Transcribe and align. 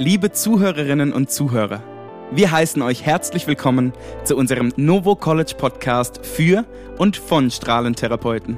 Liebe 0.00 0.30
Zuhörerinnen 0.30 1.12
und 1.12 1.28
Zuhörer, 1.28 1.82
wir 2.30 2.52
heißen 2.52 2.82
euch 2.82 3.04
herzlich 3.04 3.48
willkommen 3.48 3.92
zu 4.22 4.36
unserem 4.36 4.72
Novo 4.76 5.16
College 5.16 5.54
Podcast 5.58 6.24
für 6.24 6.64
und 6.98 7.16
von 7.16 7.50
Strahlentherapeuten. 7.50 8.56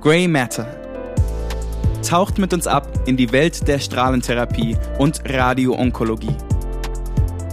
Grey 0.00 0.26
Matter. 0.26 0.66
Taucht 2.04 2.38
mit 2.38 2.52
uns 2.52 2.66
ab 2.66 2.88
in 3.06 3.16
die 3.16 3.30
Welt 3.30 3.68
der 3.68 3.78
Strahlentherapie 3.78 4.76
und 4.98 5.22
Radioonkologie. 5.24 6.36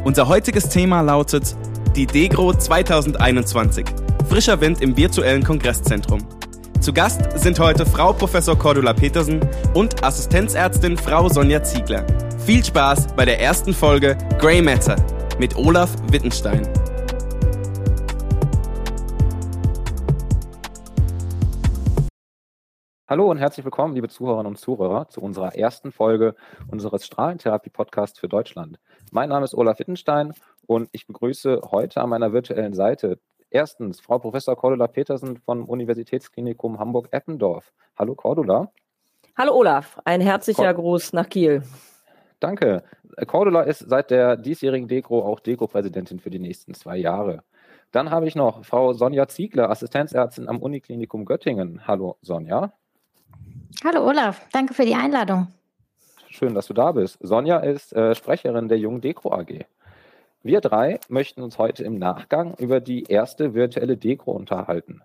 Unser 0.04 0.28
heutiges 0.28 0.68
Thema 0.68 1.02
lautet 1.02 1.56
die 1.96 2.08
Degro 2.08 2.52
2021. 2.52 3.86
Frischer 4.28 4.60
Wind 4.60 4.82
im 4.82 4.98
virtuellen 4.98 5.44
Kongresszentrum. 5.44 6.28
Zu 6.80 6.94
Gast 6.94 7.22
sind 7.36 7.60
heute 7.60 7.86
Frau 7.86 8.12
Professor 8.12 8.58
Cordula 8.58 8.94
Petersen 8.94 9.40
und 9.76 10.04
Assistenzärztin 10.04 10.98
Frau 10.98 11.30
Sonja 11.30 11.62
Ziegler. 11.62 12.04
Viel 12.46 12.64
Spaß 12.64 13.16
bei 13.16 13.26
der 13.26 13.42
ersten 13.42 13.74
Folge 13.74 14.16
Grey 14.38 14.62
Matter 14.62 14.96
mit 15.40 15.58
Olaf 15.58 15.96
Wittenstein. 16.12 16.62
Hallo 23.08 23.32
und 23.32 23.40
herzlich 23.40 23.66
willkommen, 23.66 23.96
liebe 23.96 24.10
Zuhörerinnen 24.10 24.46
und 24.46 24.58
Zuhörer, 24.60 25.10
zu 25.10 25.22
unserer 25.22 25.56
ersten 25.56 25.92
Folge 25.92 26.36
unseres 26.70 27.08
Strahlentherapie-Podcasts 27.08 28.20
für 28.20 28.28
Deutschland. 28.28 28.78
Mein 29.12 29.30
Name 29.30 29.46
ist 29.46 29.56
Olaf 29.56 29.80
Wittenstein 29.80 30.36
und 30.68 30.90
ich 30.92 31.08
begrüße 31.08 31.62
heute 31.72 32.00
an 32.00 32.10
meiner 32.10 32.32
virtuellen 32.32 32.76
Seite 32.76 33.18
erstens 33.50 34.00
Frau 34.00 34.20
Professor 34.20 34.56
Cordula 34.56 34.86
Petersen 34.86 35.38
vom 35.38 35.66
Universitätsklinikum 35.66 36.78
Hamburg-Eppendorf. 36.78 37.74
Hallo 37.98 38.14
Cordula. 38.14 38.72
Hallo 39.36 39.56
Olaf, 39.56 40.00
ein 40.06 40.22
herzlicher 40.22 40.76
Cor 40.76 40.84
Gruß 40.84 41.14
nach 41.14 41.28
Kiel. 41.28 41.64
Danke. 42.40 42.84
Cordula 43.28 43.62
ist 43.62 43.80
seit 43.80 44.12
der 44.12 44.36
diesjährigen 44.36 44.88
Dekro 44.88 45.24
auch 45.24 45.40
Dekro-Präsidentin 45.40 46.20
für 46.20 46.30
die 46.30 46.40
nächsten 46.40 46.74
zwei 46.74 46.98
Jahre. 46.98 47.44
Dann 47.92 48.12
habe 48.12 48.28
ich 48.28 48.36
noch 48.36 48.66
Frau 48.66 48.94
Sonja 48.94 49.28
Ziegler, 49.28 49.70
Assistenzärztin 49.70 50.50
am 50.50 50.60
Uniklinikum 50.60 51.26
Göttingen. 51.26 51.88
Hallo 51.88 52.18
Sonja. 52.22 52.74
Hallo 53.84 54.06
Olaf, 54.06 54.48
danke 54.52 54.74
für 54.74 54.86
die 54.86 54.96
Einladung. 54.96 55.48
Schön, 56.30 56.54
dass 56.54 56.68
du 56.68 56.74
da 56.74 56.92
bist. 56.92 57.18
Sonja 57.22 57.60
ist 57.60 57.94
äh, 57.94 58.14
Sprecherin 58.14 58.68
der 58.68 58.78
Jungen 58.78 59.00
Dekro 59.00 59.32
AG. 59.32 59.66
Wir 60.44 60.62
drei 60.62 61.00
möchten 61.08 61.42
uns 61.42 61.58
heute 61.58 61.84
im 61.84 61.98
Nachgang 61.98 62.54
über 62.58 62.80
die 62.82 63.04
erste 63.04 63.54
virtuelle 63.54 63.98
Dekro 63.98 64.32
unterhalten. 64.34 65.02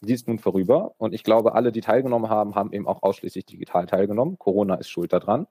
Die 0.00 0.14
ist 0.14 0.26
nun 0.26 0.38
vorüber 0.38 0.94
und 0.96 1.12
ich 1.12 1.22
glaube, 1.22 1.54
alle, 1.54 1.72
die 1.72 1.82
teilgenommen 1.82 2.30
haben, 2.30 2.54
haben 2.54 2.72
eben 2.72 2.88
auch 2.88 3.02
ausschließlich 3.02 3.44
digital 3.44 3.86
teilgenommen. 3.86 4.38
Corona 4.38 4.76
ist 4.76 4.88
schuld 4.88 5.12
daran. 5.12 5.46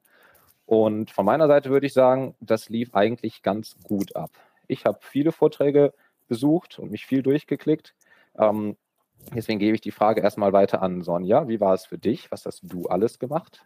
Und 0.70 1.10
von 1.10 1.26
meiner 1.26 1.48
Seite 1.48 1.72
würde 1.72 1.88
ich 1.88 1.94
sagen, 1.94 2.36
das 2.42 2.70
lief 2.70 2.94
eigentlich 2.94 3.42
ganz 3.42 3.76
gut 3.82 4.16
ab. 4.16 4.30
Ich 4.68 4.86
habe 4.86 5.00
viele 5.02 5.32
Vorträge 5.32 5.96
besucht 6.28 6.78
und 6.78 6.92
mich 6.92 7.08
viel 7.08 7.24
durchgeklickt. 7.24 7.96
Ähm, 8.38 8.78
deswegen 9.34 9.58
gebe 9.58 9.74
ich 9.74 9.82
die 9.82 9.90
Frage 9.90 10.22
erstmal 10.22 10.54
weiter 10.54 10.84
an 10.84 11.02
Sonja. 11.02 11.48
Wie 11.48 11.60
war 11.60 11.74
es 11.74 11.88
für 11.88 11.98
dich? 11.98 12.32
Was 12.32 12.46
hast 12.46 12.62
du 12.62 12.86
alles 12.86 13.18
gemacht? 13.18 13.66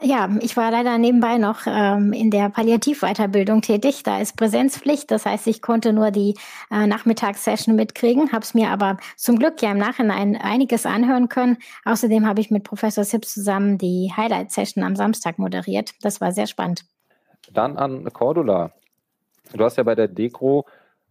Ja, 0.00 0.28
ich 0.40 0.56
war 0.56 0.70
leider 0.70 0.96
nebenbei 0.96 1.38
noch 1.38 1.62
ähm, 1.66 2.12
in 2.12 2.30
der 2.30 2.50
Palliativweiterbildung 2.50 3.62
tätig. 3.62 4.04
Da 4.04 4.20
ist 4.20 4.36
Präsenzpflicht. 4.36 5.10
Das 5.10 5.26
heißt, 5.26 5.48
ich 5.48 5.60
konnte 5.60 5.92
nur 5.92 6.12
die 6.12 6.36
äh, 6.70 6.86
Nachmittagssession 6.86 7.74
mitkriegen, 7.74 8.30
habe 8.30 8.42
es 8.42 8.54
mir 8.54 8.70
aber 8.70 8.98
zum 9.16 9.40
Glück 9.40 9.60
ja 9.60 9.72
im 9.72 9.78
Nachhinein 9.78 10.36
einiges 10.36 10.86
anhören 10.86 11.28
können. 11.28 11.58
Außerdem 11.84 12.26
habe 12.28 12.40
ich 12.40 12.50
mit 12.52 12.62
Professor 12.62 13.02
Sips 13.02 13.34
zusammen 13.34 13.76
die 13.76 14.12
Highlight-Session 14.16 14.84
am 14.84 14.94
Samstag 14.94 15.40
moderiert. 15.40 15.94
Das 16.00 16.20
war 16.20 16.30
sehr 16.30 16.46
spannend. 16.46 16.84
Dann 17.52 17.76
an 17.76 18.04
Cordula. 18.12 18.72
Du 19.52 19.64
hast 19.64 19.78
ja 19.78 19.82
bei 19.82 19.96
der 19.96 20.08
Dekro 20.08 20.64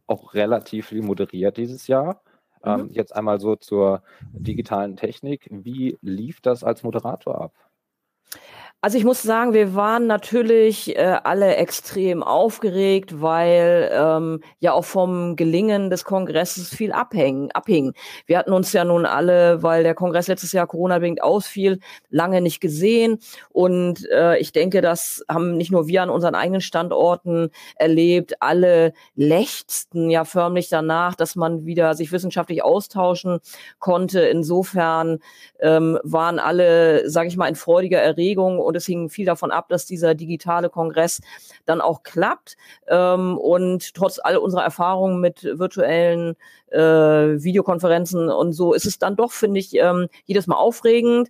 auch 0.05 0.33
relativ 0.33 0.87
viel 0.87 1.01
moderiert 1.01 1.57
dieses 1.57 1.87
Jahr. 1.87 2.21
Mhm. 2.63 2.71
Ähm, 2.71 2.89
jetzt 2.93 3.13
einmal 3.13 3.41
so 3.41 3.57
zur 3.57 4.01
digitalen 4.31 4.95
Technik. 4.95 5.47
Wie 5.51 5.97
lief 6.01 6.39
das 6.39 6.63
als 6.63 6.83
Moderator 6.83 7.41
ab? 7.41 7.53
Also 8.79 8.99
ich 8.99 9.05
muss 9.05 9.23
sagen, 9.23 9.53
wir 9.53 9.73
waren 9.73 10.05
natürlich 10.05 10.95
äh, 10.95 11.17
alle 11.23 11.55
extrem 11.55 12.21
aufgeregt, 12.21 13.19
weil 13.19 13.89
ähm, 13.91 14.41
ja 14.59 14.71
auch 14.73 14.85
vom 14.85 15.35
Gelingen 15.35 15.89
des 15.89 16.05
Kongresses 16.05 16.69
viel 16.69 16.91
abhängen, 16.91 17.49
abhing. 17.53 17.93
Wir 18.27 18.37
hatten 18.37 18.53
uns 18.53 18.71
ja 18.73 18.85
nun 18.85 19.07
alle, 19.07 19.63
weil 19.63 19.81
der 19.81 19.95
Kongress 19.95 20.27
letztes 20.27 20.51
Jahr 20.51 20.67
Corona-bedingt 20.67 21.23
ausfiel, 21.23 21.79
lange 22.11 22.39
nicht 22.39 22.61
gesehen. 22.61 23.17
Und 23.49 24.07
äh, 24.11 24.37
ich 24.37 24.51
denke, 24.51 24.81
das 24.81 25.25
haben 25.27 25.57
nicht 25.57 25.71
nur 25.71 25.87
wir 25.87 26.03
an 26.03 26.11
unseren 26.11 26.35
eigenen 26.35 26.61
Standorten 26.61 27.49
erlebt. 27.77 28.43
Alle 28.43 28.93
lechzten 29.15 30.11
ja 30.11 30.23
förmlich 30.23 30.69
danach, 30.69 31.15
dass 31.15 31.35
man 31.35 31.65
wieder 31.65 31.95
sich 31.95 32.11
wissenschaftlich 32.11 32.63
austauschen 32.63 33.39
konnte. 33.79 34.19
Insofern 34.21 35.17
ähm, 35.61 35.97
waren 36.03 36.37
alle, 36.37 37.09
sage 37.09 37.27
ich 37.27 37.37
mal, 37.37 37.47
in 37.47 37.55
freudiger 37.55 37.99
Erregung 37.99 38.66
und 38.67 38.75
es 38.75 38.85
hing 38.85 39.09
viel 39.09 39.25
davon 39.25 39.51
ab, 39.51 39.69
dass 39.69 39.85
dieser 39.85 40.13
digitale 40.13 40.69
Kongress 40.69 41.21
dann 41.65 41.81
auch 41.81 42.03
klappt. 42.03 42.57
Ähm, 42.87 43.37
und 43.37 43.93
trotz 43.95 44.19
all 44.19 44.37
unserer 44.37 44.63
Erfahrungen 44.63 45.19
mit 45.19 45.43
virtuellen 45.43 46.35
äh, 46.71 46.79
Videokonferenzen 46.79 48.29
und 48.29 48.53
so 48.53 48.73
ist 48.73 48.85
es 48.85 48.99
dann 48.99 49.15
doch, 49.15 49.31
finde 49.31 49.59
ich, 49.59 49.73
ähm, 49.75 50.07
jedes 50.25 50.47
Mal 50.47 50.57
aufregend. 50.57 51.29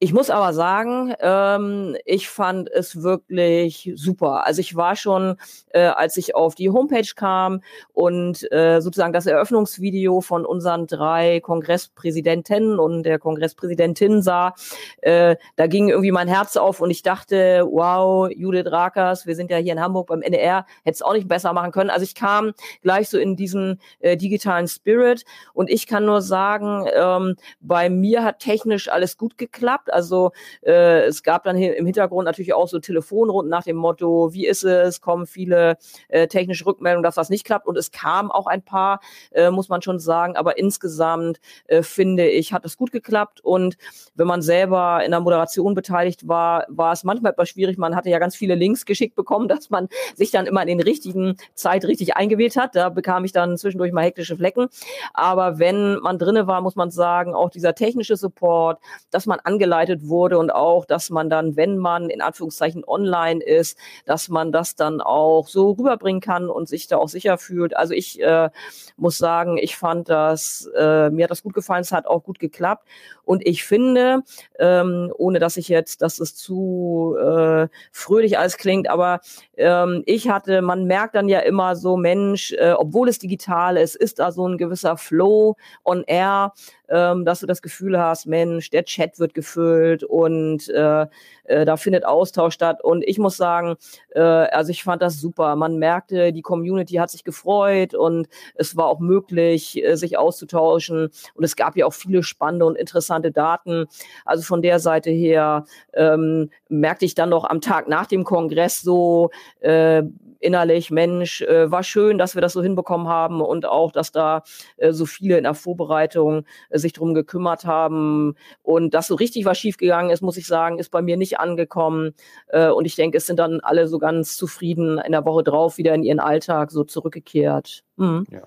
Ich 0.00 0.12
muss 0.12 0.30
aber 0.30 0.52
sagen, 0.52 1.12
ähm, 1.18 1.96
ich 2.04 2.28
fand 2.28 2.70
es 2.70 3.02
wirklich 3.02 3.90
super. 3.96 4.46
Also 4.46 4.60
ich 4.60 4.76
war 4.76 4.94
schon, 4.94 5.34
äh, 5.70 5.86
als 5.86 6.16
ich 6.16 6.36
auf 6.36 6.54
die 6.54 6.70
Homepage 6.70 7.08
kam 7.16 7.62
und 7.94 8.46
äh, 8.52 8.80
sozusagen 8.80 9.12
das 9.12 9.26
Eröffnungsvideo 9.26 10.20
von 10.20 10.46
unseren 10.46 10.86
drei 10.86 11.40
Kongresspräsidenten 11.40 12.78
und 12.78 13.02
der 13.02 13.18
Kongresspräsidentin 13.18 14.22
sah, 14.22 14.54
äh, 15.02 15.34
da 15.56 15.66
ging 15.66 15.88
irgendwie 15.88 16.12
mein 16.12 16.28
Herz 16.28 16.56
auf 16.56 16.80
und 16.80 16.92
ich 16.92 17.02
dachte, 17.02 17.66
wow, 17.68 18.30
Judith 18.30 18.70
Rakers, 18.70 19.26
wir 19.26 19.34
sind 19.34 19.50
ja 19.50 19.56
hier 19.56 19.72
in 19.72 19.80
Hamburg 19.80 20.06
beim 20.06 20.22
NDR, 20.22 20.64
hätte 20.84 20.94
es 20.94 21.02
auch 21.02 21.14
nicht 21.14 21.26
besser 21.26 21.52
machen 21.52 21.72
können. 21.72 21.90
Also 21.90 22.04
ich 22.04 22.14
kam 22.14 22.52
gleich 22.82 23.08
so 23.08 23.18
in 23.18 23.34
diesen 23.34 23.80
äh, 23.98 24.16
digitalen 24.16 24.68
Spirit 24.68 25.24
und 25.54 25.68
ich 25.68 25.88
kann 25.88 26.04
nur 26.04 26.22
sagen, 26.22 26.86
ähm, 26.94 27.34
bei 27.58 27.90
mir 27.90 28.22
hat 28.22 28.38
technisch 28.38 28.88
alles 28.88 29.16
gut 29.16 29.36
geklappt. 29.36 29.87
Also 29.92 30.32
äh, 30.62 31.02
es 31.06 31.22
gab 31.22 31.44
dann 31.44 31.56
im 31.56 31.86
Hintergrund 31.86 32.24
natürlich 32.26 32.54
auch 32.54 32.68
so 32.68 32.78
Telefonrunden 32.78 33.50
nach 33.50 33.64
dem 33.64 33.76
Motto, 33.76 34.32
wie 34.32 34.46
ist 34.46 34.64
es, 34.64 35.00
kommen 35.00 35.26
viele 35.26 35.76
äh, 36.08 36.26
technische 36.28 36.66
Rückmeldungen, 36.66 37.02
dass 37.02 37.14
das 37.14 37.30
nicht 37.30 37.44
klappt. 37.44 37.66
Und 37.66 37.76
es 37.76 37.90
kam 37.90 38.30
auch 38.30 38.46
ein 38.46 38.62
paar, 38.62 39.00
äh, 39.32 39.50
muss 39.50 39.68
man 39.68 39.82
schon 39.82 39.98
sagen. 39.98 40.36
Aber 40.36 40.58
insgesamt 40.58 41.40
äh, 41.66 41.82
finde 41.82 42.28
ich, 42.28 42.52
hat 42.52 42.64
es 42.64 42.76
gut 42.76 42.92
geklappt. 42.92 43.40
Und 43.40 43.76
wenn 44.14 44.26
man 44.26 44.42
selber 44.42 45.02
in 45.04 45.10
der 45.10 45.20
Moderation 45.20 45.74
beteiligt 45.74 46.28
war, 46.28 46.66
war 46.68 46.92
es 46.92 47.04
manchmal 47.04 47.32
etwas 47.32 47.48
schwierig. 47.48 47.78
Man 47.78 47.96
hatte 47.96 48.10
ja 48.10 48.18
ganz 48.18 48.36
viele 48.36 48.54
Links 48.54 48.84
geschickt 48.84 49.14
bekommen, 49.14 49.48
dass 49.48 49.70
man 49.70 49.88
sich 50.14 50.30
dann 50.30 50.46
immer 50.46 50.62
in 50.62 50.68
den 50.68 50.80
richtigen 50.80 51.36
Zeit 51.54 51.84
richtig 51.84 52.16
eingewählt 52.16 52.56
hat. 52.56 52.74
Da 52.74 52.88
bekam 52.88 53.24
ich 53.24 53.32
dann 53.32 53.56
zwischendurch 53.56 53.92
mal 53.92 54.04
hektische 54.04 54.36
Flecken. 54.36 54.68
Aber 55.14 55.58
wenn 55.58 55.98
man 56.00 56.18
drinne 56.18 56.46
war, 56.46 56.60
muss 56.60 56.76
man 56.76 56.90
sagen, 56.90 57.34
auch 57.34 57.50
dieser 57.50 57.74
technische 57.74 58.16
Support, 58.16 58.80
dass 59.10 59.26
man 59.26 59.40
angeleitet 59.40 59.77
angeleitet 59.78 60.08
wurde 60.08 60.38
und 60.38 60.50
auch, 60.50 60.84
dass 60.84 61.10
man 61.10 61.30
dann, 61.30 61.56
wenn 61.56 61.78
man 61.78 62.10
in 62.10 62.20
Anführungszeichen 62.20 62.84
online 62.86 63.42
ist, 63.42 63.78
dass 64.06 64.28
man 64.28 64.52
das 64.52 64.74
dann 64.74 65.00
auch 65.00 65.48
so 65.48 65.72
rüberbringen 65.72 66.20
kann 66.20 66.50
und 66.50 66.68
sich 66.68 66.88
da 66.88 66.96
auch 66.96 67.08
sicher 67.08 67.38
fühlt. 67.38 67.76
Also 67.76 67.94
ich 67.94 68.20
äh, 68.20 68.50
muss 68.96 69.18
sagen, 69.18 69.58
ich 69.58 69.76
fand 69.76 70.08
das, 70.08 70.68
äh, 70.76 71.10
mir 71.10 71.24
hat 71.24 71.30
das 71.30 71.42
gut 71.42 71.54
gefallen, 71.54 71.82
es 71.82 71.92
hat 71.92 72.06
auch 72.06 72.24
gut 72.24 72.38
geklappt. 72.38 72.86
Und 73.24 73.46
ich 73.46 73.64
finde, 73.64 74.22
ähm, 74.58 75.12
ohne 75.16 75.38
dass 75.38 75.56
ich 75.56 75.68
jetzt, 75.68 76.02
dass 76.02 76.18
es 76.18 76.34
zu 76.34 77.16
äh, 77.20 77.68
fröhlich 77.92 78.38
alles 78.38 78.56
klingt, 78.56 78.88
aber 78.88 79.20
ähm, 79.56 80.02
ich 80.06 80.28
hatte, 80.30 80.62
man 80.62 80.84
merkt 80.84 81.14
dann 81.14 81.28
ja 81.28 81.40
immer 81.40 81.76
so, 81.76 81.96
Mensch, 81.96 82.52
äh, 82.52 82.72
obwohl 82.72 83.08
es 83.08 83.18
digital 83.18 83.76
ist, 83.76 83.96
ist 83.96 84.18
da 84.18 84.32
so 84.32 84.48
ein 84.48 84.56
gewisser 84.56 84.96
Flow 84.96 85.56
on 85.84 86.04
air 86.04 86.52
ähm, 86.88 87.24
dass 87.24 87.40
du 87.40 87.46
das 87.46 87.62
Gefühl 87.62 87.98
hast, 87.98 88.26
Mensch, 88.26 88.70
der 88.70 88.84
Chat 88.84 89.18
wird 89.18 89.34
gefüllt 89.34 90.04
und 90.04 90.68
äh, 90.68 91.06
äh, 91.44 91.64
da 91.64 91.76
findet 91.76 92.04
Austausch 92.04 92.54
statt. 92.54 92.82
Und 92.82 93.02
ich 93.06 93.18
muss 93.18 93.36
sagen, 93.36 93.76
äh, 94.14 94.20
also 94.20 94.70
ich 94.70 94.84
fand 94.84 95.02
das 95.02 95.20
super. 95.20 95.56
Man 95.56 95.78
merkte, 95.78 96.32
die 96.32 96.42
Community 96.42 96.94
hat 96.94 97.10
sich 97.10 97.24
gefreut 97.24 97.94
und 97.94 98.28
es 98.54 98.76
war 98.76 98.86
auch 98.86 99.00
möglich, 99.00 99.82
äh, 99.84 99.96
sich 99.96 100.18
auszutauschen. 100.18 101.10
Und 101.34 101.44
es 101.44 101.56
gab 101.56 101.76
ja 101.76 101.86
auch 101.86 101.94
viele 101.94 102.22
spannende 102.22 102.66
und 102.66 102.76
interessante 102.76 103.32
Daten. 103.32 103.86
Also 104.24 104.42
von 104.42 104.62
der 104.62 104.78
Seite 104.78 105.10
her 105.10 105.64
ähm, 105.94 106.50
merkte 106.68 107.04
ich 107.04 107.14
dann 107.14 107.30
noch 107.30 107.44
am 107.44 107.60
Tag 107.60 107.88
nach 107.88 108.06
dem 108.06 108.24
Kongress 108.24 108.80
so, 108.80 109.30
äh, 109.60 110.02
innerlich, 110.40 110.90
Mensch, 110.90 111.42
äh, 111.42 111.70
war 111.70 111.82
schön, 111.82 112.18
dass 112.18 112.34
wir 112.34 112.42
das 112.42 112.52
so 112.52 112.62
hinbekommen 112.62 113.08
haben 113.08 113.40
und 113.40 113.66
auch, 113.66 113.92
dass 113.92 114.12
da 114.12 114.42
äh, 114.76 114.92
so 114.92 115.06
viele 115.06 115.36
in 115.38 115.44
der 115.44 115.54
Vorbereitung 115.54 116.44
äh, 116.70 116.78
sich 116.78 116.92
drum 116.92 117.14
gekümmert 117.14 117.64
haben 117.64 118.34
und 118.62 118.94
dass 118.94 119.06
so 119.06 119.14
richtig 119.14 119.44
was 119.44 119.58
schiefgegangen 119.58 120.10
ist, 120.10 120.22
muss 120.22 120.36
ich 120.36 120.46
sagen, 120.46 120.78
ist 120.78 120.90
bei 120.90 121.02
mir 121.02 121.16
nicht 121.16 121.40
angekommen 121.40 122.14
äh, 122.48 122.68
und 122.68 122.84
ich 122.84 122.96
denke, 122.96 123.18
es 123.18 123.26
sind 123.26 123.38
dann 123.38 123.60
alle 123.60 123.88
so 123.88 123.98
ganz 123.98 124.36
zufrieden 124.36 124.98
in 124.98 125.12
der 125.12 125.24
Woche 125.24 125.42
drauf 125.42 125.78
wieder 125.78 125.94
in 125.94 126.02
ihren 126.02 126.20
Alltag 126.20 126.70
so 126.70 126.84
zurückgekehrt. 126.84 127.82
Mhm. 127.96 128.26
Ja. 128.30 128.42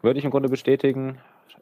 Würde 0.00 0.18
ich 0.18 0.24
im 0.24 0.30
Grunde 0.32 0.48
bestätigen. 0.48 1.18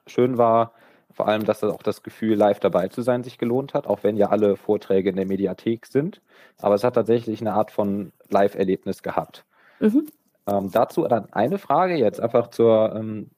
Schön 0.07 0.39
war, 0.39 0.73
vor 1.13 1.29
allem, 1.29 1.45
dass 1.45 1.63
auch 1.65 1.83
das 1.83 2.03
Gefühl, 2.03 2.35
live 2.37 2.61
dabei 2.61 2.89
zu 2.89 3.03
sein, 3.03 3.23
sich 3.23 3.37
gelohnt 3.37 3.75
hat, 3.75 3.87
auch 3.87 4.03
wenn 4.03 4.17
ja 4.17 4.31
alle 4.31 4.57
Vorträge 4.57 5.11
in 5.11 5.17
der 5.17 5.27
Mediathek 5.27 5.87
sind. 5.87 6.23
Aber 6.59 6.75
es 6.75 6.85
hat 6.85 6.95
tatsächlich 6.95 7.41
eine 7.41 7.53
Art 7.53 7.71
von 7.71 8.13
Live-Erlebnis 8.31 9.03
gehabt. 9.03 9.45
Mhm. 9.81 10.09
Ähm, 10.47 10.71
dazu 10.71 11.07
dann 11.07 11.33
eine 11.33 11.59
Frage 11.59 11.97
jetzt 11.97 12.21
einfach 12.21 12.49
zur 12.49 12.95
ähm, 12.95 13.31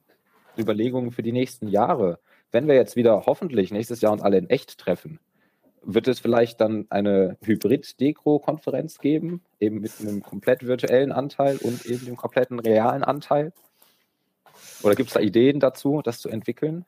Überlegung 0.57 1.11
für 1.11 1.23
die 1.23 1.31
nächsten 1.31 1.67
Jahre. 1.67 2.19
Wenn 2.51 2.67
wir 2.67 2.75
jetzt 2.75 2.95
wieder 2.95 3.25
hoffentlich 3.25 3.71
nächstes 3.71 4.01
Jahr 4.01 4.11
uns 4.11 4.21
alle 4.21 4.37
in 4.37 4.49
echt 4.49 4.77
treffen, 4.77 5.19
wird 5.81 6.07
es 6.07 6.19
vielleicht 6.19 6.61
dann 6.61 6.85
eine 6.89 7.37
Hybrid-Dekro-Konferenz 7.43 8.99
geben, 8.99 9.41
eben 9.59 9.81
mit 9.81 9.91
einem 9.99 10.21
komplett 10.21 10.65
virtuellen 10.65 11.11
Anteil 11.11 11.57
und 11.57 11.85
eben 11.85 12.05
dem 12.05 12.15
kompletten 12.15 12.59
realen 12.59 13.03
Anteil? 13.03 13.51
Oder 14.83 14.95
gibt 14.95 15.09
es 15.09 15.13
da 15.13 15.19
Ideen 15.19 15.59
dazu, 15.59 16.01
das 16.03 16.19
zu 16.19 16.29
entwickeln? 16.29 16.85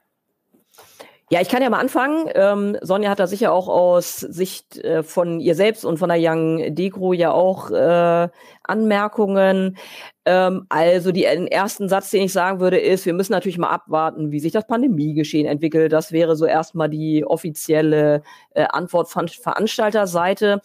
Ja, 1.32 1.42
ich 1.42 1.50
kann 1.50 1.64
ja 1.64 1.70
mal 1.72 1.80
anfangen. 1.80 2.30
Ähm, 2.36 2.78
Sonja 2.82 3.10
hat 3.10 3.20
da 3.20 3.26
sicher 3.26 3.52
auch 3.52 3.68
aus 3.68 4.20
Sicht 4.20 4.78
äh, 4.78 5.02
von 5.02 5.40
ihr 5.40 5.56
selbst 5.56 5.84
und 5.84 5.98
von 5.98 6.10
der 6.10 6.20
Young 6.22 6.76
Degro 6.76 7.14
ja 7.14 7.32
auch 7.32 7.72
äh, 7.72 8.30
Anmerkungen. 8.64 9.78
Ähm, 10.26 10.66
also 10.70 11.12
die, 11.12 11.22
den 11.22 11.48
ersten 11.48 11.88
Satz, 11.88 12.10
den 12.10 12.24
ich 12.24 12.34
sagen 12.34 12.60
würde, 12.60 12.80
ist, 12.80 13.06
wir 13.06 13.14
müssen 13.14 13.32
natürlich 13.32 13.60
mal 13.60 13.70
abwarten, 13.70 14.32
wie 14.32 14.40
sich 14.40 14.52
das 14.52 14.66
Pandemiegeschehen 14.66 15.48
entwickelt. 15.48 15.94
Das 15.94 16.12
wäre 16.12 16.36
so 16.36 16.46
erstmal 16.46 16.90
die 16.90 17.24
offizielle 17.26 18.24
äh, 18.56 18.66
Antwort 18.72 19.10
von 19.10 19.28
Veranstalterseite. 19.28 20.62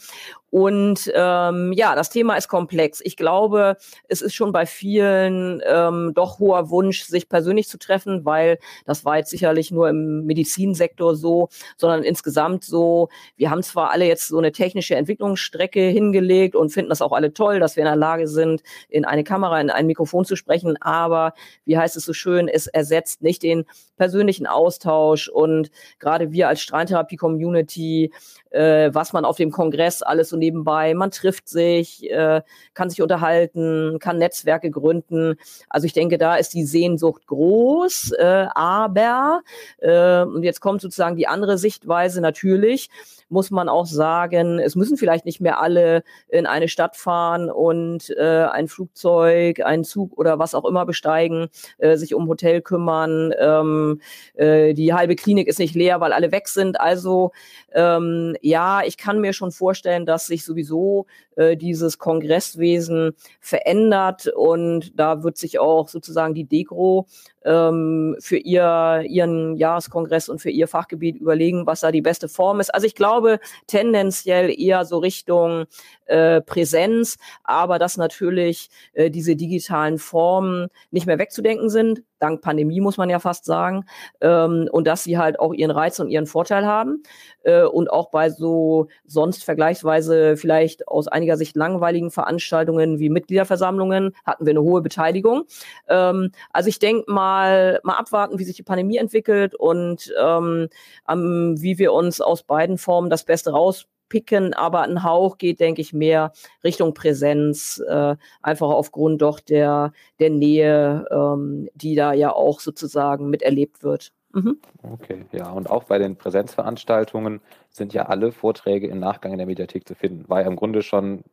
Und 0.50 1.10
ähm, 1.14 1.72
ja, 1.72 1.94
das 1.94 2.10
Thema 2.10 2.34
ist 2.34 2.48
komplex. 2.48 3.00
Ich 3.04 3.16
glaube, 3.16 3.76
es 4.08 4.20
ist 4.20 4.34
schon 4.34 4.52
bei 4.52 4.66
vielen 4.66 5.62
ähm, 5.64 6.12
doch 6.14 6.40
hoher 6.40 6.70
Wunsch, 6.70 7.04
sich 7.04 7.28
persönlich 7.28 7.68
zu 7.68 7.78
treffen, 7.78 8.24
weil 8.24 8.58
das 8.84 9.04
war 9.04 9.16
jetzt 9.16 9.30
sicherlich 9.30 9.70
nur 9.70 9.88
im 9.88 10.26
Medizinsektor 10.26 11.14
so, 11.14 11.48
sondern 11.76 12.02
insgesamt 12.02 12.64
so. 12.64 13.08
Wir 13.36 13.50
haben 13.50 13.62
zwar 13.62 13.92
alle 13.92 14.06
jetzt 14.06 14.26
so 14.26 14.38
eine 14.38 14.50
technische 14.50 14.96
Entwicklungsstrecke 14.96 15.82
hingelegt 15.82 16.56
und 16.56 16.70
finden 16.70 16.90
das 16.90 17.02
auch 17.02 17.12
alle 17.12 17.32
toll, 17.32 17.60
dass 17.60 17.76
wir 17.76 17.84
in 17.84 17.88
der 17.88 17.96
Lage 17.96 18.26
sind, 18.26 18.62
in 18.88 19.04
eine 19.04 19.22
Kamera, 19.22 19.50
in 19.58 19.70
ein 19.70 19.87
Mikrofon 19.87 20.25
zu 20.25 20.37
sprechen, 20.37 20.76
aber 20.82 21.32
wie 21.64 21.79
heißt 21.79 21.97
es 21.97 22.05
so 22.05 22.12
schön, 22.12 22.49
es 22.49 22.67
ersetzt 22.67 23.23
nicht 23.23 23.43
den 23.43 23.64
persönlichen 23.97 24.47
Austausch 24.47 25.29
und 25.29 25.70
gerade 25.99 26.32
wir 26.32 26.49
als 26.49 26.61
Strahlentherapie-Community 26.61 28.11
äh, 28.50 28.91
was 28.93 29.12
man 29.12 29.25
auf 29.25 29.37
dem 29.37 29.50
Kongress 29.50 30.02
alles 30.02 30.29
so 30.29 30.37
nebenbei, 30.37 30.94
man 30.94 31.11
trifft 31.11 31.49
sich, 31.49 32.11
äh, 32.11 32.43
kann 32.75 32.91
sich 32.91 33.00
unterhalten, 33.02 33.99
kann 34.00 34.19
Netzwerke 34.19 34.70
gründen. 34.70 35.37
Also 35.69 35.87
ich 35.87 35.93
denke, 35.93 36.19
da 36.19 36.37
ist 36.37 36.55
die 36.55 36.64
Sehnsucht 36.64 37.26
groß, 37.26 38.12
äh, 38.19 38.47
aber, 38.55 39.43
äh, 39.79 40.23
und 40.23 40.43
jetzt 40.43 40.61
kommt 40.61 40.81
sozusagen 40.81 41.17
die 41.17 41.29
andere 41.29 41.58
Sichtweise 41.58 42.20
natürlich, 42.20 42.91
muss 43.30 43.50
man 43.50 43.68
auch 43.68 43.86
sagen, 43.86 44.58
es 44.58 44.76
müssen 44.76 44.96
vielleicht 44.96 45.24
nicht 45.24 45.40
mehr 45.40 45.60
alle 45.60 46.02
in 46.28 46.46
eine 46.46 46.68
Stadt 46.68 46.96
fahren 46.96 47.50
und 47.50 48.10
äh, 48.16 48.44
ein 48.44 48.68
Flugzeug, 48.68 49.60
einen 49.60 49.84
Zug 49.84 50.18
oder 50.18 50.38
was 50.38 50.54
auch 50.54 50.64
immer 50.64 50.86
besteigen, 50.86 51.48
äh, 51.78 51.96
sich 51.96 52.14
um 52.14 52.28
Hotel 52.28 52.60
kümmern. 52.60 53.32
Ähm, 53.38 54.00
äh, 54.34 54.74
die 54.74 54.92
halbe 54.94 55.16
Klinik 55.16 55.48
ist 55.48 55.58
nicht 55.58 55.74
leer, 55.74 56.00
weil 56.00 56.12
alle 56.12 56.32
weg 56.32 56.48
sind. 56.48 56.80
Also 56.80 57.32
ähm, 57.72 58.36
ja, 58.40 58.82
ich 58.84 58.96
kann 58.96 59.20
mir 59.20 59.32
schon 59.32 59.52
vorstellen, 59.52 60.06
dass 60.06 60.26
sich 60.26 60.44
sowieso 60.44 61.06
äh, 61.36 61.56
dieses 61.56 61.98
Kongresswesen 61.98 63.12
verändert 63.40 64.26
und 64.34 64.98
da 64.98 65.22
wird 65.22 65.38
sich 65.38 65.58
auch 65.58 65.88
sozusagen 65.88 66.34
die 66.34 66.44
Degro 66.44 67.06
ähm, 67.44 68.16
für 68.20 68.36
ihr, 68.36 69.04
ihren 69.08 69.56
Jahreskongress 69.56 70.28
und 70.28 70.40
für 70.40 70.50
ihr 70.50 70.68
Fachgebiet 70.68 71.16
überlegen, 71.16 71.66
was 71.66 71.80
da 71.80 71.90
die 71.90 72.02
beste 72.02 72.28
Form 72.28 72.60
ist. 72.60 72.74
Also 72.74 72.86
ich 72.86 72.94
glaube 72.94 73.19
tendenziell 73.67 74.50
eher 74.50 74.84
so 74.84 74.99
Richtung 74.99 75.67
äh, 76.06 76.40
Präsenz, 76.40 77.19
aber 77.44 77.78
dass 77.78 77.96
natürlich 77.96 78.69
äh, 78.93 79.11
diese 79.11 79.37
digitalen 79.37 79.99
Formen 79.99 80.69
nicht 80.90 81.06
mehr 81.06 81.19
wegzudenken 81.19 81.70
sind, 81.70 82.02
dank 82.20 82.43
Pandemie 82.43 82.81
muss 82.81 82.96
man 82.96 83.11
ja 83.11 83.19
fast 83.19 83.44
sagen, 83.44 83.84
ähm, 84.20 84.69
und 84.70 84.87
dass 84.87 85.05
sie 85.05 85.19
halt 85.19 85.40
auch 85.40 85.52
ihren 85.52 85.70
Reiz 85.70 85.99
und 86.00 86.08
ihren 86.08 86.26
Vorteil 86.26 86.67
haben 86.67 87.02
äh, 87.43 87.64
und 87.64 87.90
auch 87.90 88.11
bei 88.11 88.31
so 88.31 88.88
sonst 89.05 89.44
vergleichsweise 89.44 90.37
vielleicht 90.37 90.88
aus 90.88 91.08
einiger 91.08 91.37
Sicht 91.37 91.56
langweiligen 91.56 92.11
Veranstaltungen 92.11 92.99
wie 92.99 93.11
Mitgliederversammlungen 93.11 94.14
hatten 94.25 94.46
wir 94.46 94.52
eine 94.52 94.62
hohe 94.62 94.82
Beteiligung. 94.82 95.44
Ähm, 95.88 96.32
also 96.52 96.69
ich 96.69 96.78
denke 96.78 97.11
mal, 97.11 97.81
mal 97.82 97.96
abwarten, 97.96 98.38
wie 98.38 98.44
sich 98.44 98.56
die 98.56 98.62
Pandemie 98.62 98.96
entwickelt 98.96 99.55
und 99.55 100.12
ähm, 100.19 100.69
wie 101.08 101.78
wir 101.78 101.93
uns 101.93 102.20
aus 102.20 102.43
beiden 102.43 102.78
Formen 102.78 103.11
das 103.11 103.25
Beste 103.25 103.50
raus 103.50 103.87
picken, 104.10 104.52
aber 104.52 104.82
ein 104.82 105.02
Hauch 105.02 105.38
geht, 105.38 105.60
denke 105.60 105.80
ich, 105.80 105.94
mehr 105.94 106.32
Richtung 106.62 106.92
Präsenz, 106.92 107.82
äh, 107.88 108.16
einfach 108.42 108.68
aufgrund 108.68 109.22
doch 109.22 109.40
der, 109.40 109.92
der 110.18 110.28
Nähe, 110.28 111.06
ähm, 111.10 111.70
die 111.74 111.94
da 111.94 112.12
ja 112.12 112.32
auch 112.34 112.60
sozusagen 112.60 113.30
miterlebt 113.30 113.82
wird. 113.82 114.12
Mhm. 114.32 114.58
Okay, 114.82 115.24
ja, 115.32 115.50
und 115.50 115.70
auch 115.70 115.84
bei 115.84 115.98
den 115.98 116.16
Präsenzveranstaltungen 116.16 117.40
sind 117.70 117.94
ja 117.94 118.06
alle 118.06 118.30
Vorträge 118.30 118.86
im 118.86 119.00
Nachgang 119.00 119.32
in 119.32 119.38
der 119.38 119.46
Mediathek 119.46 119.88
zu 119.88 119.94
finden. 119.94 120.28
War 120.28 120.42
ja 120.42 120.46
im 120.46 120.56
Grunde 120.56 120.82
schon 120.82 121.24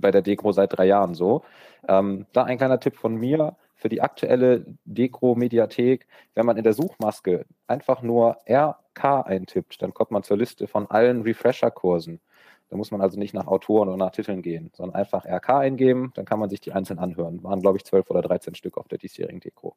bei 0.00 0.10
der 0.10 0.22
Dekro 0.22 0.52
seit 0.52 0.76
drei 0.76 0.86
Jahren 0.86 1.14
so. 1.14 1.42
Ähm, 1.88 2.26
da 2.32 2.44
ein 2.44 2.58
kleiner 2.58 2.80
Tipp 2.80 2.96
von 2.96 3.14
mir 3.14 3.56
für 3.86 3.90
die 3.90 4.02
aktuelle 4.02 4.66
Dekro-Mediathek, 4.84 6.08
wenn 6.34 6.44
man 6.44 6.56
in 6.56 6.64
der 6.64 6.72
Suchmaske 6.72 7.46
einfach 7.68 8.02
nur 8.02 8.36
RK 8.48 9.22
eintippt, 9.24 9.80
dann 9.80 9.94
kommt 9.94 10.10
man 10.10 10.24
zur 10.24 10.36
Liste 10.36 10.66
von 10.66 10.90
allen 10.90 11.22
Refresher-Kursen. 11.22 12.18
Da 12.68 12.76
muss 12.76 12.90
man 12.90 13.00
also 13.00 13.16
nicht 13.16 13.32
nach 13.32 13.46
Autoren 13.46 13.86
oder 13.86 13.96
nach 13.96 14.10
Titeln 14.10 14.42
gehen, 14.42 14.72
sondern 14.74 14.96
einfach 14.96 15.24
RK 15.24 15.60
eingeben, 15.60 16.10
dann 16.16 16.24
kann 16.24 16.40
man 16.40 16.50
sich 16.50 16.60
die 16.60 16.72
einzeln 16.72 16.98
anhören. 16.98 17.44
Waren, 17.44 17.60
glaube 17.60 17.78
ich, 17.78 17.84
zwölf 17.84 18.10
oder 18.10 18.22
13 18.22 18.56
Stück 18.56 18.76
auf 18.76 18.88
der 18.88 18.98
diesjährigen 18.98 19.38
Dekro. 19.38 19.76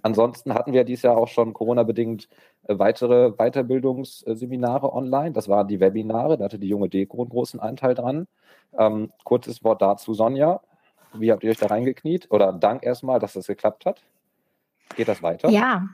Ansonsten 0.00 0.54
hatten 0.54 0.72
wir 0.72 0.84
dieses 0.84 1.02
Jahr 1.02 1.18
auch 1.18 1.28
schon 1.28 1.52
Corona-bedingt 1.52 2.26
äh, 2.68 2.78
weitere 2.78 3.32
Weiterbildungsseminare 3.32 4.94
online. 4.94 5.32
Das 5.32 5.46
waren 5.50 5.68
die 5.68 5.80
Webinare, 5.80 6.38
da 6.38 6.46
hatte 6.46 6.58
die 6.58 6.68
junge 6.68 6.88
Deko 6.88 7.20
einen 7.20 7.28
großen 7.28 7.60
Anteil 7.60 7.94
dran. 7.94 8.28
Ähm, 8.78 9.12
kurzes 9.24 9.62
Wort 9.62 9.82
dazu, 9.82 10.14
Sonja. 10.14 10.62
Wie 11.14 11.32
habt 11.32 11.42
ihr 11.44 11.50
euch 11.50 11.58
da 11.58 11.66
reingekniet? 11.66 12.30
Oder 12.30 12.52
Dank 12.52 12.84
erstmal, 12.84 13.18
dass 13.18 13.32
das 13.34 13.46
geklappt 13.46 13.86
hat. 13.86 14.02
Geht 14.96 15.08
das 15.08 15.22
weiter? 15.22 15.48
Ja, 15.50 15.88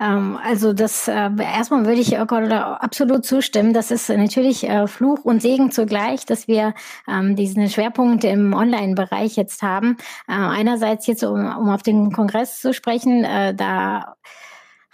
ähm, 0.00 0.38
also 0.42 0.72
das 0.72 1.08
äh, 1.08 1.30
erstmal 1.38 1.86
würde 1.86 2.00
ich 2.00 2.18
absolut 2.18 3.24
zustimmen. 3.24 3.72
Das 3.72 3.90
ist 3.90 4.08
natürlich 4.08 4.68
äh, 4.68 4.86
Fluch 4.86 5.24
und 5.24 5.40
Segen 5.42 5.70
zugleich, 5.70 6.26
dass 6.26 6.48
wir 6.48 6.74
ähm, 7.08 7.36
diesen 7.36 7.68
Schwerpunkt 7.68 8.24
im 8.24 8.52
Online-Bereich 8.52 9.36
jetzt 9.36 9.62
haben. 9.62 9.96
Äh, 10.28 10.32
einerseits 10.32 11.06
jetzt, 11.06 11.24
um, 11.24 11.40
um 11.40 11.68
auf 11.70 11.82
den 11.82 12.12
Kongress 12.12 12.60
zu 12.60 12.72
sprechen, 12.72 13.24
äh, 13.24 13.54
da 13.54 14.16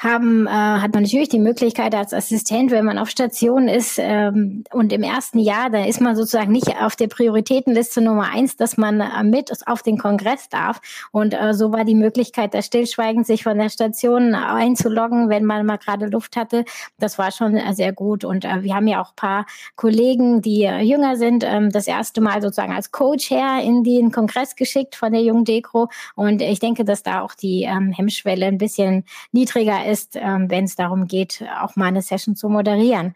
haben, 0.01 0.47
äh, 0.47 0.51
hat 0.51 0.95
man 0.95 1.03
natürlich 1.03 1.29
die 1.29 1.39
Möglichkeit 1.39 1.95
als 1.95 2.15
Assistent, 2.15 2.71
wenn 2.71 2.87
man 2.87 2.97
auf 2.97 3.11
Station 3.11 3.69
ist 3.69 3.99
ähm, 3.99 4.65
und 4.73 4.95
im 4.95 5.03
ersten 5.03 5.39
Jahr, 5.39 5.69
da 5.69 5.85
ist 5.85 6.01
man 6.01 6.17
sozusagen 6.17 6.53
nicht 6.53 6.69
auf 6.81 6.97
der 6.97 7.09
Prioritätenliste 7.09 8.01
Nummer 8.01 8.31
eins, 8.33 8.57
dass 8.57 8.79
man 8.79 9.03
äh, 9.03 9.23
mit 9.23 9.53
auf 9.67 9.83
den 9.83 9.99
Kongress 9.99 10.49
darf. 10.49 10.81
Und 11.13 11.35
äh, 11.35 11.53
so 11.53 11.71
war 11.73 11.85
die 11.85 11.95
Möglichkeit, 11.95 12.55
da 12.55 12.63
stillschweigend 12.63 13.27
sich 13.27 13.43
von 13.43 13.59
der 13.59 13.69
Station 13.69 14.35
einzuloggen, 14.35 15.29
wenn 15.29 15.45
man 15.45 15.67
mal 15.67 15.77
gerade 15.77 16.07
Luft 16.07 16.35
hatte. 16.35 16.65
Das 16.99 17.19
war 17.19 17.31
schon 17.31 17.59
äh, 17.59 17.75
sehr 17.75 17.93
gut. 17.93 18.25
Und 18.25 18.47
äh, 18.47 18.63
wir 18.63 18.75
haben 18.75 18.89
ja 18.89 19.03
auch 19.03 19.15
paar 19.15 19.45
Kollegen, 19.77 20.41
die 20.41 20.63
äh, 20.65 20.81
jünger 20.81 21.17
sind, 21.17 21.45
äh, 21.45 21.69
das 21.69 21.87
erste 21.87 22.23
Mal 22.23 22.41
sozusagen 22.41 22.73
als 22.73 22.91
Coach 22.91 23.31
her 23.31 23.61
in 23.63 23.85
den 23.85 24.13
Kongress 24.13 24.57
geschickt 24.57 24.97
von 24.97 25.13
der 25.13 25.21
Jung 25.21 25.45
Dekro. 25.45 25.91
Und 26.15 26.41
ich 26.41 26.59
denke, 26.59 26.87
dass 26.87 27.03
da 27.03 27.21
auch 27.21 27.35
die 27.35 27.65
ähm, 27.65 27.93
Hemmschwelle 27.93 28.47
ein 28.47 28.57
bisschen 28.57 29.05
niedriger 29.33 29.85
ist 29.85 29.90
ist, 29.91 30.17
ähm, 30.17 30.51
wenn 30.51 30.65
es 30.65 30.77
darum 30.77 31.07
geht, 31.07 31.45
auch 31.61 31.77
mal 31.77 31.87
eine 31.87 32.03
Session 32.03 32.37
zu 32.37 32.49
moderieren. 32.49 33.15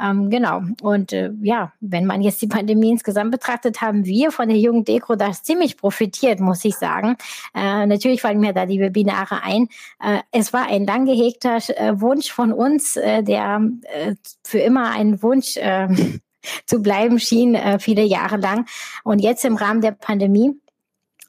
Ähm, 0.00 0.28
genau. 0.28 0.62
Und 0.82 1.12
äh, 1.12 1.30
ja, 1.42 1.72
wenn 1.80 2.04
man 2.04 2.20
jetzt 2.20 2.42
die 2.42 2.48
Pandemie 2.48 2.90
insgesamt 2.90 3.30
betrachtet, 3.30 3.80
haben 3.80 4.04
wir 4.04 4.32
von 4.32 4.48
der 4.48 4.58
jungen 4.58 4.84
Dekro 4.84 5.14
da 5.14 5.30
ziemlich 5.32 5.76
profitiert, 5.76 6.40
muss 6.40 6.64
ich 6.64 6.74
sagen. 6.76 7.16
Äh, 7.54 7.86
natürlich 7.86 8.20
fallen 8.20 8.40
mir 8.40 8.52
da 8.52 8.66
die 8.66 8.80
Webinare 8.80 9.42
ein. 9.42 9.68
Äh, 10.02 10.18
es 10.32 10.52
war 10.52 10.66
ein 10.66 10.84
lang 10.84 11.06
gehegter 11.06 11.58
äh, 11.68 12.00
Wunsch 12.00 12.32
von 12.32 12.52
uns, 12.52 12.96
äh, 12.96 13.22
der 13.22 13.70
äh, 13.82 14.14
für 14.42 14.58
immer 14.58 14.90
ein 14.90 15.22
Wunsch 15.22 15.54
zu 16.66 16.82
bleiben 16.82 17.18
schien, 17.18 17.56
viele 17.78 18.02
Jahre 18.02 18.36
lang. 18.36 18.66
Und 19.02 19.20
jetzt 19.20 19.44
im 19.44 19.56
Rahmen 19.56 19.80
der 19.80 19.92
Pandemie 19.92 20.60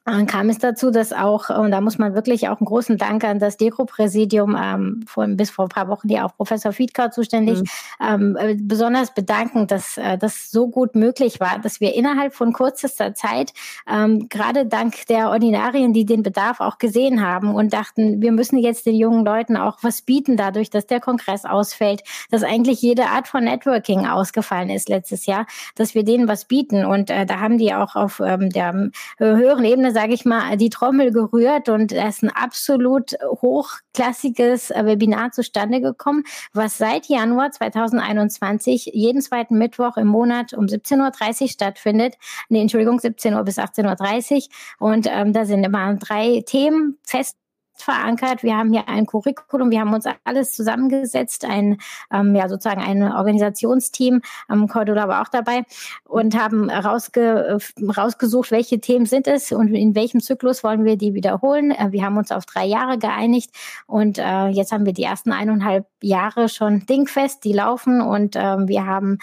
dann 0.06 0.28
kam 0.28 0.50
es 0.50 0.60
dazu, 0.60 0.92
dass 0.92 1.14
auch, 1.14 1.50
und 1.50 1.72
da 1.72 1.82
muss 1.82 1.98
man 1.98 2.14
wirklich 2.14 2.48
auch 2.48 2.60
einen 2.60 2.68
großen 2.68 2.98
Dank 2.98 3.24
an 3.24 3.40
das 3.40 3.58
Deko-Präsidium, 3.58 4.56
ähm, 4.60 5.04
vor, 5.08 5.26
bis 5.28 5.50
vor 5.50 5.66
ein 5.66 5.70
paar 5.70 5.88
Wochen, 5.88 6.08
die 6.08 6.20
auch 6.20 6.36
Professor 6.36 6.72
Fiedka 6.72 7.10
zuständig, 7.10 7.62
mhm. 7.62 7.66
ähm, 8.00 8.38
äh, 8.40 8.56
besonders 8.56 9.16
bedanken, 9.16 9.66
dass 9.66 9.98
äh, 9.98 10.20
das 10.20 10.52
so 10.52 10.68
gut 10.68 10.94
möglich 10.94 11.40
war, 11.40 11.58
dass 11.60 11.82
wir 11.82 11.96
innerhalb 11.96 12.36
von 12.36 12.54
kürzester 12.54 13.16
Zeit, 13.16 13.52
ähm, 13.92 14.30
gerade 14.30 14.68
dank 14.68 15.08
der 15.08 15.30
Ordinarien, 15.30 15.92
die 15.92 16.06
den 16.06 16.22
Bedarf 16.22 16.60
auch 16.60 16.78
gesehen 16.78 17.26
haben 17.26 17.56
und 17.56 17.74
dachten, 17.74 18.22
wir 18.22 18.32
müssen 18.32 18.60
jetzt 18.60 18.86
den 18.86 18.96
jungen 18.96 19.26
Leuten 19.26 19.58
auch 19.58 19.80
was 19.82 20.04
bieten, 20.04 20.38
dadurch, 20.38 20.70
dass 20.70 20.86
der 20.86 21.00
Kongress 21.00 21.46
ausfällt, 21.46 22.04
dass 22.30 22.44
eigentlich 22.44 22.80
jede 22.82 23.08
Art 23.08 23.28
von 23.28 23.44
Networking 23.44 24.06
ausgefallen 24.06 24.70
ist 24.70 24.88
letztes 24.88 25.26
Jahr, 25.26 25.48
dass 25.74 25.96
wir 25.96 26.04
denen 26.04 26.28
was 26.28 26.46
bieten. 26.46 26.86
Und 26.86 27.10
äh, 27.10 27.26
da 27.26 27.40
haben 27.40 27.58
die 27.58 27.74
auch 27.74 27.96
auf 27.96 28.22
ähm, 28.24 28.52
der 28.52 28.92
äh, 29.18 29.26
höheren 29.26 29.66
Ebene 29.66 29.95
sage 29.96 30.14
ich 30.14 30.25
mal, 30.25 30.58
die 30.58 30.70
Trommel 30.70 31.14
gerührt 31.14 31.70
und 31.70 31.94
da 31.94 32.10
ist 32.10 32.22
ein 32.22 32.30
absolut 32.30 33.16
hochklassiges 33.24 34.72
Webinar 34.72 35.32
zustande 35.32 35.80
gekommen, 35.80 36.25
was 36.52 36.78
seit 36.78 37.06
Januar 37.08 37.52
2021 37.52 38.92
jeden 38.94 39.22
zweiten 39.22 39.58
Mittwoch 39.58 39.96
im 39.96 40.08
Monat 40.08 40.54
um 40.54 40.66
17.30 40.66 41.42
Uhr 41.42 41.48
stattfindet. 41.48 42.16
Nee, 42.50 42.62
Entschuldigung, 42.62 43.00
17 43.00 43.36
Uhr 43.36 43.44
bis 43.44 43.58
18.30 43.58 44.50
Uhr. 44.82 44.90
Und 44.90 45.08
ähm, 45.10 45.32
da 45.32 45.46
sind 45.46 45.64
immer 45.64 45.96
drei 45.96 46.44
Themen 46.46 46.98
fest 47.04 47.38
verankert. 47.75 48.44
Wir 48.44 48.58
haben 48.58 48.72
hier 48.72 48.88
ein 48.88 49.05
Curriculum, 49.05 49.72
wir 49.72 49.79
haben 49.79 49.94
uns 49.94 50.05
alles 50.24 50.53
zusammengesetzt, 50.53 51.46
ein 51.46 51.77
ähm, 52.12 52.36
ja 52.36 52.50
sozusagen 52.50 52.82
ein 52.82 53.03
Organisationsteam, 53.03 54.22
ähm, 54.50 54.67
Cordula 54.67 55.08
war 55.08 55.22
auch 55.22 55.29
dabei 55.29 55.63
und 56.03 56.38
haben 56.38 56.70
rausge, 56.70 57.58
rausgesucht, 57.98 58.51
welche 58.51 58.79
Themen 58.79 59.05
sind 59.05 59.27
es 59.27 59.51
und 59.51 59.74
in 59.74 59.96
welchem 59.96 60.22
Zyklus 60.22 60.63
wollen 60.63 60.86
wir 60.86 60.98
die 60.98 61.13
wiederholen. 61.13 61.72
Äh, 61.72 61.91
wir 61.91 62.03
haben 62.03 62.17
uns 62.17 62.32
auf 62.32 62.46
drei 62.46 62.65
Jahre 62.65 62.98
geeinigt 62.98 63.51
und 63.88 64.17
äh, 64.17 64.48
jetzt 64.48 64.72
haben 64.72 64.86
wir 64.86 64.94
die 64.94 65.03
ersten 65.03 65.32
eineinhalb 65.32 65.86
Jahre 66.01 66.50
schon 66.50 66.86
dingfest, 66.86 67.44
die 67.44 67.53
laufen 67.53 68.01
und 68.01 68.36
äh, 68.36 68.67
wir 68.67 68.86
haben 68.86 69.20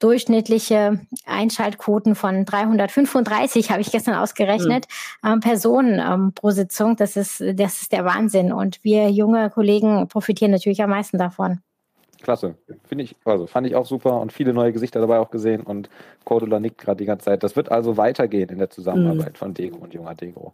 durchschnittliche 0.00 1.00
Einschaltquoten 1.26 2.14
von 2.14 2.44
335, 2.44 3.70
habe 3.70 3.80
ich 3.80 3.90
gestern 3.90 4.14
ausgerechnet, 4.14 4.86
mhm. 5.22 5.28
äh, 5.28 5.38
Personen 5.38 6.00
ähm, 6.00 6.32
pro 6.34 6.50
Sitzung. 6.50 6.96
Das 6.96 7.16
ist, 7.16 7.40
das 7.40 7.82
ist 7.82 7.92
der 7.92 8.04
Wahnsinn. 8.04 8.52
Und 8.52 8.82
wir 8.82 9.10
junge 9.10 9.50
Kollegen 9.50 10.08
profitieren 10.08 10.50
natürlich 10.50 10.82
am 10.82 10.90
meisten 10.90 11.18
davon. 11.18 11.60
Klasse. 12.22 12.56
Finde 12.88 13.04
ich, 13.04 13.14
also 13.24 13.46
fand 13.46 13.66
ich 13.66 13.76
auch 13.76 13.86
super 13.86 14.20
und 14.20 14.32
viele 14.32 14.52
neue 14.52 14.72
Gesichter 14.72 15.00
dabei 15.00 15.18
auch 15.18 15.30
gesehen 15.30 15.62
und 15.62 15.88
Cordula 16.24 16.58
nickt 16.58 16.78
gerade 16.78 16.96
die 16.98 17.04
ganze 17.04 17.26
Zeit. 17.26 17.42
Das 17.42 17.56
wird 17.56 17.70
also 17.70 17.96
weitergehen 17.96 18.48
in 18.48 18.58
der 18.58 18.70
Zusammenarbeit 18.70 19.34
mhm. 19.34 19.36
von 19.36 19.54
Dego 19.54 19.78
und 19.78 19.94
junger 19.94 20.14
Dego. 20.14 20.52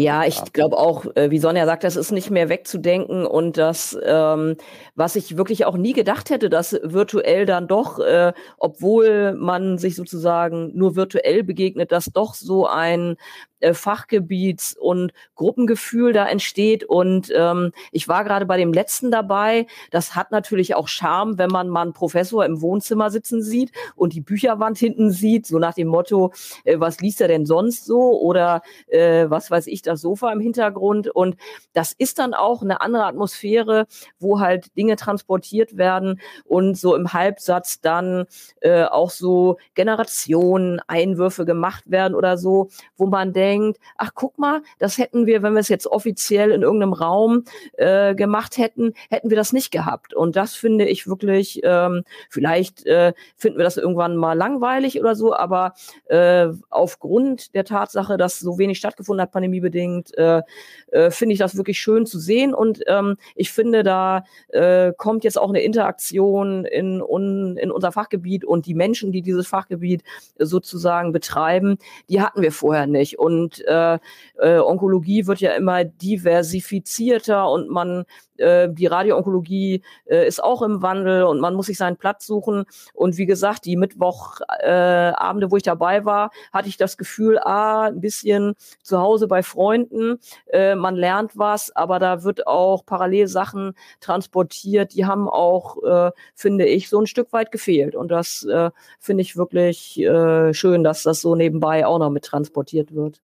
Ja, 0.00 0.24
ich 0.24 0.52
glaube 0.52 0.78
auch, 0.78 1.06
äh, 1.16 1.32
wie 1.32 1.40
Sonja 1.40 1.66
sagt, 1.66 1.82
das 1.82 1.96
ist 1.96 2.12
nicht 2.12 2.30
mehr 2.30 2.48
wegzudenken 2.48 3.26
und 3.26 3.56
das, 3.58 3.98
ähm, 4.04 4.54
was 4.94 5.16
ich 5.16 5.36
wirklich 5.36 5.64
auch 5.64 5.76
nie 5.76 5.92
gedacht 5.92 6.30
hätte, 6.30 6.48
dass 6.48 6.78
virtuell 6.84 7.46
dann 7.46 7.66
doch, 7.66 7.98
äh, 7.98 8.32
obwohl 8.58 9.34
man 9.34 9.76
sich 9.76 9.96
sozusagen 9.96 10.70
nur 10.78 10.94
virtuell 10.94 11.42
begegnet, 11.42 11.90
dass 11.90 12.04
doch 12.12 12.34
so 12.34 12.64
ein 12.68 13.16
äh, 13.60 13.74
Fachgebiets- 13.74 14.76
und 14.76 15.12
Gruppengefühl 15.34 16.12
da 16.12 16.26
entsteht. 16.26 16.84
Und 16.84 17.32
ähm, 17.34 17.72
ich 17.92 18.08
war 18.08 18.24
gerade 18.24 18.46
bei 18.46 18.56
dem 18.56 18.72
letzten 18.72 19.10
dabei. 19.10 19.66
Das 19.90 20.14
hat 20.14 20.30
natürlich 20.30 20.74
auch 20.74 20.88
Charme, 20.88 21.38
wenn 21.38 21.50
man 21.50 21.68
mal 21.68 21.82
einen 21.82 21.92
Professor 21.92 22.44
im 22.44 22.60
Wohnzimmer 22.60 23.10
sitzen 23.10 23.42
sieht 23.42 23.72
und 23.96 24.12
die 24.12 24.20
Bücherwand 24.20 24.78
hinten 24.78 25.10
sieht, 25.10 25.46
so 25.46 25.58
nach 25.58 25.74
dem 25.74 25.88
Motto, 25.88 26.32
äh, 26.64 26.78
was 26.78 27.00
liest 27.00 27.20
er 27.20 27.28
denn 27.28 27.46
sonst 27.46 27.84
so? 27.84 28.20
Oder 28.20 28.62
äh, 28.88 29.26
was 29.28 29.50
weiß 29.50 29.66
ich, 29.66 29.82
das 29.82 30.00
Sofa 30.00 30.32
im 30.32 30.40
Hintergrund. 30.40 31.08
Und 31.08 31.36
das 31.72 31.92
ist 31.92 32.18
dann 32.18 32.34
auch 32.34 32.62
eine 32.62 32.80
andere 32.80 33.04
Atmosphäre, 33.04 33.86
wo 34.18 34.40
halt 34.40 34.76
Dinge 34.76 34.96
transportiert 34.96 35.76
werden 35.76 36.20
und 36.44 36.76
so 36.76 36.94
im 36.94 37.12
Halbsatz 37.12 37.80
dann 37.80 38.26
äh, 38.60 38.84
auch 38.84 39.10
so 39.10 39.58
Generationen 39.74 40.80
Einwürfe 40.86 41.44
gemacht 41.44 41.90
werden 41.90 42.14
oder 42.14 42.38
so, 42.38 42.68
wo 42.96 43.06
man 43.06 43.32
denkt, 43.32 43.47
denkt, 43.48 43.78
ach 43.96 44.10
guck 44.14 44.38
mal, 44.38 44.62
das 44.78 44.98
hätten 44.98 45.26
wir, 45.26 45.42
wenn 45.42 45.54
wir 45.54 45.60
es 45.60 45.68
jetzt 45.68 45.86
offiziell 45.86 46.50
in 46.50 46.62
irgendeinem 46.62 46.92
Raum 46.92 47.44
äh, 47.74 48.14
gemacht 48.14 48.58
hätten, 48.58 48.92
hätten 49.10 49.30
wir 49.30 49.36
das 49.36 49.52
nicht 49.52 49.70
gehabt. 49.70 50.14
Und 50.14 50.36
das 50.36 50.54
finde 50.54 50.86
ich 50.86 51.06
wirklich, 51.06 51.60
ähm, 51.64 52.04
vielleicht 52.28 52.86
äh, 52.86 53.12
finden 53.36 53.58
wir 53.58 53.64
das 53.64 53.76
irgendwann 53.76 54.16
mal 54.16 54.34
langweilig 54.34 55.00
oder 55.00 55.14
so, 55.14 55.34
aber 55.34 55.74
äh, 56.06 56.48
aufgrund 56.70 57.54
der 57.54 57.64
Tatsache, 57.64 58.16
dass 58.16 58.38
so 58.38 58.58
wenig 58.58 58.78
stattgefunden 58.78 59.22
hat, 59.22 59.32
pandemiebedingt, 59.32 60.16
äh, 60.18 60.42
äh, 60.90 61.10
finde 61.10 61.32
ich 61.32 61.38
das 61.38 61.56
wirklich 61.56 61.78
schön 61.80 62.06
zu 62.06 62.18
sehen. 62.18 62.54
Und 62.54 62.82
ähm, 62.86 63.16
ich 63.34 63.52
finde, 63.52 63.82
da 63.82 64.24
äh, 64.48 64.92
kommt 64.96 65.24
jetzt 65.24 65.38
auch 65.38 65.48
eine 65.48 65.62
Interaktion 65.62 66.64
in, 66.64 67.00
un, 67.02 67.56
in 67.56 67.70
unser 67.70 67.92
Fachgebiet 67.92 68.44
und 68.44 68.66
die 68.66 68.74
Menschen, 68.74 69.12
die 69.12 69.22
dieses 69.22 69.46
Fachgebiet 69.48 70.02
sozusagen 70.38 71.12
betreiben, 71.12 71.78
die 72.08 72.20
hatten 72.20 72.42
wir 72.42 72.52
vorher 72.52 72.86
nicht. 72.86 73.18
Und 73.18 73.37
und 73.38 73.66
äh, 73.66 73.98
äh, 74.38 74.58
Onkologie 74.58 75.26
wird 75.26 75.40
ja 75.40 75.52
immer 75.52 75.84
diversifizierter 75.84 77.50
und 77.50 77.70
man 77.70 78.04
äh, 78.38 78.68
die 78.70 78.86
Radioonkologie 78.86 79.82
äh, 80.06 80.26
ist 80.26 80.42
auch 80.42 80.62
im 80.62 80.82
Wandel 80.82 81.24
und 81.24 81.40
man 81.40 81.54
muss 81.54 81.66
sich 81.66 81.78
seinen 81.78 81.96
Platz 81.96 82.26
suchen. 82.26 82.64
Und 82.94 83.16
wie 83.18 83.26
gesagt, 83.26 83.64
die 83.64 83.76
Mittwochabende, 83.76 85.46
äh, 85.46 85.50
wo 85.50 85.56
ich 85.56 85.62
dabei 85.62 86.04
war, 86.04 86.30
hatte 86.52 86.68
ich 86.68 86.76
das 86.76 86.96
Gefühl, 86.96 87.38
ah, 87.38 87.86
ein 87.86 88.00
bisschen 88.00 88.54
zu 88.82 88.98
Hause 88.98 89.28
bei 89.28 89.42
Freunden, 89.42 90.18
äh, 90.46 90.74
man 90.74 90.96
lernt 90.96 91.32
was, 91.36 91.74
aber 91.74 91.98
da 91.98 92.22
wird 92.24 92.46
auch 92.46 92.84
parallel 92.86 93.28
Sachen 93.28 93.74
transportiert, 94.00 94.94
die 94.94 95.06
haben 95.06 95.28
auch, 95.28 95.82
äh, 95.82 96.10
finde 96.34 96.66
ich, 96.66 96.88
so 96.88 97.00
ein 97.00 97.06
Stück 97.06 97.32
weit 97.32 97.52
gefehlt. 97.52 97.94
Und 97.96 98.08
das 98.10 98.44
äh, 98.44 98.70
finde 98.98 99.22
ich 99.22 99.36
wirklich 99.36 99.98
äh, 100.00 100.54
schön, 100.54 100.84
dass 100.84 101.02
das 101.02 101.20
so 101.20 101.34
nebenbei 101.34 101.86
auch 101.86 101.98
noch 101.98 102.10
mit 102.10 102.24
transportiert 102.24 102.94
wird. 102.94 103.20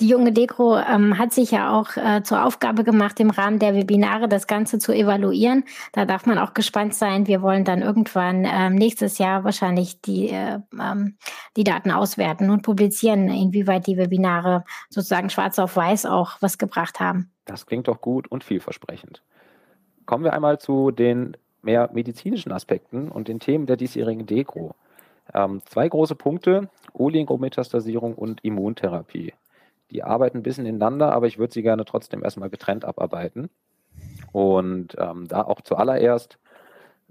Die 0.00 0.08
junge 0.08 0.32
Dekro 0.32 0.78
ähm, 0.78 1.18
hat 1.18 1.32
sich 1.32 1.50
ja 1.50 1.76
auch 1.76 1.96
äh, 1.96 2.22
zur 2.22 2.44
Aufgabe 2.44 2.84
gemacht, 2.84 3.18
im 3.18 3.30
Rahmen 3.30 3.58
der 3.58 3.74
Webinare 3.74 4.28
das 4.28 4.46
Ganze 4.46 4.78
zu 4.78 4.92
evaluieren. 4.92 5.64
Da 5.92 6.04
darf 6.04 6.24
man 6.24 6.38
auch 6.38 6.54
gespannt 6.54 6.94
sein. 6.94 7.26
Wir 7.26 7.42
wollen 7.42 7.64
dann 7.64 7.82
irgendwann 7.82 8.46
ähm, 8.48 8.76
nächstes 8.76 9.18
Jahr 9.18 9.42
wahrscheinlich 9.42 10.00
die, 10.00 10.28
äh, 10.28 10.60
ähm, 10.80 11.16
die 11.56 11.64
Daten 11.64 11.90
auswerten 11.90 12.50
und 12.50 12.62
publizieren, 12.62 13.28
inwieweit 13.28 13.88
die 13.88 13.96
Webinare 13.96 14.64
sozusagen 14.88 15.30
schwarz 15.30 15.58
auf 15.58 15.74
weiß 15.74 16.06
auch 16.06 16.36
was 16.40 16.58
gebracht 16.58 17.00
haben. 17.00 17.32
Das 17.44 17.66
klingt 17.66 17.88
doch 17.88 18.00
gut 18.00 18.28
und 18.30 18.44
vielversprechend. 18.44 19.24
Kommen 20.06 20.22
wir 20.22 20.32
einmal 20.32 20.60
zu 20.60 20.92
den 20.92 21.36
mehr 21.62 21.90
medizinischen 21.92 22.52
Aspekten 22.52 23.08
und 23.08 23.26
den 23.26 23.40
Themen 23.40 23.66
der 23.66 23.76
diesjährigen 23.76 24.26
Dekro. 24.26 24.76
Ähm, 25.34 25.60
zwei 25.66 25.88
große 25.88 26.14
Punkte, 26.14 26.68
Oligometastasierung 26.92 28.14
und 28.14 28.44
Immuntherapie. 28.44 29.32
Die 29.90 30.02
arbeiten 30.02 30.38
ein 30.38 30.42
bisschen 30.42 30.66
ineinander, 30.66 31.12
aber 31.12 31.26
ich 31.26 31.38
würde 31.38 31.52
sie 31.52 31.62
gerne 31.62 31.84
trotzdem 31.84 32.22
erstmal 32.22 32.50
getrennt 32.50 32.84
abarbeiten. 32.84 33.50
Und 34.32 34.96
ähm, 34.98 35.26
da 35.28 35.42
auch 35.42 35.62
zuallererst, 35.62 36.38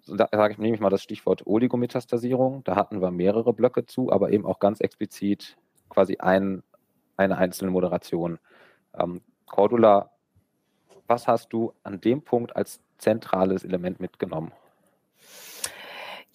da 0.07 0.29
sage 0.31 0.53
ich, 0.53 0.59
nehme 0.59 0.75
ich 0.75 0.81
mal 0.81 0.89
das 0.89 1.03
Stichwort 1.03 1.45
Oligometastasierung. 1.47 2.63
Da 2.63 2.75
hatten 2.75 3.01
wir 3.01 3.11
mehrere 3.11 3.53
Blöcke 3.53 3.85
zu, 3.85 4.11
aber 4.11 4.31
eben 4.31 4.45
auch 4.45 4.59
ganz 4.59 4.79
explizit 4.79 5.57
quasi 5.89 6.17
ein, 6.17 6.63
eine 7.17 7.37
einzelne 7.37 7.71
Moderation. 7.71 8.39
Ähm, 8.93 9.21
Cordula, 9.47 10.11
was 11.07 11.27
hast 11.27 11.51
du 11.53 11.73
an 11.83 11.99
dem 12.01 12.21
Punkt 12.21 12.55
als 12.55 12.81
zentrales 12.97 13.63
Element 13.63 13.99
mitgenommen? 13.99 14.51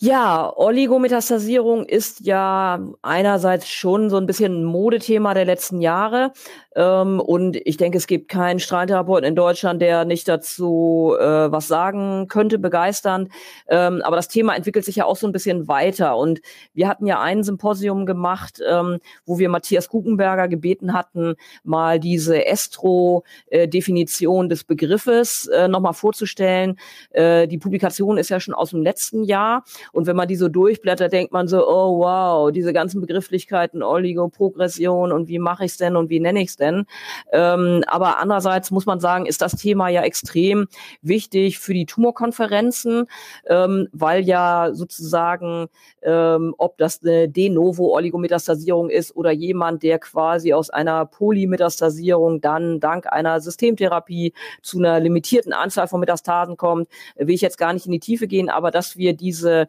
Ja, 0.05 0.53
Oligometastasierung 0.57 1.85
ist 1.85 2.27
ja 2.27 2.81
einerseits 3.03 3.69
schon 3.69 4.11
so 4.11 4.17
ein 4.17 4.27
bisschen 4.27 4.63
ein 4.63 4.65
Modethema 4.65 5.33
der 5.33 5.45
letzten 5.45 5.81
Jahre. 5.81 6.33
Ähm, 6.75 7.21
und 7.21 7.55
ich 7.55 7.77
denke, 7.77 7.99
es 7.99 8.09
gibt 8.09 8.29
keinen 8.29 8.59
Strahlentherapeuten 8.59 9.29
in 9.29 9.37
Deutschland, 9.37 9.81
der 9.81 10.05
nicht 10.05 10.27
dazu 10.27 11.15
äh, 11.17 11.53
was 11.53 11.69
sagen 11.69 12.27
könnte, 12.27 12.59
begeistern. 12.59 13.29
Ähm, 13.69 14.03
aber 14.03 14.17
das 14.17 14.27
Thema 14.27 14.57
entwickelt 14.57 14.85
sich 14.85 14.97
ja 14.97 15.05
auch 15.05 15.15
so 15.15 15.29
ein 15.29 15.33
bisschen 15.33 15.69
weiter. 15.69 16.17
Und 16.17 16.41
wir 16.75 16.89
hatten 16.89 17.07
ja 17.07 17.21
ein 17.21 17.45
Symposium 17.45 18.05
gemacht, 18.05 18.59
ähm, 18.69 18.99
wo 19.25 19.39
wir 19.39 19.49
Matthias 19.51 19.89
Guckenberger 19.89 20.49
gebeten 20.49 20.95
hatten, 20.95 21.37
mal 21.63 22.01
diese 22.01 22.45
Estro-Definition 22.45 24.49
des 24.49 24.65
Begriffes 24.65 25.47
äh, 25.47 25.69
nochmal 25.69 25.95
vorzustellen. 25.95 26.81
Äh, 27.11 27.47
die 27.47 27.59
Publikation 27.59 28.19
ist 28.19 28.31
ja 28.31 28.41
schon 28.41 28.55
aus 28.55 28.71
dem 28.71 28.83
letzten 28.83 29.23
Jahr. 29.23 29.63
Und 29.93 30.07
wenn 30.07 30.17
man 30.17 30.27
die 30.27 30.37
so 30.37 30.49
durchblättert, 30.49 31.13
denkt 31.13 31.33
man 31.33 31.49
so, 31.49 31.69
oh 31.69 31.99
wow, 31.99 32.51
diese 32.51 32.73
ganzen 32.73 33.01
Begrifflichkeiten, 33.01 33.83
Oligoprogression 33.83 35.13
und 35.13 35.29
wie 35.29 35.39
mache 35.39 35.67
ich 35.67 35.73
es 35.73 35.77
denn 35.77 35.97
und 35.97 36.09
wie 36.09 36.19
nenne 36.19 36.41
ich 36.41 36.49
es 36.49 36.57
denn. 36.57 36.87
Ähm, 37.31 37.85
aber 37.87 38.19
andererseits 38.19 38.71
muss 38.71 38.87
man 38.87 39.01
sagen, 39.01 39.27
ist 39.27 39.43
das 39.43 39.53
Thema 39.53 39.89
ja 39.89 40.03
extrem 40.03 40.67
wichtig 41.03 41.59
für 41.59 41.75
die 41.75 41.87
Tumorkonferenzen, 41.87 43.07
ähm, 43.47 43.89
weil 43.93 44.25
ja 44.25 44.71
sozusagen, 44.73 45.69
ähm, 46.03 46.55
ob 46.57 46.79
das 46.79 47.03
eine 47.03 47.29
De 47.29 47.51
novo 47.51 47.95
Oligometastasierung 47.95 48.89
ist 48.89 49.15
oder 49.15 49.31
jemand, 49.31 49.83
der 49.83 49.99
quasi 49.99 50.55
aus 50.55 50.71
einer 50.71 51.05
Polymetastasierung 51.05 52.41
dann 52.41 52.81
dank 52.81 53.13
einer 53.13 53.41
Systemtherapie 53.41 54.33
zu 54.63 54.79
einer 54.79 55.01
limitierten 55.01 55.53
Anzahl 55.53 55.87
von 55.87 56.01
Metastasen 56.01 56.57
kommt, 56.57 56.89
will 57.17 57.35
ich 57.35 57.43
jetzt 57.43 57.59
gar 57.59 57.75
nicht 57.75 57.85
in 57.85 57.93
die 57.93 58.01
Tiefe 58.01 58.27
gehen, 58.27 58.49
aber 58.49 58.71
dass 58.71 58.97
wir 58.97 59.13
diese 59.13 59.69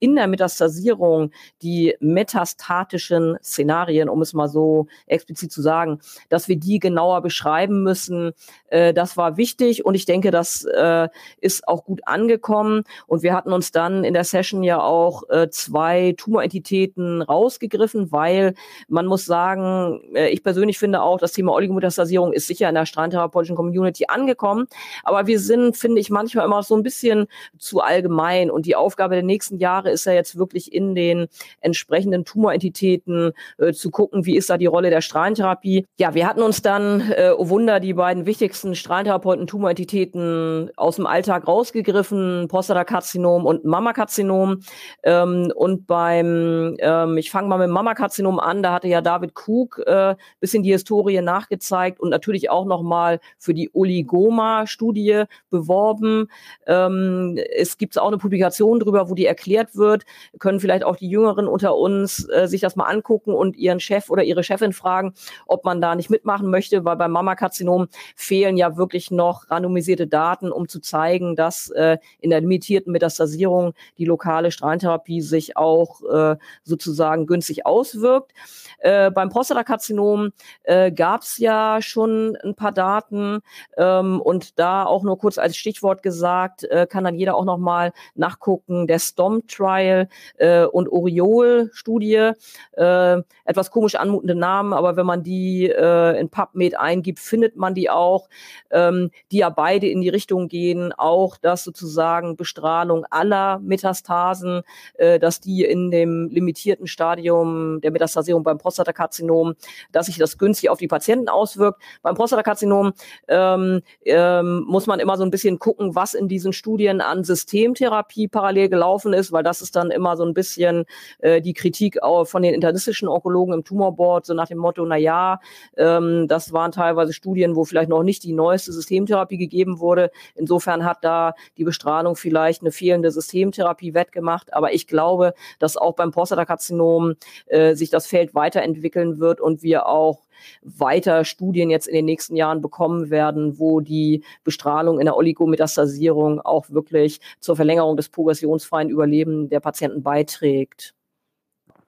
in 0.00 0.16
der 0.16 0.26
Metastasierung 0.26 1.30
die 1.62 1.96
metastatischen 2.00 3.38
Szenarien, 3.42 4.08
um 4.08 4.22
es 4.22 4.32
mal 4.32 4.48
so 4.48 4.86
explizit 5.06 5.52
zu 5.52 5.62
sagen, 5.62 6.00
dass 6.28 6.48
wir 6.48 6.56
die 6.56 6.78
genauer 6.78 7.22
beschreiben 7.22 7.82
müssen, 7.82 8.32
äh, 8.68 8.94
das 8.94 9.16
war 9.16 9.36
wichtig 9.36 9.84
und 9.84 9.94
ich 9.94 10.04
denke, 10.04 10.30
das 10.30 10.64
äh, 10.64 11.08
ist 11.40 11.66
auch 11.68 11.84
gut 11.84 12.02
angekommen. 12.06 12.84
Und 13.06 13.22
wir 13.22 13.34
hatten 13.34 13.52
uns 13.52 13.72
dann 13.72 14.04
in 14.04 14.14
der 14.14 14.24
Session 14.24 14.62
ja 14.62 14.80
auch 14.80 15.28
äh, 15.30 15.48
zwei 15.50 16.14
Tumorentitäten 16.16 17.22
rausgegriffen, 17.22 18.12
weil 18.12 18.54
man 18.88 19.06
muss 19.06 19.24
sagen, 19.24 20.00
äh, 20.14 20.28
ich 20.28 20.42
persönlich 20.42 20.78
finde 20.78 21.02
auch, 21.02 21.18
das 21.18 21.32
Thema 21.32 21.52
Oligometastasierung 21.52 22.32
ist 22.32 22.46
sicher 22.46 22.68
in 22.68 22.74
der 22.74 22.86
strahlentherapeutischen 22.86 23.56
Community 23.56 24.06
angekommen, 24.08 24.66
aber 25.02 25.26
wir 25.26 25.40
sind, 25.40 25.76
finde 25.76 26.00
ich, 26.00 26.10
manchmal 26.10 26.44
immer 26.44 26.62
so 26.62 26.76
ein 26.76 26.82
bisschen 26.82 27.26
zu 27.58 27.80
allgemein. 27.80 28.50
Und 28.50 28.66
die 28.66 28.76
Aufgabe 28.76 29.14
der 29.14 29.24
nächsten 29.24 29.58
Jahre 29.58 29.87
ist 29.90 30.04
ja 30.06 30.12
jetzt 30.12 30.38
wirklich 30.38 30.72
in 30.72 30.94
den 30.94 31.26
entsprechenden 31.60 32.24
Tumorentitäten 32.24 33.32
äh, 33.58 33.72
zu 33.72 33.90
gucken, 33.90 34.26
wie 34.26 34.36
ist 34.36 34.50
da 34.50 34.58
die 34.58 34.66
Rolle 34.66 34.90
der 34.90 35.00
Strahlentherapie. 35.00 35.86
Ja, 35.98 36.14
wir 36.14 36.26
hatten 36.26 36.42
uns 36.42 36.62
dann, 36.62 37.00
äh, 37.12 37.32
oh 37.36 37.48
Wunder, 37.48 37.80
die 37.80 37.94
beiden 37.94 38.26
wichtigsten 38.26 38.74
Strahlentherapeuten 38.74 39.46
Tumorentitäten 39.46 40.70
aus 40.76 40.96
dem 40.96 41.06
Alltag 41.06 41.46
rausgegriffen, 41.46 42.46
Prostatakarzinom 42.48 43.46
und 43.46 43.64
Mammakarzinom. 43.64 44.60
Ähm, 45.02 45.52
und 45.54 45.86
beim, 45.86 46.76
ähm, 46.78 47.16
ich 47.18 47.30
fange 47.30 47.48
mal 47.48 47.58
mit 47.58 47.70
Mammakarzinom 47.70 48.38
an, 48.38 48.62
da 48.62 48.72
hatte 48.72 48.88
ja 48.88 49.00
David 49.00 49.34
Krug 49.34 49.80
äh, 49.86 50.14
bisschen 50.40 50.62
die 50.62 50.72
Historie 50.72 51.20
nachgezeigt 51.20 52.00
und 52.00 52.10
natürlich 52.10 52.50
auch 52.50 52.64
nochmal 52.64 53.20
für 53.38 53.54
die 53.54 53.70
Oligoma-Studie 53.72 55.24
beworben. 55.50 56.28
Ähm, 56.66 57.38
es 57.56 57.78
gibt 57.78 57.98
auch 57.98 58.08
eine 58.08 58.18
Publikation 58.18 58.80
drüber, 58.80 59.08
wo 59.08 59.14
die 59.14 59.26
erklärt 59.26 59.74
wird, 59.78 60.04
können 60.38 60.60
vielleicht 60.60 60.84
auch 60.84 60.96
die 60.96 61.08
Jüngeren 61.08 61.48
unter 61.48 61.76
uns 61.76 62.28
äh, 62.28 62.46
sich 62.46 62.60
das 62.60 62.76
mal 62.76 62.84
angucken 62.84 63.32
und 63.32 63.56
ihren 63.56 63.80
Chef 63.80 64.10
oder 64.10 64.22
ihre 64.22 64.42
Chefin 64.42 64.72
fragen, 64.72 65.14
ob 65.46 65.64
man 65.64 65.80
da 65.80 65.94
nicht 65.94 66.10
mitmachen 66.10 66.50
möchte, 66.50 66.84
weil 66.84 66.96
beim 66.96 67.12
Mammakarzinom 67.12 67.88
fehlen 68.16 68.56
ja 68.56 68.76
wirklich 68.76 69.10
noch 69.10 69.50
randomisierte 69.50 70.06
Daten, 70.06 70.52
um 70.52 70.68
zu 70.68 70.80
zeigen, 70.80 71.36
dass 71.36 71.70
äh, 71.70 71.98
in 72.20 72.30
der 72.30 72.40
limitierten 72.40 72.92
Metastasierung 72.92 73.74
die 73.96 74.04
lokale 74.04 74.50
Strahlentherapie 74.50 75.20
sich 75.20 75.56
auch 75.56 76.02
äh, 76.02 76.36
sozusagen 76.64 77.26
günstig 77.26 77.66
auswirkt. 77.66 78.32
Äh, 78.78 79.10
beim 79.10 79.28
Prostatakarzinom 79.28 80.30
äh, 80.62 80.92
gab 80.92 81.22
es 81.22 81.38
ja 81.38 81.78
schon 81.80 82.36
ein 82.44 82.54
paar 82.54 82.72
Daten 82.72 83.40
ähm, 83.76 84.20
und 84.20 84.58
da 84.58 84.84
auch 84.84 85.02
nur 85.02 85.18
kurz 85.18 85.38
als 85.38 85.56
Stichwort 85.56 86.02
gesagt, 86.02 86.64
äh, 86.64 86.86
kann 86.88 87.04
dann 87.04 87.14
jeder 87.14 87.36
auch 87.36 87.44
noch 87.44 87.58
mal 87.58 87.92
nachgucken, 88.14 88.86
der 88.86 88.98
STOM-Trial 88.98 89.67
äh, 89.68 90.64
und 90.64 90.88
Oriol-Studie, 90.88 92.32
äh, 92.72 93.22
etwas 93.44 93.70
komisch 93.70 93.94
anmutende 93.94 94.34
Namen, 94.34 94.72
aber 94.72 94.96
wenn 94.96 95.06
man 95.06 95.22
die 95.22 95.66
äh, 95.66 96.18
in 96.18 96.28
PubMed 96.28 96.78
eingibt, 96.78 97.18
findet 97.18 97.56
man 97.56 97.74
die 97.74 97.90
auch, 97.90 98.28
ähm, 98.70 99.10
die 99.30 99.38
ja 99.38 99.50
beide 99.50 99.88
in 99.88 100.00
die 100.00 100.08
Richtung 100.08 100.48
gehen, 100.48 100.92
auch 100.96 101.36
dass 101.36 101.64
sozusagen 101.64 102.36
Bestrahlung 102.36 103.04
aller 103.10 103.58
Metastasen, 103.58 104.62
äh, 104.94 105.18
dass 105.18 105.40
die 105.40 105.64
in 105.64 105.90
dem 105.90 106.28
limitierten 106.28 106.86
Stadium 106.86 107.80
der 107.80 107.90
Metastasierung 107.90 108.42
beim 108.42 108.58
Prostatakarzinom, 108.58 109.54
dass 109.92 110.06
sich 110.06 110.18
das 110.18 110.38
günstig 110.38 110.70
auf 110.70 110.78
die 110.78 110.88
Patienten 110.88 111.28
auswirkt. 111.28 111.80
Beim 112.02 112.14
Prostatakarzinom 112.14 112.92
ähm, 113.28 113.82
ähm, 114.04 114.64
muss 114.66 114.86
man 114.86 115.00
immer 115.00 115.16
so 115.16 115.24
ein 115.24 115.30
bisschen 115.30 115.58
gucken, 115.58 115.94
was 115.94 116.14
in 116.14 116.28
diesen 116.28 116.52
Studien 116.52 117.00
an 117.00 117.24
Systemtherapie 117.24 118.28
parallel 118.28 118.68
gelaufen 118.68 119.12
ist, 119.12 119.32
weil 119.32 119.42
das 119.42 119.57
ist 119.62 119.76
dann 119.76 119.90
immer 119.90 120.16
so 120.16 120.24
ein 120.24 120.34
bisschen 120.34 120.84
äh, 121.18 121.40
die 121.40 121.54
Kritik 121.54 122.02
auch 122.02 122.24
von 122.24 122.42
den 122.42 122.54
internistischen 122.54 123.08
Onkologen 123.08 123.54
im 123.54 123.64
Tumorboard, 123.64 124.26
so 124.26 124.34
nach 124.34 124.48
dem 124.48 124.58
Motto, 124.58 124.84
na 124.84 124.96
ja, 124.96 125.40
ähm, 125.76 126.26
das 126.28 126.52
waren 126.52 126.72
teilweise 126.72 127.12
Studien, 127.12 127.56
wo 127.56 127.64
vielleicht 127.64 127.88
noch 127.88 128.02
nicht 128.02 128.22
die 128.24 128.32
neueste 128.32 128.72
Systemtherapie 128.72 129.38
gegeben 129.38 129.78
wurde. 129.80 130.10
Insofern 130.34 130.84
hat 130.84 130.98
da 131.02 131.34
die 131.56 131.64
Bestrahlung 131.64 132.16
vielleicht 132.16 132.62
eine 132.62 132.72
fehlende 132.72 133.10
Systemtherapie 133.10 133.94
wettgemacht. 133.94 134.52
Aber 134.52 134.72
ich 134.72 134.86
glaube, 134.86 135.34
dass 135.58 135.76
auch 135.76 135.94
beim 135.94 136.10
Prostatakarzinom 136.10 137.14
äh, 137.46 137.74
sich 137.74 137.90
das 137.90 138.06
Feld 138.06 138.34
weiterentwickeln 138.34 139.18
wird 139.18 139.40
und 139.40 139.62
wir 139.62 139.86
auch 139.86 140.27
weiter 140.62 141.24
Studien 141.24 141.70
jetzt 141.70 141.88
in 141.88 141.94
den 141.94 142.04
nächsten 142.04 142.36
Jahren 142.36 142.60
bekommen 142.60 143.10
werden, 143.10 143.58
wo 143.58 143.80
die 143.80 144.24
Bestrahlung 144.44 144.98
in 144.98 145.06
der 145.06 145.16
Oligometastasierung 145.16 146.40
auch 146.40 146.70
wirklich 146.70 147.20
zur 147.40 147.56
Verlängerung 147.56 147.96
des 147.96 148.08
progressionsfreien 148.08 148.90
Überlebens 148.90 149.50
der 149.50 149.60
Patienten 149.60 150.02
beiträgt. 150.02 150.94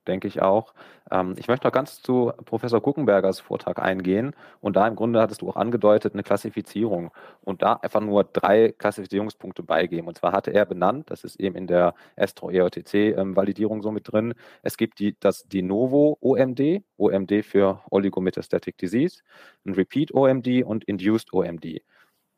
Denke 0.06 0.28
ich 0.28 0.40
auch. 0.40 0.72
Ähm, 1.10 1.34
ich 1.38 1.48
möchte 1.48 1.66
noch 1.66 1.72
ganz 1.72 2.02
zu 2.02 2.32
Professor 2.44 2.80
Guckenbergers 2.80 3.40
Vortrag 3.40 3.80
eingehen. 3.80 4.34
Und 4.60 4.76
da 4.76 4.86
im 4.86 4.96
Grunde 4.96 5.20
hattest 5.20 5.42
du 5.42 5.48
auch 5.48 5.56
angedeutet, 5.56 6.14
eine 6.14 6.22
Klassifizierung. 6.22 7.10
Und 7.42 7.62
da 7.62 7.74
einfach 7.74 8.00
nur 8.00 8.24
drei 8.24 8.72
Klassifizierungspunkte 8.76 9.62
beigeben. 9.62 10.08
Und 10.08 10.18
zwar 10.18 10.32
hatte 10.32 10.52
er 10.52 10.66
benannt, 10.66 11.10
das 11.10 11.24
ist 11.24 11.40
eben 11.40 11.56
in 11.56 11.66
der 11.66 11.94
Estro-EOTC-Validierung 12.16 13.78
ähm, 13.78 13.82
so 13.82 13.90
mit 13.90 14.10
drin, 14.10 14.34
es 14.62 14.76
gibt 14.76 14.98
die, 14.98 15.16
das 15.18 15.48
De 15.48 15.62
Novo 15.62 16.18
OMD, 16.20 16.82
OMD 16.96 17.44
für 17.44 17.80
Oligometastatic 17.90 18.78
Disease, 18.78 19.22
ein 19.64 19.74
Repeat 19.74 20.12
OMD 20.14 20.64
und 20.64 20.84
Induced 20.84 21.32
OMD. 21.32 21.82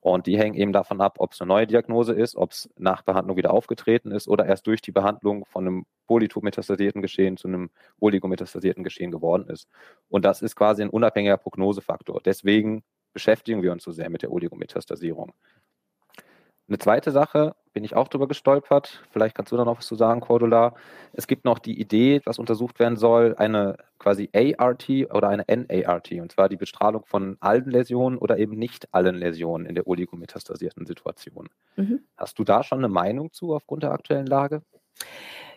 Und 0.02 0.26
die 0.26 0.36
hängen 0.36 0.56
eben 0.56 0.72
davon 0.72 1.00
ab, 1.00 1.14
ob 1.18 1.32
es 1.32 1.40
eine 1.40 1.46
neue 1.46 1.68
Diagnose 1.68 2.12
ist, 2.12 2.34
ob 2.34 2.50
es 2.50 2.68
nach 2.76 3.02
Behandlung 3.02 3.36
wieder 3.36 3.52
aufgetreten 3.52 4.10
ist 4.10 4.26
oder 4.26 4.44
erst 4.44 4.66
durch 4.66 4.82
die 4.82 4.90
Behandlung 4.90 5.44
von 5.44 5.64
einem 5.64 5.86
polytometastasierten 6.08 7.02
Geschehen 7.02 7.36
zu 7.36 7.46
einem 7.46 7.70
oligometastasierten 8.00 8.82
Geschehen 8.82 9.12
geworden 9.12 9.48
ist. 9.48 9.68
Und 10.08 10.24
das 10.24 10.42
ist 10.42 10.56
quasi 10.56 10.82
ein 10.82 10.90
unabhängiger 10.90 11.36
Prognosefaktor. 11.36 12.20
Deswegen 12.24 12.82
beschäftigen 13.12 13.62
wir 13.62 13.70
uns 13.70 13.84
so 13.84 13.92
sehr 13.92 14.10
mit 14.10 14.22
der 14.22 14.32
Oligometastasierung. 14.32 15.34
Eine 16.68 16.78
zweite 16.78 17.10
Sache, 17.10 17.54
bin 17.72 17.84
ich 17.84 17.96
auch 17.96 18.08
drüber 18.08 18.28
gestolpert. 18.28 19.02
Vielleicht 19.10 19.34
kannst 19.34 19.52
du 19.52 19.56
da 19.56 19.64
noch 19.64 19.78
was 19.78 19.86
zu 19.86 19.94
sagen, 19.94 20.20
Cordula. 20.20 20.74
Es 21.12 21.26
gibt 21.26 21.44
noch 21.44 21.58
die 21.58 21.80
Idee, 21.80 22.20
was 22.24 22.38
untersucht 22.38 22.78
werden 22.78 22.96
soll, 22.96 23.34
eine 23.36 23.76
quasi 23.98 24.30
ART 24.32 24.88
oder 25.12 25.28
eine 25.28 25.44
NART, 25.48 26.12
und 26.12 26.32
zwar 26.32 26.48
die 26.48 26.56
Bestrahlung 26.56 27.04
von 27.06 27.36
allen 27.40 27.70
Läsionen 27.70 28.18
oder 28.18 28.38
eben 28.38 28.56
nicht 28.56 28.92
allen 28.92 29.16
Läsionen 29.16 29.66
in 29.66 29.74
der 29.74 29.86
oligometastasierten 29.86 30.86
Situation. 30.86 31.48
Mhm. 31.76 32.00
Hast 32.16 32.38
du 32.38 32.44
da 32.44 32.62
schon 32.62 32.78
eine 32.78 32.88
Meinung 32.88 33.32
zu 33.32 33.54
aufgrund 33.54 33.82
der 33.82 33.92
aktuellen 33.92 34.26
Lage? 34.26 34.62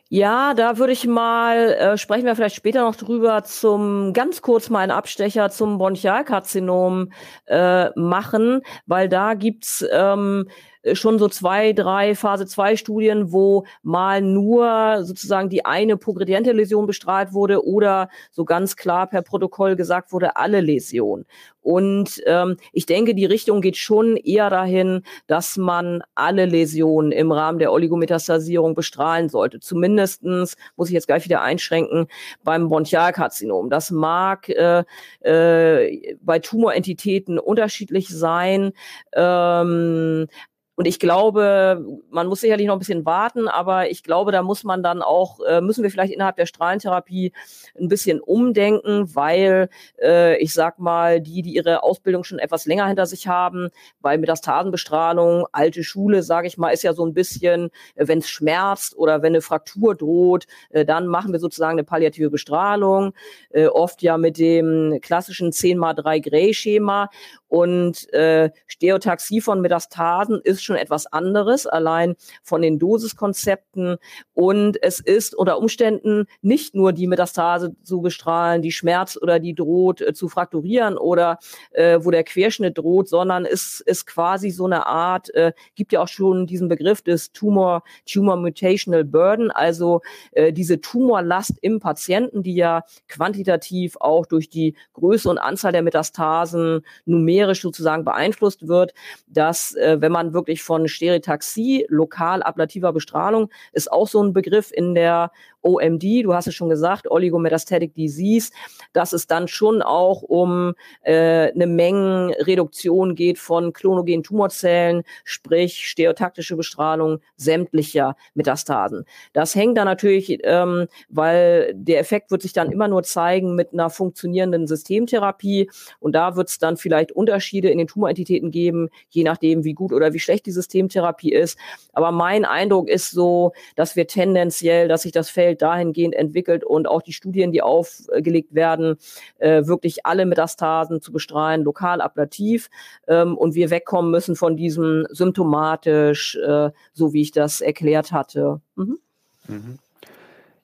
Ja, 0.08 0.54
da 0.54 0.78
würde 0.78 0.94
ich 0.94 1.08
mal, 1.08 1.74
äh, 1.74 1.98
sprechen 1.98 2.26
wir 2.26 2.36
vielleicht 2.36 2.56
später 2.56 2.84
noch 2.84 2.96
drüber, 2.96 3.44
zum 3.44 4.14
ganz 4.14 4.44
kurz 4.44 4.70
mal 4.70 4.82
einen 4.82 4.92
Abstecher 4.92 5.50
zum 5.50 5.80
Bronchialkarzinom 5.80 7.12
äh, 7.48 7.90
machen, 8.00 8.62
weil 8.86 9.10
da 9.10 9.34
gibt's 9.34 9.84
ähm, 9.92 10.48
schon 10.94 11.20
so 11.20 11.28
zwei, 11.28 11.74
drei 11.74 12.16
Phase 12.16 12.46
2 12.46 12.76
Studien, 12.78 13.32
wo 13.32 13.66
mal 13.82 14.22
nur 14.22 15.04
sozusagen 15.04 15.50
die 15.50 15.66
eine 15.66 15.98
progrediente 15.98 16.52
Läsion 16.52 16.86
bestrahlt 16.86 17.34
wurde 17.34 17.66
oder 17.66 18.10
so 18.32 18.46
ganz 18.46 18.76
klar 18.76 19.08
per 19.08 19.22
Protokoll 19.22 19.76
gesagt 19.76 20.12
wurde, 20.12 20.36
alle 20.36 20.62
Läsionen. 20.62 21.26
Und 21.66 22.22
ähm, 22.28 22.58
ich 22.74 22.86
denke, 22.86 23.16
die 23.16 23.26
Richtung 23.26 23.60
geht 23.60 23.76
schon 23.76 24.18
eher 24.18 24.52
dahin, 24.52 25.02
dass 25.26 25.58
man 25.58 26.04
alle 26.14 26.46
Läsionen 26.46 27.12
im 27.12 27.32
Rahmen 27.32 27.58
der 27.58 27.72
Oligometastasierung 27.72 28.76
bestrahlen 28.76 29.30
sollte. 29.30 29.60
Zumindestens 29.60 30.58
muss 30.76 30.90
ich 30.90 30.94
jetzt 30.94 31.08
gleich 31.08 31.26
wieder 31.26 31.42
einschränken 31.42 32.06
beim 32.44 32.70
Bronchialkarzinom. 32.70 33.72
Das 33.72 33.90
mag 33.90 34.48
äh, 34.50 34.84
äh, 35.22 36.16
bei 36.22 36.38
Tumorentitäten 36.38 37.40
unterschiedlich 37.40 38.10
sein. 38.10 38.72
Ähm, 39.16 40.28
und 40.76 40.86
ich 40.86 41.00
glaube, 41.00 41.86
man 42.10 42.28
muss 42.28 42.42
sicherlich 42.42 42.68
noch 42.68 42.76
ein 42.76 42.80
bisschen 42.80 43.06
warten, 43.06 43.48
aber 43.48 43.90
ich 43.90 44.04
glaube, 44.04 44.34
da 44.34 44.44
muss 44.44 44.66
man 44.66 44.84
dann 44.84 45.02
auch, 45.02 45.40
äh, 45.48 45.62
müssen 45.62 45.84
wir 45.84 45.90
vielleicht 45.90 46.14
innerhalb 46.14 46.36
der 46.36 46.46
Strahlentherapie 46.46 47.32
ein 47.80 47.88
bisschen 47.88 48.20
umdenken, 48.20 49.16
weil 49.16 49.70
äh, 50.02 50.38
ich 50.38 50.54
sag 50.54 50.80
mal, 50.80 51.22
die, 51.22 51.42
die 51.42 51.56
ihre 51.56 51.82
Ausbildung 51.84 52.26
schon 52.26 52.40
etwas 52.40 52.66
länger 52.66 52.88
hinter 52.88 53.06
sich 53.06 53.28
haben, 53.28 53.70
weil 54.02 54.18
Metastasenbestrahlung, 54.18 55.46
alte 55.54 55.84
Schule, 55.84 56.24
sage 56.24 56.48
ich 56.48 56.58
mal, 56.58 56.72
ist 56.72 56.84
ja 56.84 56.94
so 56.94 57.06
ein 57.06 57.14
bisschen, 57.14 57.70
äh, 57.96 58.08
wenn 58.08 58.20
es 58.20 58.30
schmerzt 58.30 58.98
oder 58.98 59.22
wenn 59.22 59.32
eine 59.32 59.42
Fraktur 59.42 59.96
droht, 59.96 60.46
äh, 60.72 60.84
dann 60.84 61.08
machen 61.08 61.32
wir 61.32 61.40
sozusagen 61.40 61.74
eine 61.74 61.86
palliative 61.86 62.30
Bestrahlung, 62.30 63.14
äh, 63.52 63.68
oft 63.68 64.02
ja 64.02 64.18
mit 64.18 64.38
dem 64.38 65.00
klassischen 65.02 65.54
10 65.54 65.82
x 65.82 65.96
3 66.02 66.20
Gray-Schema. 66.20 67.10
Und 67.48 68.12
äh, 68.12 68.50
Stereotaxie 68.68 69.40
von 69.40 69.62
Metastasen 69.62 70.42
ist 70.44 70.65
schon 70.66 70.76
etwas 70.76 71.08
anderes, 71.08 71.68
allein 71.68 72.16
von 72.44 72.62
den 72.62 72.80
Dosiskonzepten. 72.80 73.98
Und 74.34 74.82
es 74.84 75.00
ist 75.00 75.36
unter 75.36 75.60
Umständen 75.60 76.26
nicht 76.42 76.76
nur 76.76 76.94
die 76.94 77.08
Metastase 77.08 77.76
zu 77.84 78.02
bestrahlen, 78.02 78.62
die 78.62 78.72
Schmerz 78.72 79.18
oder 79.22 79.40
die 79.40 79.54
droht 79.54 80.02
äh, 80.02 80.14
zu 80.14 80.28
frakturieren 80.28 80.98
oder 80.98 81.40
äh, 81.72 82.00
wo 82.02 82.12
der 82.12 82.24
Querschnitt 82.24 82.78
droht, 82.78 83.08
sondern 83.08 83.46
es 83.46 83.80
ist 83.80 84.06
quasi 84.06 84.50
so 84.50 84.66
eine 84.66 84.86
Art, 84.86 85.34
äh, 85.36 85.54
gibt 85.76 85.92
ja 85.94 86.02
auch 86.02 86.08
schon 86.08 86.48
diesen 86.48 86.68
Begriff 86.68 87.02
des 87.02 87.32
Tumor, 87.32 87.84
Tumor 88.06 88.38
Mutational 88.38 89.04
Burden, 89.04 89.52
also 89.52 90.02
äh, 90.32 90.52
diese 90.52 90.82
Tumorlast 90.82 91.54
im 91.62 91.80
Patienten, 91.80 92.44
die 92.44 92.56
ja 92.56 92.84
quantitativ 93.08 93.98
auch 94.00 94.26
durch 94.26 94.50
die 94.50 94.76
Größe 94.94 95.30
und 95.30 95.38
Anzahl 95.38 95.72
der 95.72 95.82
Metastasen 95.82 96.82
numerisch 97.06 97.62
sozusagen 97.62 98.06
beeinflusst 98.06 98.68
wird, 98.68 98.94
dass 99.28 99.76
äh, 99.76 99.98
wenn 100.00 100.12
man 100.12 100.34
wirklich 100.34 100.55
von 100.64 100.88
Stereotaxie, 100.88 101.86
lokal 101.90 102.44
ablativer 102.44 102.94
Bestrahlung, 102.94 103.50
ist 103.74 103.92
auch 103.92 104.08
so 104.08 104.24
ein 104.24 104.34
Begriff 104.34 104.72
in 104.72 104.96
der 104.96 105.32
OMD, 105.66 106.04
du 106.24 106.34
hast 106.34 106.48
es 106.48 106.56
schon 106.56 106.70
gesagt, 106.70 107.10
Oligometastatic 107.10 107.94
Disease, 107.94 108.52
dass 108.94 109.14
es 109.14 109.28
dann 109.28 109.48
schon 109.48 109.82
auch 109.82 110.22
um 110.22 110.76
äh, 111.02 111.52
eine 111.52 111.68
Mengenreduktion 111.68 113.16
geht 113.16 113.40
von 113.40 113.74
klonogenen 113.74 114.24
Tumorzellen, 114.24 115.04
sprich 115.24 115.88
stereotaktische 115.88 116.56
Bestrahlung 116.56 117.20
sämtlicher 117.36 118.16
Metastasen. 118.36 119.06
Das 119.34 119.56
hängt 119.56 119.78
dann 119.78 119.86
natürlich, 119.86 120.40
ähm, 120.44 120.88
weil 121.10 121.74
der 121.76 122.00
Effekt 122.00 122.32
wird 122.32 122.44
sich 122.44 122.54
dann 122.54 122.72
immer 122.72 122.88
nur 122.88 123.04
zeigen 123.04 123.56
mit 123.56 123.74
einer 123.74 123.90
funktionierenden 123.90 124.68
Systemtherapie 124.68 125.70
und 126.00 126.14
da 126.14 126.36
wird 126.36 126.50
es 126.50 126.60
dann 126.60 126.78
vielleicht 126.78 127.12
Unterschiede 127.12 127.70
in 127.70 127.80
den 127.80 127.88
Tumorentitäten 127.88 128.52
geben, 128.52 128.90
je 129.10 129.24
nachdem, 129.24 129.64
wie 129.64 129.74
gut 129.74 129.92
oder 129.92 130.14
wie 130.14 130.20
schlecht 130.20 130.46
die 130.46 130.52
Systemtherapie 130.52 131.32
ist. 131.32 131.58
Aber 131.94 132.12
mein 132.12 132.46
Eindruck 132.46 132.88
ist 132.88 133.12
so, 133.12 133.54
dass 133.76 133.96
wir 133.96 134.08
tendenziell, 134.08 134.88
dass 134.88 135.02
sich 135.04 135.12
das 135.12 135.30
Feld 135.30 135.55
dahingehend 135.62 136.16
entwickelt 136.16 136.64
und 136.64 136.88
auch 136.88 137.02
die 137.02 137.14
Studien, 137.14 137.52
die 137.52 137.62
aufgelegt 137.62 138.56
werden, 138.56 138.98
äh, 139.38 139.66
wirklich 139.66 140.06
alle 140.06 140.26
Metastasen 140.26 141.02
zu 141.02 141.12
bestrahlen, 141.12 141.64
lokal 141.64 142.02
ablativ 142.02 142.70
ähm, 143.08 143.38
und 143.38 143.56
wir 143.56 143.70
wegkommen 143.70 144.12
müssen 144.12 144.36
von 144.36 144.56
diesem 144.58 145.06
symptomatisch, 145.10 146.38
äh, 146.38 146.72
so 146.94 147.14
wie 147.14 147.22
ich 147.22 147.32
das 147.32 147.62
erklärt 147.62 148.12
hatte. 148.12 148.62
Mhm. 148.76 149.00
Mhm. 149.48 149.80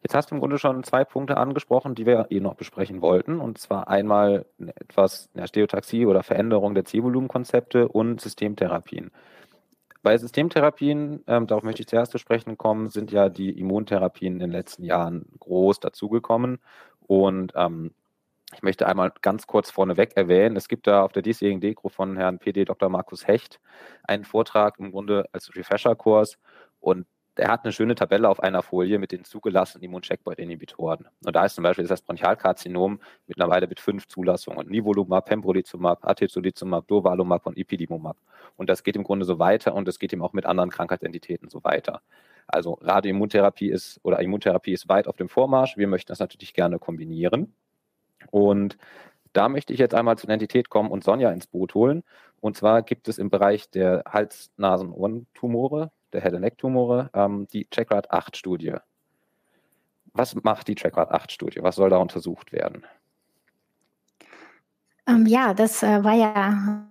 Jetzt 0.04 0.16
hast 0.16 0.32
du 0.32 0.36
im 0.36 0.40
Grunde 0.40 0.58
schon 0.58 0.84
zwei 0.84 1.06
Punkte 1.06 1.38
angesprochen, 1.38 1.94
die 1.94 2.08
wir 2.08 2.26
eh 2.32 2.40
noch 2.40 2.56
besprechen 2.56 3.02
wollten. 3.02 3.40
Und 3.40 3.60
zwar 3.60 3.88
einmal 3.88 4.46
etwas 4.58 5.30
ja, 5.36 5.46
Stereotaxie 5.46 6.08
oder 6.08 6.24
Veränderung 6.24 6.74
der 6.74 6.86
Zielvolumenkonzepte 6.86 7.88
und 7.88 8.20
Systemtherapien. 8.20 9.12
Bei 10.04 10.18
Systemtherapien, 10.18 11.24
ähm, 11.28 11.46
darauf 11.46 11.64
möchte 11.64 11.82
ich 11.82 11.88
zuerst 11.88 12.12
zu 12.12 12.18
sprechen 12.18 12.58
kommen, 12.58 12.90
sind 12.90 13.12
ja 13.12 13.30
die 13.30 13.52
Immuntherapien 13.52 14.34
in 14.34 14.40
den 14.40 14.52
letzten 14.52 14.84
Jahren 14.84 15.26
groß 15.40 15.80
dazugekommen. 15.80 16.60
Und 17.02 17.54
ähm, 17.56 17.94
ich 18.54 18.64
möchte 18.64 18.88
einmal 18.88 19.14
ganz 19.22 19.48
kurz 19.48 19.70
vorneweg 19.70 20.18
erwähnen, 20.18 20.58
es 20.58 20.68
gibt 20.68 20.88
da 20.88 21.04
auf 21.04 21.12
der 21.12 21.22
diesjährigen 21.22 21.62
Dekro 21.62 21.90
von 21.90 22.18
Herrn 22.18 22.40
PD 22.40 22.66
Dr. 22.66 22.90
Markus 22.90 23.28
Hecht 23.28 23.62
einen 24.04 24.26
Vortrag 24.26 24.80
im 24.80 24.92
Grunde 24.92 25.26
als 25.32 25.56
Refresher-Kurs 25.56 26.38
und 26.80 27.06
er 27.36 27.50
hat 27.50 27.64
eine 27.64 27.72
schöne 27.72 27.96
Tabelle 27.96 28.28
auf 28.28 28.42
einer 28.42 28.62
Folie 28.62 29.00
mit 29.00 29.12
den 29.12 29.24
zugelassenen 29.24 29.84
Immuncheckpoint-Inhibitoren. 29.86 31.08
Und 31.26 31.36
da 31.36 31.46
ist 31.46 31.56
zum 31.56 31.64
Beispiel 31.64 31.88
das 31.88 32.02
Bronchialkarzinom 32.02 33.00
mittlerweile 33.28 33.68
mit 33.68 33.80
fünf 33.80 34.08
Zulassungen. 34.08 34.68
Nivolumab, 34.68 35.26
Pembrolizumab, 35.26 36.06
Atezolizumab, 36.06 36.88
Durvalumab 36.88 37.46
und 37.48 37.58
Ipilimumab. 37.58 38.18
Und 38.58 38.70
das 38.70 38.84
geht 38.84 38.96
im 38.96 39.04
Grunde 39.04 39.26
so 39.26 39.40
weiter 39.40 39.74
und 39.74 39.88
es 39.88 39.98
geht 39.98 40.12
eben 40.12 40.22
auch 40.22 40.34
mit 40.34 40.46
anderen 40.46 40.70
Krankheitsentitäten 40.70 41.50
so 41.50 41.64
weiter. 41.64 42.02
Also 42.48 42.74
Radioimmuntherapie 42.82 43.70
ist 43.70 44.00
oder 44.04 44.20
Immuntherapie 44.20 44.74
ist 44.74 44.90
weit 44.90 45.08
auf 45.08 45.16
dem 45.16 45.30
Vormarsch. 45.30 45.78
Wir 45.78 45.88
möchten 45.88 46.10
das 46.12 46.20
natürlich 46.20 46.54
gerne 46.54 46.80
kombinieren. 46.80 47.54
Und 48.30 48.78
da 49.34 49.48
möchte 49.48 49.74
ich 49.74 49.80
jetzt 49.80 49.96
einmal 49.96 50.18
zu 50.18 50.28
einer 50.28 50.34
Entität 50.34 50.70
kommen 50.70 50.92
und 50.92 51.04
Sonja 51.04 51.32
ins 51.32 51.48
Boot 51.48 51.76
holen. 51.76 52.04
Und 52.42 52.58
zwar 52.58 52.82
gibt 52.82 53.08
es 53.08 53.18
im 53.18 53.30
Bereich 53.30 53.70
der 53.70 54.04
Hals-Nasen-Ohren-Tumore, 54.06 55.92
der 56.14 56.22
Head- 56.22 56.34
and 56.34 56.42
Neck-Tumore, 56.42 57.10
ähm, 57.14 57.48
die 57.52 57.70
Checkrad 57.70 58.12
8-Studie. 58.12 58.76
Was 60.14 60.36
macht 60.36 60.68
die 60.68 60.76
Checkrad 60.76 61.12
8-Studie? 61.12 61.62
Was 61.62 61.76
soll 61.76 61.90
da 61.90 61.98
untersucht 61.98 62.52
werden? 62.52 62.86
Ähm, 65.08 65.26
ja, 65.26 65.54
das 65.54 65.84
äh, 65.84 66.04
war 66.04 66.14
ja 66.14 66.88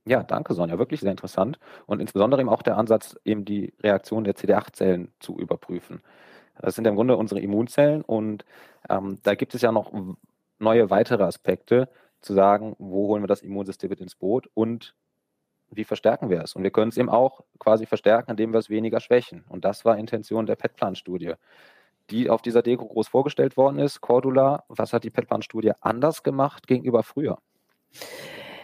Ja, 0.05 0.23
danke 0.23 0.55
Sonja, 0.55 0.79
wirklich 0.79 1.01
sehr 1.01 1.11
interessant. 1.11 1.59
Und 1.87 1.99
insbesondere 1.99 2.41
eben 2.41 2.51
auch 2.51 2.63
der 2.63 2.79
Ansatz, 2.79 3.17
eben 3.25 3.45
die 3.45 3.75
Reaktion 3.83 4.23
der 4.23 4.37
CD8-Zellen 4.37 5.09
zu 5.19 5.37
überprüfen. 5.37 6.01
Das 6.61 6.77
sind 6.77 6.87
im 6.87 6.95
Grunde 6.95 7.17
unsere 7.17 7.41
Immunzellen 7.41 8.03
und 8.03 8.45
ähm, 8.89 9.19
da 9.25 9.35
gibt 9.35 9.57
es 9.57 9.63
ja 9.63 9.73
noch 9.73 9.93
neue 10.61 10.91
weitere 10.91 11.25
Aspekte, 11.25 11.89
zu 12.27 12.35
sagen, 12.35 12.77
wo 12.79 13.09
holen 13.09 13.23
wir 13.23 13.29
das 13.29 13.43
Immunsystem 13.43 13.89
mit 13.89 14.01
ins 14.01 14.15
Boot 14.15 14.49
und 14.55 14.95
wie 15.71 15.85
verstärken 15.85 16.31
wir 16.31 16.43
es? 16.43 16.55
Und 16.55 16.63
wir 16.63 16.71
können 16.71 16.91
es 16.91 16.97
eben 16.97 17.09
auch 17.09 17.41
quasi 17.59 17.87
verstärken, 17.87 18.31
indem 18.31 18.53
wir 18.53 18.59
es 18.59 18.71
weniger 18.71 19.01
schwächen. 19.01 19.45
Und 19.49 19.65
das 19.65 19.85
war 19.85 19.99
Intention 19.99 20.47
der 20.47 20.57
PET-Plan-Studie, 20.57 21.35
die 22.11 22.31
auf 22.31 22.43
dieser 22.43 22.63
Deko 22.63 22.87
groß 22.87 23.09
vorgestellt 23.09 23.57
worden 23.57 23.79
ist. 23.79 24.01
Cordula, 24.01 24.65
was 24.69 24.93
hat 24.93 25.05
die 25.05 25.11
PET-Plan-Studie 25.11 25.73
anders 25.81 26.23
gemacht 26.23 26.67
gegenüber 26.67 27.03
früher? 27.03 27.39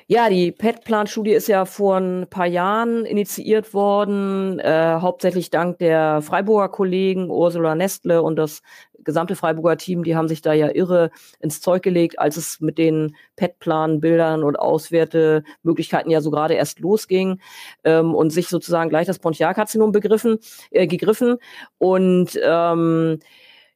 Ja, 0.06 0.28
die 0.28 0.52
PET-Plan-Studie 0.52 1.32
ist 1.32 1.48
ja 1.48 1.64
vor 1.64 1.96
ein 1.96 2.26
paar 2.28 2.46
Jahren 2.46 3.04
initiiert 3.04 3.72
worden, 3.72 4.58
äh, 4.58 4.98
hauptsächlich 5.00 5.50
dank 5.50 5.78
der 5.78 6.22
Freiburger 6.22 6.68
Kollegen 6.68 7.30
Ursula 7.30 7.74
Nestle 7.74 8.22
und 8.22 8.36
das 8.36 8.62
gesamte 9.04 9.36
Freiburger 9.36 9.76
Team, 9.76 10.04
die 10.04 10.16
haben 10.16 10.28
sich 10.28 10.42
da 10.42 10.52
ja 10.52 10.70
irre 10.70 11.10
ins 11.40 11.60
Zeug 11.60 11.82
gelegt, 11.82 12.18
als 12.18 12.36
es 12.36 12.60
mit 12.60 12.78
den 12.78 13.16
PET-Plan-Bildern 13.36 14.44
und 14.44 14.56
Auswertemöglichkeiten 14.58 16.10
ja 16.10 16.20
so 16.20 16.30
gerade 16.30 16.54
erst 16.54 16.80
losging 16.80 17.40
ähm, 17.84 18.14
und 18.14 18.30
sich 18.30 18.48
sozusagen 18.48 18.90
gleich 18.90 19.06
das 19.06 19.18
Bronchialkarzinom 19.18 19.92
begriffen, 19.92 20.38
äh, 20.70 20.86
gegriffen. 20.86 21.38
Und 21.78 22.38
ähm, 22.42 23.18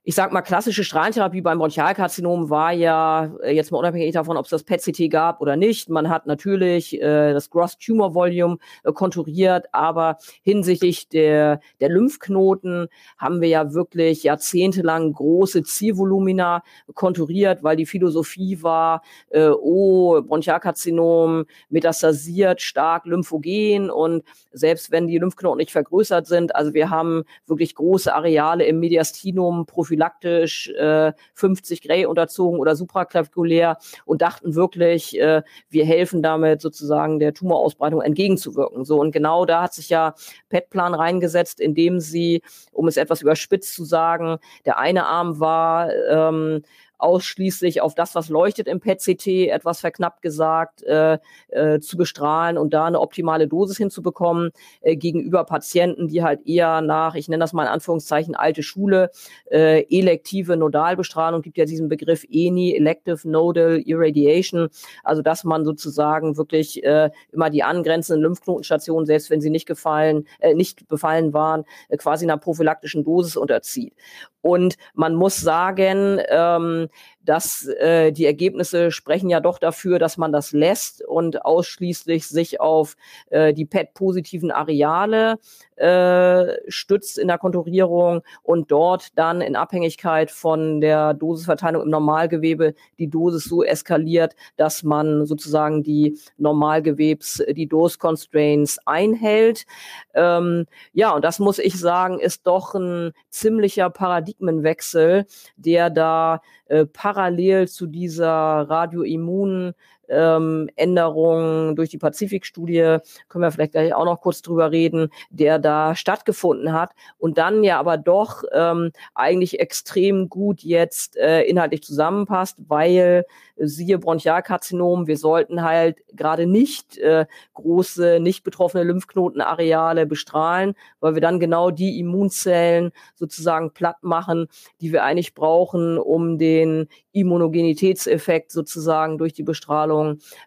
ich 0.08 0.14
sag 0.14 0.32
mal, 0.32 0.42
klassische 0.42 0.84
Strahlentherapie 0.84 1.40
beim 1.40 1.58
Bronchialkarzinom 1.58 2.48
war 2.48 2.70
ja 2.70 3.34
äh, 3.42 3.52
jetzt 3.52 3.72
mal 3.72 3.78
unabhängig 3.78 4.12
davon, 4.12 4.36
ob 4.36 4.44
es 4.44 4.50
das 4.50 4.62
PET-CT 4.62 5.10
gab 5.10 5.40
oder 5.40 5.56
nicht. 5.56 5.88
Man 5.88 6.08
hat 6.08 6.28
natürlich 6.28 6.94
äh, 7.02 7.32
das 7.32 7.50
Gross 7.50 7.76
Tumor 7.76 8.14
Volume 8.14 8.58
äh, 8.84 8.92
konturiert, 8.92 9.66
aber 9.72 10.18
hinsichtlich 10.44 11.08
der, 11.08 11.58
der 11.80 11.88
Lymphknoten 11.88 12.86
haben 13.18 13.40
wir 13.40 13.48
ja 13.48 13.74
wirklich 13.74 14.22
jahrzehntelang 14.22 15.12
große 15.12 15.64
Zielvolumina 15.64 16.62
konturiert, 16.94 17.64
weil 17.64 17.74
die 17.74 17.86
Philosophie 17.86 18.62
war, 18.62 19.02
äh, 19.30 19.48
oh, 19.48 20.22
Bronchialkarzinom 20.22 21.46
metastasiert 21.68 22.62
stark 22.62 23.06
lymphogen 23.06 23.90
und 23.90 24.22
selbst 24.52 24.92
wenn 24.92 25.08
die 25.08 25.18
Lymphknoten 25.18 25.58
nicht 25.58 25.72
vergrößert 25.72 26.28
sind, 26.28 26.54
also 26.54 26.74
wir 26.74 26.90
haben 26.90 27.24
wirklich 27.48 27.74
große 27.74 28.14
Areale 28.14 28.66
im 28.66 28.78
Mediastinum 28.78 29.66
profiliert 29.66 29.95
prophylaktisch 29.96 30.68
äh, 30.68 31.12
50 31.34 31.82
Gray 31.82 32.06
unterzogen 32.06 32.60
oder 32.60 32.76
supraklavkulär 32.76 33.78
und 34.04 34.22
dachten 34.22 34.54
wirklich, 34.54 35.18
äh, 35.18 35.42
wir 35.68 35.84
helfen 35.84 36.22
damit 36.22 36.60
sozusagen 36.60 37.18
der 37.18 37.32
Tumorausbreitung 37.34 38.02
entgegenzuwirken. 38.02 38.84
So 38.84 39.00
und 39.00 39.12
genau 39.12 39.44
da 39.44 39.62
hat 39.62 39.74
sich 39.74 39.88
ja 39.88 40.14
PET-Plan 40.48 40.94
reingesetzt, 40.94 41.60
indem 41.60 42.00
sie, 42.00 42.42
um 42.72 42.88
es 42.88 42.96
etwas 42.96 43.22
überspitzt 43.22 43.74
zu 43.74 43.84
sagen, 43.84 44.38
der 44.64 44.78
eine 44.78 45.06
Arm 45.06 45.40
war 45.40 45.90
ähm, 46.10 46.62
ausschließlich 46.98 47.80
auf 47.80 47.94
das, 47.94 48.14
was 48.14 48.28
leuchtet 48.28 48.68
im 48.68 48.80
PET-CT, 48.80 49.48
etwas 49.48 49.80
verknappt 49.80 50.22
gesagt, 50.22 50.82
äh, 50.82 51.18
äh, 51.48 51.80
zu 51.80 51.96
bestrahlen 51.96 52.58
und 52.58 52.72
da 52.74 52.86
eine 52.86 53.00
optimale 53.00 53.48
Dosis 53.48 53.76
hinzubekommen 53.76 54.50
äh, 54.80 54.96
gegenüber 54.96 55.44
Patienten, 55.44 56.08
die 56.08 56.22
halt 56.22 56.46
eher 56.46 56.80
nach, 56.80 57.14
ich 57.14 57.28
nenne 57.28 57.42
das 57.42 57.52
mal 57.52 57.64
in 57.64 57.68
Anführungszeichen, 57.68 58.34
alte 58.34 58.62
Schule, 58.62 59.10
äh, 59.50 59.84
elektive 59.90 60.56
Nodalbestrahlung, 60.56 61.42
gibt 61.42 61.58
ja 61.58 61.64
diesen 61.64 61.88
Begriff 61.88 62.24
ENI, 62.30 62.74
Elective 62.74 63.28
Nodal 63.28 63.82
Irradiation, 63.84 64.68
also 65.04 65.22
dass 65.22 65.44
man 65.44 65.64
sozusagen 65.64 66.36
wirklich 66.36 66.82
äh, 66.84 67.10
immer 67.32 67.50
die 67.50 67.62
angrenzenden 67.62 68.22
Lymphknotenstationen, 68.22 69.06
selbst 69.06 69.30
wenn 69.30 69.40
sie 69.40 69.50
nicht 69.50 69.66
gefallen, 69.66 70.26
äh, 70.40 70.54
nicht 70.54 70.88
befallen 70.88 71.32
waren, 71.32 71.64
äh, 71.88 71.96
quasi 71.96 72.24
einer 72.24 72.38
prophylaktischen 72.38 73.04
Dosis 73.04 73.36
unterzieht. 73.36 73.94
Und 74.40 74.76
man 74.94 75.16
muss 75.16 75.40
sagen, 75.40 76.20
ähm, 76.28 76.85
dass 77.28 77.66
äh, 77.66 78.12
die 78.12 78.24
Ergebnisse 78.24 78.90
sprechen 78.90 79.28
ja 79.28 79.40
doch 79.40 79.58
dafür, 79.58 79.98
dass 79.98 80.16
man 80.16 80.32
das 80.32 80.52
lässt 80.52 81.04
und 81.04 81.44
ausschließlich 81.44 82.26
sich 82.26 82.60
auf 82.60 82.96
äh, 83.30 83.52
die 83.52 83.66
PET-positiven 83.66 84.50
Areale 84.50 85.38
äh, 85.76 86.54
stützt 86.68 87.18
in 87.18 87.28
der 87.28 87.38
Konturierung 87.38 88.22
und 88.42 88.70
dort 88.70 89.16
dann 89.18 89.40
in 89.40 89.56
Abhängigkeit 89.56 90.30
von 90.30 90.80
der 90.80 91.14
Dosisverteilung 91.14 91.82
im 91.82 91.90
Normalgewebe 91.90 92.74
die 92.98 93.08
Dosis 93.08 93.44
so 93.44 93.62
eskaliert, 93.62 94.34
dass 94.56 94.82
man 94.82 95.26
sozusagen 95.26 95.82
die 95.82 96.18
Normalgewebs, 96.38 97.42
die 97.48 97.66
Dose 97.66 97.98
Constraints 97.98 98.78
einhält. 98.86 99.66
Ähm, 100.14 100.66
ja, 100.92 101.14
und 101.14 101.24
das 101.24 101.38
muss 101.38 101.58
ich 101.58 101.78
sagen, 101.78 102.18
ist 102.18 102.46
doch 102.46 102.74
ein 102.74 103.12
ziemlicher 103.30 103.90
Paradigmenwechsel, 103.90 105.26
der 105.56 105.90
da 105.90 106.40
äh, 106.66 106.86
parallel 106.86 107.68
zu 107.68 107.86
dieser 107.86 108.22
radioimmunen 108.22 109.74
ähm, 110.08 110.68
Änderungen 110.76 111.76
durch 111.76 111.90
die 111.90 111.98
Pazifikstudie, 111.98 112.98
können 113.28 113.42
wir 113.42 113.50
vielleicht 113.50 113.72
gleich 113.72 113.94
auch 113.94 114.04
noch 114.04 114.20
kurz 114.20 114.42
drüber 114.42 114.70
reden, 114.70 115.10
der 115.30 115.58
da 115.58 115.94
stattgefunden 115.94 116.72
hat 116.72 116.90
und 117.18 117.38
dann 117.38 117.64
ja 117.64 117.78
aber 117.78 117.96
doch 117.96 118.42
ähm, 118.52 118.92
eigentlich 119.14 119.60
extrem 119.60 120.28
gut 120.28 120.62
jetzt 120.62 121.16
äh, 121.16 121.42
inhaltlich 121.42 121.82
zusammenpasst, 121.82 122.56
weil 122.68 123.24
siehe 123.56 123.98
Bronchialkarzinom, 123.98 125.06
wir 125.06 125.16
sollten 125.16 125.62
halt 125.62 125.98
gerade 126.14 126.46
nicht 126.46 126.98
äh, 126.98 127.26
große, 127.54 128.20
nicht 128.20 128.44
betroffene 128.44 128.84
Lymphknotenareale 128.84 130.06
bestrahlen, 130.06 130.74
weil 131.00 131.14
wir 131.14 131.22
dann 131.22 131.40
genau 131.40 131.70
die 131.70 131.98
Immunzellen 131.98 132.92
sozusagen 133.14 133.72
platt 133.72 134.02
machen, 134.02 134.48
die 134.80 134.92
wir 134.92 135.04
eigentlich 135.04 135.34
brauchen, 135.34 135.98
um 135.98 136.38
den 136.38 136.88
Immunogenitätseffekt 137.12 138.52
sozusagen 138.52 139.16
durch 139.16 139.32
die 139.32 139.42
Bestrahlung 139.42 139.95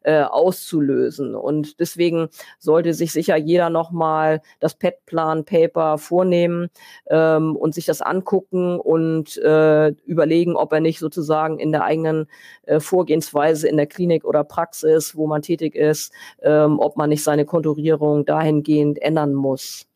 äh, 0.03 0.21
auszulösen. 0.21 1.35
Und 1.35 1.79
deswegen 1.79 2.29
sollte 2.57 2.93
sich 2.93 3.11
sicher 3.11 3.35
jeder 3.35 3.69
nochmal 3.69 4.41
das 4.59 4.75
PET-Plan-Paper 4.75 5.97
vornehmen 5.97 6.69
ähm, 7.09 7.55
und 7.55 7.73
sich 7.73 7.85
das 7.85 8.01
angucken 8.01 8.79
und 8.79 9.37
äh, 9.37 9.89
überlegen, 10.05 10.55
ob 10.55 10.73
er 10.73 10.79
nicht 10.79 10.99
sozusagen 10.99 11.59
in 11.59 11.71
der 11.71 11.83
eigenen 11.83 12.27
äh, 12.63 12.79
Vorgehensweise 12.79 13.67
in 13.67 13.77
der 13.77 13.87
Klinik 13.87 14.25
oder 14.25 14.43
Praxis, 14.43 15.15
wo 15.15 15.27
man 15.27 15.41
tätig 15.41 15.75
ist, 15.75 16.13
ähm, 16.41 16.79
ob 16.79 16.97
man 16.97 17.09
nicht 17.09 17.23
seine 17.23 17.45
Konturierung 17.45 18.25
dahingehend 18.25 19.01
ändern 19.01 19.33
muss. 19.33 19.88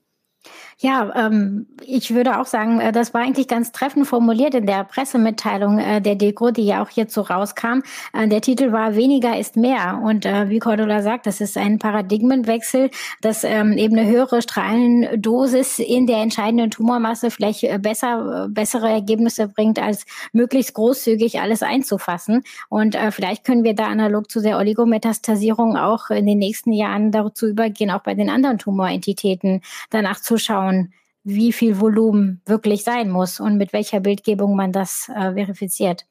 Ja, 0.79 1.11
ähm, 1.15 1.67
ich 1.85 2.13
würde 2.13 2.39
auch 2.39 2.45
sagen, 2.45 2.79
äh, 2.79 2.91
das 2.91 3.13
war 3.13 3.21
eigentlich 3.21 3.47
ganz 3.47 3.71
treffend 3.71 4.07
formuliert 4.07 4.53
in 4.53 4.65
der 4.65 4.83
Pressemitteilung 4.83 5.79
äh, 5.79 6.01
der 6.01 6.15
Deko, 6.15 6.51
die 6.51 6.65
ja 6.65 6.83
auch 6.83 6.89
so 7.07 7.21
rauskam. 7.21 7.81
Äh, 8.11 8.27
der 8.27 8.41
Titel 8.41 8.71
war 8.71 8.95
Weniger 8.95 9.37
ist 9.37 9.55
mehr. 9.55 10.01
Und 10.03 10.25
äh, 10.25 10.49
wie 10.49 10.59
Cordula 10.59 11.01
sagt, 11.01 11.25
das 11.25 11.41
ist 11.41 11.57
ein 11.57 11.79
Paradigmenwechsel, 11.79 12.89
dass 13.21 13.43
ähm, 13.43 13.77
eben 13.77 13.97
eine 13.97 14.09
höhere 14.09 14.41
Strahlendosis 14.41 15.79
in 15.79 16.05
der 16.05 16.17
entscheidenden 16.17 16.71
Tumormasse 16.71 17.31
vielleicht 17.31 17.63
äh, 17.63 17.79
besser, 17.79 18.45
äh, 18.45 18.49
bessere 18.49 18.89
Ergebnisse 18.89 19.47
bringt, 19.47 19.79
als 19.79 20.05
möglichst 20.33 20.73
großzügig 20.73 21.39
alles 21.39 21.63
einzufassen. 21.63 22.43
Und 22.69 22.97
vielleicht 23.11 23.43
können 23.43 23.63
wir 23.63 23.73
da 23.75 23.85
analog 23.85 24.29
zu 24.29 24.41
der 24.41 24.57
Oligometastasierung 24.57 25.77
auch 25.77 26.09
in 26.09 26.25
den 26.25 26.39
nächsten 26.39 26.71
Jahren 26.71 27.11
dazu 27.11 27.47
übergehen, 27.47 27.91
auch 27.91 28.01
bei 28.01 28.13
den 28.13 28.29
anderen 28.29 28.57
Tumorentitäten 28.57 29.61
danach 29.89 30.19
zu 30.19 30.32
schauen, 30.37 30.53
schauen, 30.63 30.93
wie 31.23 31.53
viel 31.53 31.79
Volumen 31.79 32.41
wirklich 32.45 32.83
sein 32.83 33.09
muss 33.09 33.39
und 33.39 33.57
mit 33.57 33.73
welcher 33.73 33.99
Bildgebung 33.99 34.55
man 34.55 34.71
das 34.71 35.09
äh, 35.09 35.33
verifiziert. 35.33 36.05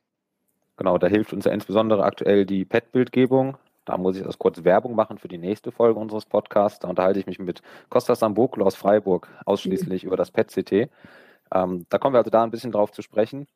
Genau, 0.76 0.96
da 0.98 1.06
hilft 1.06 1.32
uns 1.32 1.44
ja 1.44 1.52
insbesondere 1.52 2.02
aktuell 2.02 2.46
die 2.46 2.64
PET-Bildgebung. 2.64 3.56
Da 3.84 3.98
muss 3.98 4.16
ich 4.16 4.22
das 4.22 4.38
kurz 4.38 4.64
Werbung 4.64 4.94
machen 4.94 5.18
für 5.18 5.28
die 5.28 5.38
nächste 5.38 5.70
Folge 5.70 5.98
unseres 6.00 6.24
Podcasts. 6.24 6.78
Da 6.78 6.88
unterhalte 6.88 7.20
ich 7.20 7.26
mich 7.26 7.38
mit 7.38 7.62
Kostas 7.90 8.20
Sambokolo 8.20 8.64
aus 8.64 8.74
Freiburg 8.74 9.28
ausschließlich 9.44 10.04
mhm. 10.04 10.06
über 10.08 10.16
das 10.16 10.30
PET-CT. 10.30 10.88
Ähm, 11.54 11.86
da 11.88 11.98
kommen 11.98 12.14
wir 12.14 12.18
also 12.18 12.30
da 12.30 12.42
ein 12.42 12.50
bisschen 12.50 12.72
drauf 12.72 12.92
zu 12.92 13.02
sprechen. 13.02 13.46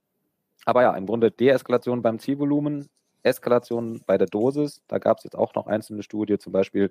Aber 0.67 0.83
ja, 0.83 0.95
im 0.95 1.07
Grunde 1.07 1.31
Deeskalation 1.31 2.03
beim 2.03 2.19
Zielvolumen 2.19 2.89
Eskalation 3.27 4.01
bei 4.07 4.19
der 4.19 4.27
Dosis. 4.27 4.83
Da 4.89 4.99
gab 4.99 5.19
es 5.19 5.25
jetzt 5.25 5.37
auch 5.37 5.55
noch 5.55 5.67
einzelne 5.67 6.03
Studien, 6.03 6.39
zum 6.39 6.53
Beispiel 6.53 6.91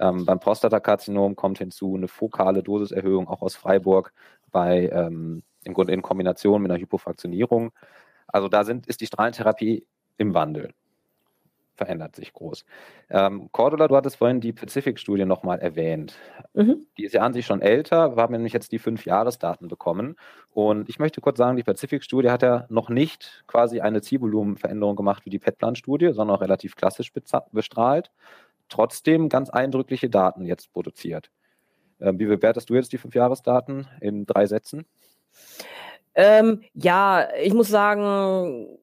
ähm, 0.00 0.24
beim 0.26 0.40
Prostatakarzinom 0.40 1.36
kommt 1.36 1.58
hinzu 1.58 1.94
eine 1.96 2.08
fokale 2.08 2.62
Dosiserhöhung, 2.62 3.28
auch 3.28 3.42
aus 3.42 3.56
Freiburg, 3.56 4.12
bei 4.52 4.88
ähm, 4.92 5.42
im 5.64 5.74
Grunde 5.74 5.92
in 5.92 6.02
Kombination 6.02 6.62
mit 6.62 6.70
einer 6.70 6.80
Hypofraktionierung. 6.80 7.72
Also 8.28 8.48
da 8.48 8.64
sind, 8.64 8.86
ist 8.86 9.00
die 9.00 9.06
Strahlentherapie 9.06 9.86
im 10.18 10.34
Wandel 10.34 10.72
verändert 11.76 12.16
sich 12.16 12.32
groß. 12.32 12.64
Ähm, 13.10 13.48
Cordula, 13.52 13.88
du 13.88 13.96
hattest 13.96 14.16
vorhin 14.16 14.40
die 14.40 14.52
Pacific-Studie 14.52 15.24
nochmal 15.24 15.58
erwähnt. 15.60 16.16
Mhm. 16.54 16.86
Die 16.98 17.04
ist 17.04 17.12
ja 17.12 17.22
an 17.22 17.32
sich 17.32 17.46
schon 17.46 17.62
älter. 17.62 18.16
Wir 18.16 18.22
haben 18.22 18.32
nämlich 18.32 18.52
jetzt 18.52 18.72
die 18.72 18.78
fünf 18.78 19.04
Jahresdaten 19.04 19.68
bekommen. 19.68 20.16
Und 20.52 20.88
ich 20.88 20.98
möchte 20.98 21.20
kurz 21.20 21.38
sagen, 21.38 21.56
die 21.56 21.62
Pacific-Studie 21.62 22.30
hat 22.30 22.42
ja 22.42 22.66
noch 22.68 22.88
nicht 22.88 23.44
quasi 23.46 23.80
eine 23.80 24.02
Zielvolumenveränderung 24.02 24.96
gemacht 24.96 25.24
wie 25.26 25.30
die 25.30 25.38
PET-Plan-Studie, 25.38 26.12
sondern 26.12 26.36
auch 26.36 26.42
relativ 26.42 26.76
klassisch 26.76 27.12
bestrahlt. 27.52 28.10
Trotzdem 28.68 29.28
ganz 29.28 29.50
eindrückliche 29.50 30.10
Daten 30.10 30.44
jetzt 30.44 30.72
produziert. 30.72 31.30
Ähm, 32.00 32.18
wie 32.18 32.26
bewertest 32.26 32.68
du 32.70 32.74
jetzt 32.74 32.92
die 32.92 32.98
fünf 32.98 33.14
Jahresdaten 33.14 33.86
in 34.00 34.26
drei 34.26 34.46
Sätzen? 34.46 34.86
Ähm, 36.14 36.62
ja, 36.72 37.28
ich 37.42 37.52
muss 37.52 37.68
sagen, 37.68 38.78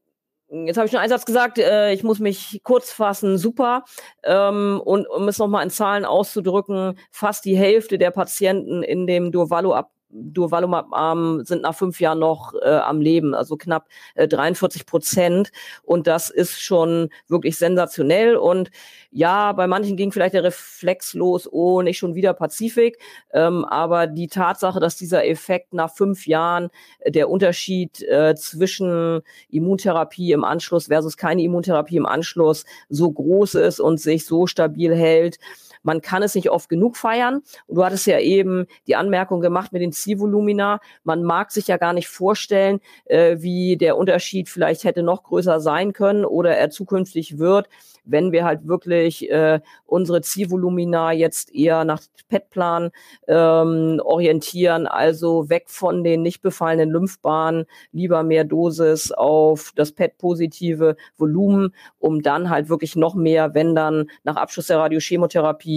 Jetzt 0.53 0.77
habe 0.77 0.85
ich 0.85 0.91
schon 0.91 0.99
einen 0.99 1.09
Satz 1.09 1.25
gesagt, 1.25 1.57
äh, 1.57 1.93
ich 1.93 2.03
muss 2.03 2.19
mich 2.19 2.61
kurz 2.63 2.91
fassen, 2.91 3.39
super. 3.39 3.85
Ähm, 4.23 4.79
und 4.85 5.07
um 5.09 5.27
es 5.27 5.39
nochmal 5.39 5.63
in 5.63 5.71
Zahlen 5.71 6.05
auszudrücken, 6.05 6.99
fast 7.09 7.43
die 7.45 7.57
Hälfte 7.57 7.97
der 7.97 8.11
Patienten 8.11 8.83
in 8.83 9.07
dem 9.07 9.31
Durvalo 9.31 9.73
Durvalumab-Arm 10.13 11.43
sind 11.43 11.63
nach 11.63 11.75
fünf 11.75 11.99
Jahren 11.99 12.19
noch 12.19 12.53
äh, 12.61 12.69
am 12.69 13.01
Leben, 13.01 13.33
also 13.33 13.57
knapp 13.57 13.87
äh, 14.15 14.27
43 14.27 14.85
Prozent. 14.85 15.51
Und 15.83 16.07
das 16.07 16.29
ist 16.29 16.61
schon 16.61 17.09
wirklich 17.27 17.57
sensationell. 17.57 18.35
Und 18.35 18.69
ja, 19.11 19.51
bei 19.53 19.67
manchen 19.67 19.97
ging 19.97 20.11
vielleicht 20.11 20.35
der 20.35 20.43
Reflex 20.43 21.13
los, 21.13 21.47
oh, 21.51 21.81
nicht 21.81 21.97
schon 21.97 22.15
wieder 22.15 22.33
Pazifik. 22.33 22.99
Ähm, 23.31 23.65
aber 23.65 24.07
die 24.07 24.27
Tatsache, 24.27 24.79
dass 24.79 24.95
dieser 24.95 25.25
Effekt 25.25 25.73
nach 25.73 25.93
fünf 25.93 26.27
Jahren 26.27 26.69
äh, 26.99 27.11
der 27.11 27.29
Unterschied 27.29 28.01
äh, 28.03 28.35
zwischen 28.35 29.21
Immuntherapie 29.49 30.31
im 30.31 30.43
Anschluss 30.43 30.87
versus 30.87 31.17
keine 31.17 31.43
Immuntherapie 31.43 31.97
im 31.97 32.05
Anschluss 32.05 32.65
so 32.89 33.11
groß 33.11 33.55
ist 33.55 33.79
und 33.79 33.99
sich 33.99 34.25
so 34.25 34.47
stabil 34.47 34.95
hält, 34.95 35.39
man 35.83 36.01
kann 36.01 36.23
es 36.23 36.35
nicht 36.35 36.49
oft 36.49 36.69
genug 36.69 36.97
feiern. 36.97 37.43
Und 37.67 37.75
du 37.75 37.85
hattest 37.85 38.07
ja 38.07 38.19
eben 38.19 38.65
die 38.87 38.95
Anmerkung 38.95 39.41
gemacht 39.41 39.71
mit 39.71 39.81
den 39.81 39.91
Zielvolumina. 39.91 40.79
Man 41.03 41.23
mag 41.23 41.51
sich 41.51 41.67
ja 41.67 41.77
gar 41.77 41.93
nicht 41.93 42.07
vorstellen, 42.07 42.79
äh, 43.05 43.37
wie 43.39 43.77
der 43.77 43.97
Unterschied 43.97 44.49
vielleicht 44.49 44.83
hätte 44.83 45.03
noch 45.03 45.23
größer 45.23 45.59
sein 45.59 45.93
können 45.93 46.25
oder 46.25 46.55
er 46.55 46.69
zukünftig 46.69 47.37
wird 47.37 47.67
wenn 48.05 48.31
wir 48.31 48.43
halt 48.43 48.67
wirklich 48.67 49.29
äh, 49.29 49.59
unsere 49.85 50.21
Zielvolumina 50.21 51.11
jetzt 51.11 51.53
eher 51.53 51.85
nach 51.85 52.01
PET-Plan 52.27 52.91
ähm, 53.27 54.01
orientieren, 54.03 54.87
also 54.87 55.49
weg 55.49 55.65
von 55.67 56.03
den 56.03 56.21
nicht 56.21 56.41
befallenen 56.41 56.89
Lymphbahnen, 56.91 57.65
lieber 57.91 58.23
mehr 58.23 58.43
Dosis 58.43 59.11
auf 59.11 59.71
das 59.75 59.91
PET-positive 59.91 60.95
Volumen, 61.17 61.73
um 61.99 62.21
dann 62.21 62.49
halt 62.49 62.69
wirklich 62.69 62.95
noch 62.95 63.15
mehr, 63.15 63.53
wenn 63.53 63.75
dann 63.75 64.09
nach 64.23 64.35
Abschluss 64.35 64.67
der 64.67 64.79
Radiochemotherapie 64.79 65.72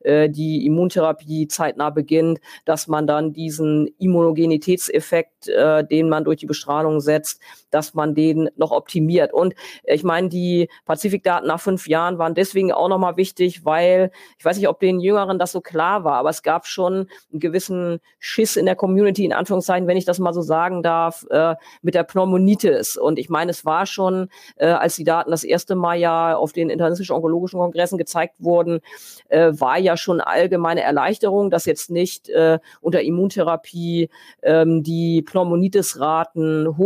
äh, 0.00 0.28
die 0.28 0.66
Immuntherapie 0.66 1.48
zeitnah 1.48 1.90
beginnt, 1.90 2.40
dass 2.64 2.88
man 2.88 3.06
dann 3.06 3.32
diesen 3.32 3.88
Immunogenitätseffekt, 3.98 5.48
äh, 5.48 5.84
den 5.84 6.08
man 6.08 6.24
durch 6.24 6.38
die 6.38 6.46
Bestrahlung 6.46 7.00
setzt, 7.00 7.40
dass 7.70 7.94
man 7.94 8.14
den 8.14 8.50
noch 8.56 8.70
optimiert. 8.70 9.32
Und 9.32 9.54
ich 9.84 10.04
meine, 10.04 10.28
die 10.28 10.68
Pazifikdaten 10.84 11.46
nach 11.46 11.60
fünf 11.60 11.88
Jahren 11.88 12.18
waren 12.18 12.34
deswegen 12.34 12.72
auch 12.72 12.88
nochmal 12.88 13.16
wichtig, 13.16 13.64
weil 13.64 14.10
ich 14.38 14.44
weiß 14.44 14.56
nicht, 14.56 14.68
ob 14.68 14.80
den 14.80 15.00
Jüngeren 15.00 15.38
das 15.38 15.52
so 15.52 15.60
klar 15.60 16.04
war, 16.04 16.14
aber 16.14 16.30
es 16.30 16.42
gab 16.42 16.66
schon 16.66 17.08
einen 17.30 17.40
gewissen 17.40 18.00
Schiss 18.18 18.56
in 18.56 18.66
der 18.66 18.76
Community, 18.76 19.24
in 19.24 19.32
Anführungszeichen, 19.32 19.86
wenn 19.86 19.96
ich 19.96 20.04
das 20.04 20.18
mal 20.18 20.32
so 20.32 20.42
sagen 20.42 20.82
darf, 20.82 21.26
äh, 21.30 21.54
mit 21.82 21.94
der 21.94 22.04
Pneumonitis. 22.04 22.96
Und 22.96 23.18
ich 23.18 23.28
meine, 23.28 23.50
es 23.50 23.64
war 23.64 23.86
schon, 23.86 24.28
äh, 24.56 24.66
als 24.66 24.96
die 24.96 25.04
Daten 25.04 25.30
das 25.30 25.44
erste 25.44 25.74
Mal 25.74 25.98
ja 25.98 26.36
auf 26.36 26.52
den 26.52 26.70
internistischen 26.70 27.14
onkologischen 27.14 27.58
Kongressen 27.58 27.98
gezeigt 27.98 28.34
wurden, 28.38 28.80
äh, 29.28 29.52
war 29.52 29.78
ja 29.78 29.96
schon 29.96 30.20
allgemeine 30.20 30.82
Erleichterung, 30.82 31.50
dass 31.50 31.66
jetzt 31.66 31.90
nicht 31.90 32.28
äh, 32.28 32.58
unter 32.80 33.02
Immuntherapie 33.02 34.10
ähm, 34.42 34.82
die 34.82 35.22
Pneumonitis-Raten 35.22 36.78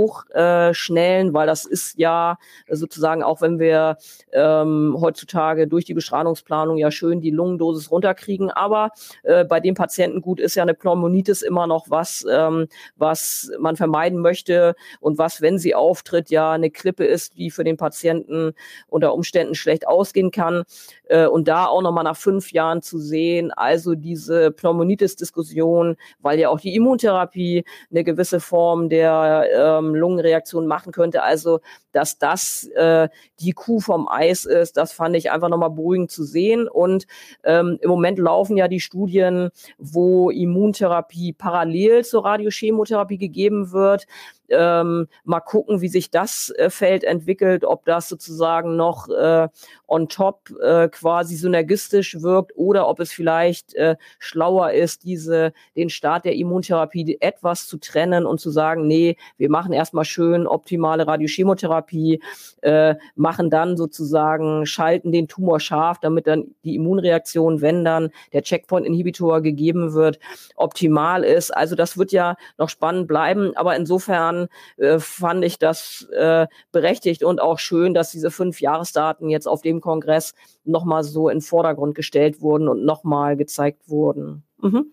hochschnellen, 0.75 1.33
weil 1.35 1.47
das 1.47 1.65
ist 1.65 1.99
ja 1.99 2.37
sozusagen 2.69 3.23
auch, 3.23 3.41
wenn 3.41 3.59
wir 3.59 3.97
ähm, 4.33 4.97
heutzutage 5.01 5.67
durch 5.69 5.85
die 5.85 5.95
Bestrahlungsplanung 5.95 6.77
ja 6.77 6.91
schön 6.91 7.21
die 7.21 7.31
Lungendosis 7.31 7.91
runterkriegen. 7.91 8.51
Aber 8.51 8.91
äh, 9.23 9.45
bei 9.45 9.61
dem 9.61 9.75
Patienten 9.75 10.21
gut 10.21 10.41
ist 10.41 10.57
ja 10.57 10.63
eine 10.63 10.75
Pneumonitis 10.75 11.43
immer 11.43 11.67
noch 11.67 11.91
was, 11.91 12.27
ähm, 12.31 12.67
was 12.97 13.51
man 13.59 13.77
vermeiden 13.77 14.21
möchte 14.21 14.75
und 15.01 15.19
was, 15.19 15.41
wenn 15.41 15.59
sie 15.59 15.75
auftritt, 15.75 16.31
ja 16.31 16.53
eine 16.53 16.71
Klippe 16.71 17.05
ist, 17.05 17.37
die 17.37 17.51
für 17.51 17.65
den 17.65 17.77
Patienten 17.77 18.53
unter 18.89 19.15
Umständen 19.15 19.55
schlecht 19.55 19.87
ausgehen 19.87 20.31
kann. 20.31 20.65
Äh, 21.05 21.27
und 21.27 21.49
da 21.49 21.67
auch 21.67 21.83
nochmal 21.83 22.05
nach 22.05 22.17
fünf 22.17 22.53
Jahren 22.53 22.83
zu 22.83 22.99
sehen, 22.99 23.53
also 23.53 23.95
diese 23.95 24.51
Pneumonitis-Diskussion, 24.51 25.97
weil 26.21 26.39
ja 26.39 26.49
auch 26.49 26.61
die 26.61 26.75
Immuntherapie 26.75 27.65
eine 27.91 28.05
gewisse 28.05 28.41
Form 28.41 28.89
der 28.89 29.47
ähm, 29.55 29.95
Lungenreaktion 29.95 30.64
machen 30.67 30.93
könnte. 30.93 31.23
Also, 31.23 31.61
dass 31.93 32.19
das 32.19 32.65
äh, 32.75 33.09
die 33.41 33.53
Kuh 33.53 33.81
vom 33.81 34.09
Eis 34.09 34.45
ist, 34.45 34.77
das 34.77 34.93
fand 34.93 35.17
ich 35.17 35.31
einfach 35.31 35.49
nochmal 35.49 35.71
beruhigend 35.71 36.11
zu 36.11 36.25
sehen. 36.25 36.69
Und 36.69 37.07
ähm, 37.45 37.79
im 37.81 37.89
Moment 37.89 38.19
laufen 38.19 38.57
ja 38.57 38.69
die 38.69 38.81
Studien, 38.81 39.51
wo 39.79 40.31
Immuntherapie 40.31 41.33
parallel 41.33 42.05
zur 42.05 42.25
Radiochemotherapie 42.25 43.19
gegeben 43.19 43.73
wird. 43.73 44.07
Ähm, 44.51 45.09
mal 45.25 45.41
gucken, 45.41 45.81
wie 45.81 45.89
sich 45.89 46.11
das 46.11 46.53
äh, 46.57 46.71
Feld 46.71 47.05
entwickelt, 47.05 47.65
ob 47.65 47.85
das 47.85 48.09
sozusagen 48.09 48.77
noch 48.77 49.09
äh, 49.09 49.49
on 49.87 50.09
top 50.09 50.51
äh, 50.63 50.89
quasi 50.89 51.37
synergistisch 51.37 52.21
wirkt 52.21 52.53
oder 52.57 52.89
ob 52.89 53.01
es 53.01 53.13
vielleicht 53.13 53.75
äh, 53.75 53.97
schlauer 54.19 54.73
ist, 54.73 55.05
diese 55.05 55.53
den 55.77 55.89
Start 55.89 56.25
der 56.25 56.35
Immuntherapie 56.35 57.17
etwas 57.21 57.67
zu 57.67 57.79
trennen 57.79 58.27
und 58.27 58.41
zu 58.41 58.51
sagen, 58.51 58.87
nee, 58.87 59.17
wir 59.37 59.51
machen 59.51 59.73
erstmal 59.73 60.05
schön 60.05 60.47
optimale 60.47 61.07
Radiochemotherapie, 61.07 62.21
äh, 62.63 62.95
machen 63.15 63.51
dann 63.51 63.77
sozusagen, 63.77 64.67
schalten 64.67 65.13
den 65.13 65.29
Tumor 65.29 65.61
scharf, 65.61 65.99
damit 66.01 66.27
dann 66.27 66.55
die 66.65 66.75
Immunreaktion, 66.75 67.61
wenn 67.61 67.85
dann 67.85 68.11
der 68.33 68.43
Checkpoint-Inhibitor 68.43 69.43
gegeben 69.43 69.95
wird, 69.95 70.19
optimal 70.57 71.25
ist. 71.25 71.51
Also 71.51 71.77
das 71.77 71.99
wird 71.99 72.13
ja 72.13 72.37
noch 72.59 72.69
spannend 72.69 73.07
bleiben, 73.07 73.53
aber 73.57 73.77
insofern 73.77 74.44
äh, 74.77 74.99
fand 74.99 75.45
ich 75.45 75.59
das 75.59 76.09
äh, 76.13 76.47
berechtigt 76.73 77.23
und 77.23 77.41
auch 77.41 77.59
schön, 77.59 77.95
dass 77.95 78.13
diese 78.13 78.31
fünf 78.31 78.61
Jahresdaten 78.61 79.29
jetzt 79.29 79.47
auf 79.47 79.63
dem 79.63 79.81
Kongress 79.81 80.35
nochmal 80.65 81.05
so 81.05 81.29
in 81.29 81.41
Vordergrund 81.41 81.95
gestellt 81.95 82.41
wurden 82.41 82.69
und 82.69 82.85
nochmal 82.85 83.37
gezeigt 83.37 83.89
wurden. 83.89 84.45
Mhm. 84.61 84.93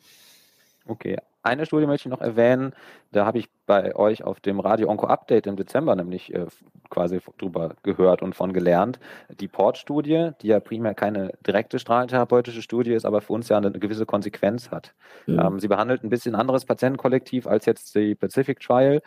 Okay, 0.88 1.18
eine 1.44 1.66
Studie 1.66 1.88
möchte 1.88 2.08
ich 2.08 2.12
noch 2.12 2.22
erwähnen. 2.22 2.74
Da 3.12 3.26
habe 3.26 3.40
ich 3.40 3.50
bei 3.66 3.96
euch 3.96 4.24
auf 4.24 4.40
dem 4.40 4.60
Radio 4.60 4.90
Onco 4.90 5.08
Update 5.08 5.48
im 5.48 5.56
Dezember 5.56 5.96
nämlich 5.96 6.34
äh, 6.34 6.46
quasi 6.90 7.20
drüber 7.38 7.76
gehört 7.84 8.22
und 8.22 8.36
von 8.36 8.54
gelernt. 8.54 9.00
Die 9.40 9.48
Port-Studie, 9.48 10.32
die 10.42 10.48
ja 10.48 10.60
primär 10.60 10.94
keine 10.94 11.32
direkte 11.46 11.80
strahlentherapeutische 11.80 12.62
Studie 12.62 12.94
ist, 12.94 13.06
aber 13.06 13.22
für 13.22 13.34
uns 13.34 13.50
ja 13.50 13.58
eine, 13.58 13.72
gewisse 13.72 14.06
Konsequenz 14.06 14.72
hat. 14.72 14.94
Mhm. 15.26 15.40
Ähm, 15.40 15.60
sie 15.60 15.68
behandelt 15.68 16.04
ein 16.04 16.10
bisschen 16.10 16.36
anderes 16.36 16.66
Patientenkollektiv 16.66 17.48
als 17.48 17.66
jetzt 17.66 17.96
die 17.96 18.16
Pacific 18.16 18.60
Trial. 18.60 19.02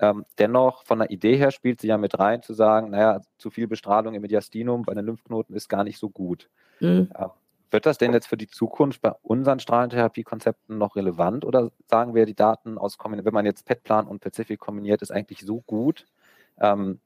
Ähm, 0.00 0.24
dennoch, 0.38 0.84
von 0.84 0.98
der 0.98 1.10
Idee 1.10 1.36
her 1.36 1.50
spielt 1.50 1.80
sie 1.80 1.88
ja 1.88 1.98
mit 1.98 2.18
rein, 2.18 2.42
zu 2.42 2.52
sagen, 2.52 2.90
naja, 2.90 3.20
zu 3.38 3.50
viel 3.50 3.66
Bestrahlung 3.66 4.14
im 4.14 4.22
Mediastinum 4.22 4.82
bei 4.82 4.94
den 4.94 5.06
Lymphknoten 5.06 5.54
ist 5.54 5.68
gar 5.68 5.84
nicht 5.84 5.98
so 5.98 6.10
gut. 6.10 6.48
Mhm. 6.80 7.10
Ähm, 7.16 7.30
wird 7.70 7.86
das 7.86 7.98
denn 7.98 8.12
jetzt 8.12 8.28
für 8.28 8.36
die 8.36 8.48
Zukunft 8.48 9.02
bei 9.02 9.12
unseren 9.22 9.60
Strahlentherapiekonzepten 9.60 10.78
noch 10.78 10.96
relevant 10.96 11.44
oder 11.44 11.70
sagen 11.86 12.14
wir, 12.14 12.26
die 12.26 12.34
Daten 12.34 12.78
aus, 12.78 12.96
wenn 13.04 13.34
man 13.34 13.46
jetzt 13.46 13.64
PET-Plan 13.64 14.06
und 14.06 14.20
Pacific 14.20 14.58
kombiniert, 14.60 15.02
ist 15.02 15.10
eigentlich 15.10 15.40
so 15.40 15.62
gut? 15.62 16.06
Ähm, 16.60 17.00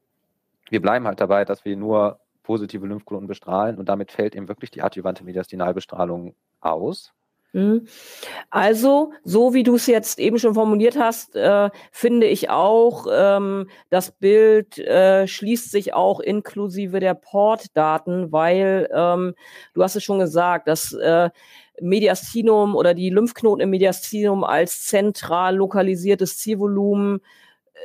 wir 0.68 0.80
bleiben 0.80 1.06
halt 1.06 1.20
dabei, 1.20 1.44
dass 1.44 1.64
wir 1.64 1.76
nur 1.76 2.20
positive 2.42 2.86
Lymphknoten 2.86 3.26
bestrahlen 3.26 3.78
und 3.78 3.88
damit 3.88 4.12
fällt 4.12 4.34
eben 4.34 4.48
wirklich 4.48 4.70
die 4.70 4.82
adjuvante 4.82 5.24
Mediastinalbestrahlung 5.24 6.34
aus. 6.60 7.12
Mhm. 7.52 7.88
Also, 8.50 9.12
so 9.24 9.54
wie 9.54 9.64
du 9.64 9.74
es 9.74 9.86
jetzt 9.86 10.20
eben 10.20 10.38
schon 10.38 10.54
formuliert 10.54 10.96
hast, 10.96 11.34
äh, 11.34 11.70
finde 11.90 12.26
ich 12.28 12.48
auch, 12.48 13.06
ähm, 13.10 13.68
das 13.90 14.12
Bild 14.12 14.78
äh, 14.78 15.26
schließt 15.26 15.70
sich 15.70 15.92
auch 15.92 16.20
inklusive 16.20 17.00
der 17.00 17.14
Portdaten, 17.14 18.30
weil 18.30 18.88
ähm, 18.94 19.34
du 19.74 19.82
hast 19.82 19.96
es 19.96 20.04
schon 20.04 20.20
gesagt, 20.20 20.68
dass 20.68 20.92
äh, 20.92 21.30
Mediastinum 21.80 22.76
oder 22.76 22.94
die 22.94 23.10
Lymphknoten 23.10 23.62
im 23.62 23.70
Mediastinum 23.70 24.44
als 24.44 24.84
zentral 24.84 25.56
lokalisiertes 25.56 26.38
Zielvolumen 26.38 27.20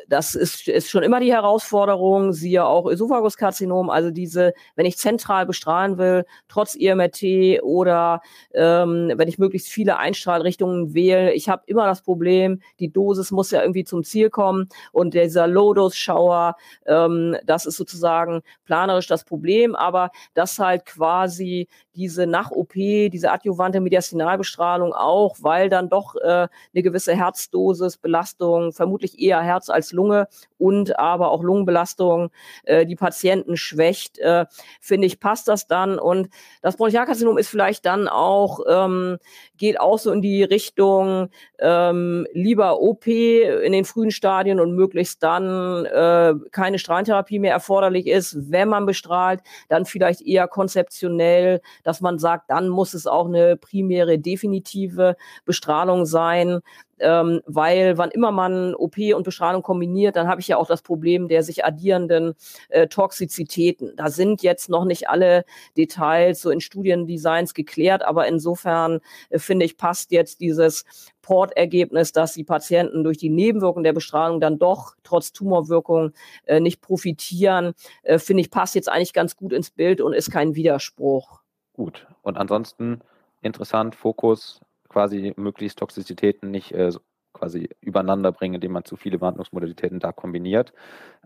das 0.07 0.35
ist, 0.35 0.67
ist 0.67 0.89
schon 0.89 1.03
immer 1.03 1.19
die 1.19 1.33
Herausforderung, 1.33 2.33
siehe 2.33 2.65
auch 2.65 2.85
Ösophaguskarzinom, 2.85 3.89
also 3.89 4.11
diese, 4.11 4.53
wenn 4.75 4.85
ich 4.85 4.97
zentral 4.97 5.45
bestrahlen 5.45 5.97
will, 5.97 6.25
trotz 6.47 6.75
IMRT 6.75 7.61
oder 7.63 8.21
ähm, 8.53 9.11
wenn 9.15 9.27
ich 9.27 9.39
möglichst 9.39 9.69
viele 9.69 9.97
Einstrahlrichtungen 9.97 10.93
wähle, 10.93 11.33
ich 11.33 11.49
habe 11.49 11.63
immer 11.65 11.85
das 11.85 12.01
Problem, 12.01 12.61
die 12.79 12.91
Dosis 12.91 13.31
muss 13.31 13.51
ja 13.51 13.61
irgendwie 13.61 13.83
zum 13.83 14.03
Ziel 14.03 14.29
kommen 14.29 14.69
und 14.91 15.13
dieser 15.13 15.47
Low-Dose-Schauer, 15.47 16.55
ähm, 16.85 17.37
das 17.45 17.65
ist 17.65 17.77
sozusagen 17.77 18.41
planerisch 18.65 19.07
das 19.07 19.23
Problem, 19.23 19.75
aber 19.75 20.11
das 20.33 20.59
halt 20.59 20.85
quasi 20.85 21.67
diese 21.95 22.27
nach-OP, 22.27 22.73
diese 22.73 23.31
adjuvante 23.31 23.79
Mediastinalbestrahlung 23.79 24.93
auch, 24.93 25.37
weil 25.41 25.69
dann 25.69 25.89
doch 25.89 26.15
äh, 26.15 26.47
eine 26.47 26.49
gewisse 26.73 27.15
Herzdosis, 27.15 27.97
Belastung, 27.97 28.73
vermutlich 28.73 29.19
eher 29.19 29.41
Herz 29.41 29.69
als 29.69 29.91
Lunge 29.91 30.27
und 30.57 30.97
aber 30.99 31.31
auch 31.31 31.43
Lungenbelastung 31.43 32.31
äh, 32.63 32.85
die 32.85 32.95
Patienten 32.95 33.57
schwächt, 33.57 34.19
äh, 34.19 34.45
finde 34.81 35.07
ich, 35.07 35.19
passt 35.19 35.47
das 35.47 35.67
dann. 35.67 35.99
Und 35.99 36.29
das 36.61 36.77
Bronchialkarzinom 36.77 37.37
ist 37.37 37.49
vielleicht 37.49 37.85
dann 37.85 38.07
auch, 38.07 38.59
ähm, 38.67 39.17
geht 39.57 39.79
auch 39.79 39.99
so 39.99 40.11
in 40.11 40.21
die 40.21 40.43
Richtung 40.43 41.29
ähm, 41.59 42.27
lieber 42.33 42.81
OP 42.81 43.07
in 43.07 43.71
den 43.71 43.85
frühen 43.85 44.11
Stadien 44.11 44.59
und 44.59 44.75
möglichst 44.75 45.23
dann 45.23 45.85
äh, 45.85 46.33
keine 46.51 46.79
Strahlentherapie 46.79 47.39
mehr 47.39 47.53
erforderlich 47.53 48.07
ist. 48.07 48.51
Wenn 48.51 48.69
man 48.69 48.85
bestrahlt, 48.85 49.41
dann 49.69 49.85
vielleicht 49.85 50.21
eher 50.21 50.47
konzeptionell, 50.47 51.61
dass 51.85 52.01
man 52.01 52.19
sagt, 52.19 52.49
dann 52.49 52.69
muss 52.69 52.93
es 52.93 53.07
auch 53.07 53.27
eine 53.27 53.55
primäre 53.57 54.19
definitive 54.19 55.15
Bestrahlung 55.45 56.05
sein. 56.05 56.61
ähm, 56.99 57.41
weil 57.45 57.97
wann 57.97 58.11
immer 58.11 58.31
man 58.31 58.73
OP 58.73 58.97
und 59.13 59.23
Bestrahlung 59.23 59.61
kombiniert, 59.63 60.15
dann 60.15 60.27
habe 60.27 60.39
ich 60.41 60.47
ja 60.47 60.57
auch 60.57 60.67
das 60.67 60.81
Problem 60.81 61.27
der 61.27 61.43
sich 61.43 61.65
addierenden 61.65 62.35
äh, 62.69 62.87
Toxizitäten. 62.87 63.93
Da 63.97 64.09
sind 64.09 64.41
jetzt 64.43 64.69
noch 64.69 64.85
nicht 64.85 65.09
alle 65.09 65.43
Details 65.77 66.41
so 66.41 66.49
in 66.51 66.61
Studiendesigns 66.61 67.53
geklärt, 67.53 68.03
aber 68.03 68.27
insofern 68.27 68.99
äh, 69.29 69.39
finde 69.39 69.65
ich, 69.65 69.77
passt 69.77 70.11
jetzt 70.11 70.39
dieses 70.41 70.85
Portergebnis, 71.21 72.11
dass 72.11 72.33
die 72.33 72.43
Patienten 72.43 73.03
durch 73.03 73.17
die 73.17 73.29
Nebenwirkungen 73.29 73.83
der 73.83 73.93
Bestrahlung 73.93 74.39
dann 74.39 74.59
doch 74.59 74.95
trotz 75.03 75.33
Tumorwirkung 75.33 76.11
äh, 76.45 76.59
nicht 76.59 76.81
profitieren, 76.81 77.73
äh, 78.03 78.19
finde 78.19 78.41
ich, 78.41 78.51
passt 78.51 78.75
jetzt 78.75 78.89
eigentlich 78.89 79.13
ganz 79.13 79.35
gut 79.35 79.51
ins 79.51 79.71
Bild 79.71 80.01
und 80.01 80.13
ist 80.13 80.31
kein 80.31 80.55
Widerspruch. 80.55 81.44
Gut. 81.75 82.07
Und 82.21 82.37
ansonsten 82.37 83.01
interessant, 83.41 83.95
Fokus, 83.95 84.61
quasi 84.87 85.33
möglichst 85.35 85.77
Toxizitäten 85.77 86.49
nicht 86.49 86.71
äh, 86.71 86.91
quasi 87.33 87.69
übereinander 87.81 88.31
bringen, 88.31 88.55
indem 88.55 88.71
man 88.71 88.85
zu 88.85 88.95
viele 88.95 89.19
Behandlungsmodalitäten 89.19 89.99
da 89.99 90.13
kombiniert. 90.13 90.73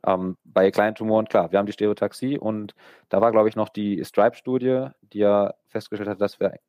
Ähm, 0.03 0.37
bei 0.43 0.71
kleinen 0.71 0.95
Tumoren, 0.95 1.27
klar, 1.27 1.51
wir 1.51 1.59
haben 1.59 1.67
die 1.67 1.71
Stereotaxie 1.73 2.39
und 2.39 2.73
da 3.09 3.21
war, 3.21 3.31
glaube 3.31 3.47
ich, 3.47 3.55
noch 3.55 3.69
die 3.69 4.03
Stripe-Studie, 4.03 4.87
die 5.01 5.19
ja 5.19 5.53
festgestellt 5.67 6.09
hat, 6.09 6.21
dass 6.21 6.39
wir 6.39 6.59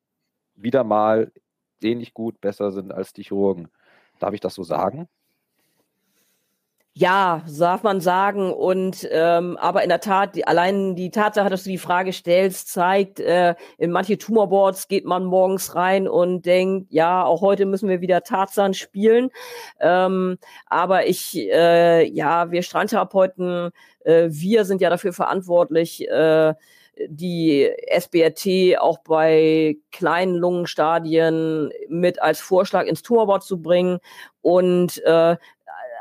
wieder 0.55 0.85
mal 0.85 1.33
ähnlich 1.83 2.13
gut 2.13 2.39
besser 2.43 2.73
sind 2.73 2.93
als 2.93 3.15
die 3.15 3.23
Chirurgen. 3.23 3.69
Darf 4.19 4.35
ich 4.35 4.41
das 4.41 4.55
so 4.55 4.63
sagen? 4.63 5.09
Ja, 6.95 7.45
darf 7.59 7.85
man 7.85 8.01
sagen. 8.01 8.53
Und 8.53 9.09
ähm, 9.13 9.57
aber 9.59 9.85
in 9.85 9.89
der 9.89 10.01
Tat, 10.01 10.35
die, 10.35 10.47
allein 10.47 10.97
die 10.97 11.11
Tatsache, 11.11 11.49
dass 11.49 11.63
du 11.63 11.71
die 11.71 11.79
Frage 11.79 12.13
stellst, 12.13 12.69
zeigt, 12.69 13.21
äh, 13.21 13.55
in 13.79 13.93
manche 13.93 14.19
Tumorboards 14.19 14.89
geht 14.89 15.05
man 15.05 15.25
morgens 15.25 15.77
rein 15.77 16.09
und 16.09 16.47
denkt, 16.47 16.89
ja, 16.93 17.25
auch 17.25 17.43
heute 17.43 17.65
müssen 17.65 17.89
wir 17.89 18.01
wieder 18.01 18.23
Tarzan 18.23 18.75
spielen. 18.75 19.31
Ähm, 19.79 20.39
aber 20.67 21.07
ich, 21.07 21.37
äh, 21.39 22.09
ja, 22.09 22.51
wir 22.51 22.63
Strandtherapeuten, 22.63 23.71
äh, 24.05 24.27
wir 24.29 24.65
sind 24.65 24.81
ja 24.81 24.91
dafür 24.91 25.13
verantwortlich, 25.13 26.09
äh, 26.09 26.55
die 27.09 27.71
SBRT 27.87 28.79
auch 28.79 28.99
bei 28.99 29.77
kleinen 29.93 30.35
Lungenstadien 30.35 31.71
mit 31.89 32.21
als 32.21 32.41
Vorschlag 32.41 32.87
ins 32.87 33.03
Tumorboard 33.03 33.43
zu 33.43 33.63
bringen 33.63 34.01
und 34.43 35.03
äh, 35.05 35.37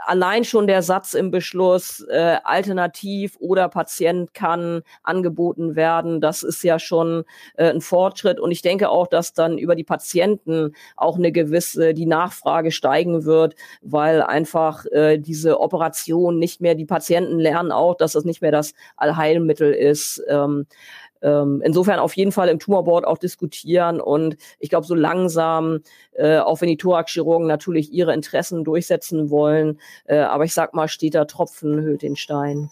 allein 0.10 0.44
schon 0.44 0.66
der 0.66 0.82
Satz 0.82 1.14
im 1.14 1.30
Beschluss, 1.30 2.04
äh, 2.10 2.38
alternativ 2.44 3.38
oder 3.40 3.70
Patient 3.70 4.34
kann 4.34 4.82
angeboten 5.04 5.76
werden, 5.76 6.20
das 6.20 6.42
ist 6.42 6.64
ja 6.64 6.80
schon 6.80 7.26
äh, 7.56 7.70
ein 7.70 7.82
Fortschritt. 7.82 8.40
Und 8.40 8.52
ich 8.52 8.64
denke 8.64 8.90
auch, 8.90 9.06
dass 9.06 9.34
dann 9.34 9.60
über 9.60 9.76
die 9.76 9.84
Patienten 9.84 10.74
auch 10.98 11.18
eine 11.18 11.32
gewisse, 11.32 11.94
die 11.94 12.08
Nachfrage 12.08 12.72
steigen 12.72 13.24
wird, 13.26 13.54
weil 13.82 14.24
einfach 14.24 14.86
äh, 14.88 15.20
diese 15.20 15.60
Operation 15.60 16.40
nicht 16.40 16.60
mehr, 16.60 16.74
die 16.74 16.86
Patienten 16.86 17.38
lernen 17.38 17.72
auch, 17.72 17.96
dass 17.96 18.14
das 18.14 18.26
nicht 18.26 18.42
mehr 18.42 18.52
das 18.52 18.74
Allheilmittel 18.98 19.72
ist. 19.72 20.24
Ähm, 20.28 20.66
ähm, 21.22 21.62
insofern 21.64 22.00
auf 22.00 22.16
jeden 22.16 22.32
Fall 22.32 22.50
im 22.50 22.60
Tumorboard 22.60 23.06
auch 23.06 23.18
diskutieren 23.18 24.02
und 24.02 24.38
ich 24.60 24.70
glaube, 24.70 24.86
so 24.86 24.96
langsam, 24.96 25.80
äh, 26.14 26.38
auch 26.40 26.62
wenn 26.62 26.70
die 26.70 26.78
Thoraxchirurgen 26.78 27.48
natürlich 27.48 27.92
ihre 27.92 28.14
Interessen 28.14 28.64
durchsetzen 28.64 29.30
wollen, 29.30 29.80
äh, 30.06 30.18
aber 30.18 30.46
ich 30.46 30.54
sag 30.54 30.74
mal, 30.74 30.88
steter 30.88 31.28
Tropfen 31.28 31.82
hüllt 31.82 32.02
den 32.02 32.16
Stein. 32.16 32.70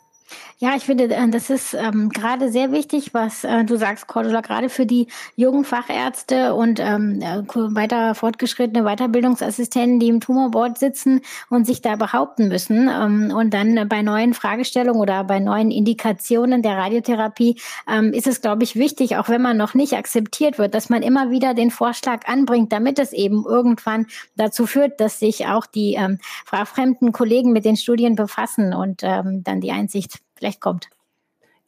Ja, 0.59 0.75
ich 0.75 0.85
finde, 0.85 1.03
äh, 1.03 1.29
das 1.29 1.51
ist 1.51 1.75
ähm, 1.75 2.09
gerade 2.09 2.51
sehr 2.51 2.71
wichtig, 2.71 3.13
was 3.13 3.43
äh, 3.43 3.63
du 3.63 3.77
sagst, 3.77 4.07
Cordula, 4.07 4.41
gerade 4.41 4.69
für 4.69 4.87
die 4.87 5.07
jungen 5.35 5.63
Fachärzte 5.63 6.55
und 6.55 6.79
ähm, 6.79 7.21
äh, 7.21 7.43
weiter 7.45 8.15
fortgeschrittene 8.15 8.83
Weiterbildungsassistenten, 8.83 9.99
die 9.99 10.07
im 10.07 10.19
Tumorboard 10.19 10.79
sitzen 10.79 11.21
und 11.51 11.65
sich 11.67 11.81
da 11.83 11.95
behaupten 11.95 12.47
müssen 12.47 12.89
ähm, 12.89 13.31
und 13.35 13.53
dann 13.53 13.87
bei 13.87 14.01
neuen 14.01 14.33
Fragestellungen 14.33 14.99
oder 14.99 15.23
bei 15.23 15.39
neuen 15.39 15.69
Indikationen 15.69 16.63
der 16.63 16.77
Radiotherapie 16.77 17.59
ähm, 17.87 18.11
ist 18.11 18.25
es, 18.25 18.41
glaube 18.41 18.63
ich, 18.63 18.75
wichtig, 18.75 19.17
auch 19.17 19.29
wenn 19.29 19.43
man 19.43 19.57
noch 19.57 19.75
nicht 19.75 19.93
akzeptiert 19.93 20.57
wird, 20.57 20.73
dass 20.73 20.89
man 20.89 21.03
immer 21.03 21.29
wieder 21.29 21.53
den 21.53 21.69
Vorschlag 21.69 22.27
anbringt, 22.27 22.71
damit 22.73 22.97
es 22.97 23.13
eben 23.13 23.45
irgendwann 23.45 24.07
dazu 24.35 24.65
führt, 24.65 24.99
dass 24.99 25.19
sich 25.19 25.45
auch 25.45 25.67
die 25.67 25.93
ähm, 25.93 26.17
fremden 26.45 27.11
Kollegen 27.11 27.51
mit 27.51 27.63
den 27.63 27.77
Studien 27.77 28.15
befassen 28.15 28.73
und 28.73 29.01
ähm, 29.03 29.43
dann 29.43 29.61
die 29.61 29.71
Einsicht 29.71 30.16
vielleicht 30.37 30.61
kommt. 30.61 30.89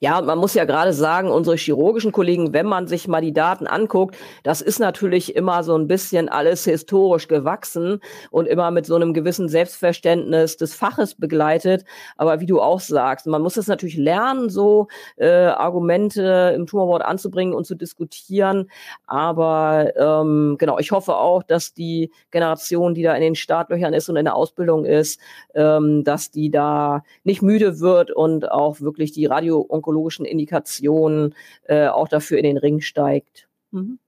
Ja, 0.01 0.21
man 0.21 0.37
muss 0.37 0.53
ja 0.53 0.63
gerade 0.63 0.93
sagen, 0.93 1.29
unsere 1.29 1.57
chirurgischen 1.57 2.13
Kollegen, 2.13 2.53
wenn 2.53 2.65
man 2.65 2.87
sich 2.87 3.09
mal 3.09 3.19
die 3.19 3.33
Daten 3.33 3.67
anguckt, 3.67 4.15
das 4.43 4.61
ist 4.61 4.79
natürlich 4.79 5.35
immer 5.35 5.61
so 5.61 5.75
ein 5.77 5.87
bisschen 5.87 6.29
alles 6.29 6.63
historisch 6.63 7.27
gewachsen 7.27 7.99
und 8.31 8.47
immer 8.47 8.71
mit 8.71 8.85
so 8.85 8.95
einem 8.95 9.13
gewissen 9.13 9.49
Selbstverständnis 9.49 10.55
des 10.55 10.73
Faches 10.73 11.15
begleitet. 11.15 11.83
Aber 12.15 12.39
wie 12.39 12.45
du 12.45 12.61
auch 12.61 12.79
sagst, 12.79 13.27
man 13.27 13.41
muss 13.41 13.57
es 13.57 13.67
natürlich 13.67 13.97
lernen, 13.97 14.49
so 14.49 14.87
äh, 15.17 15.27
Argumente 15.27 16.53
im 16.55 16.65
Tumorboard 16.65 17.03
anzubringen 17.03 17.53
und 17.53 17.65
zu 17.65 17.75
diskutieren. 17.75 18.71
Aber 19.05 19.91
ähm, 19.97 20.55
genau, 20.57 20.79
ich 20.79 20.91
hoffe 20.91 21.17
auch, 21.17 21.43
dass 21.43 21.73
die 21.73 22.11
Generation, 22.31 22.93
die 22.93 23.03
da 23.03 23.13
in 23.15 23.21
den 23.21 23.35
Startlöchern 23.35 23.93
ist 23.93 24.07
und 24.07 24.15
in 24.15 24.23
der 24.23 24.35
Ausbildung 24.35 24.85
ist, 24.85 25.19
ähm, 25.55 26.05
dass 26.05 26.31
die 26.31 26.51
da 26.51 27.03
nicht 27.25 27.41
müde 27.41 27.81
wird 27.81 28.11
und 28.11 28.49
auch 28.49 28.79
wirklich 28.79 29.11
die 29.11 29.25
radio 29.25 29.59
onkologischen 29.89 30.25
Indikationen 30.25 31.35
äh, 31.63 31.87
auch 31.87 32.07
dafür 32.07 32.37
in 32.37 32.43
den 32.43 32.57
Ring 32.57 32.81
steigt. 32.81 33.47
Mhm. 33.71 33.99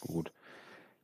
Gut. 0.00 0.32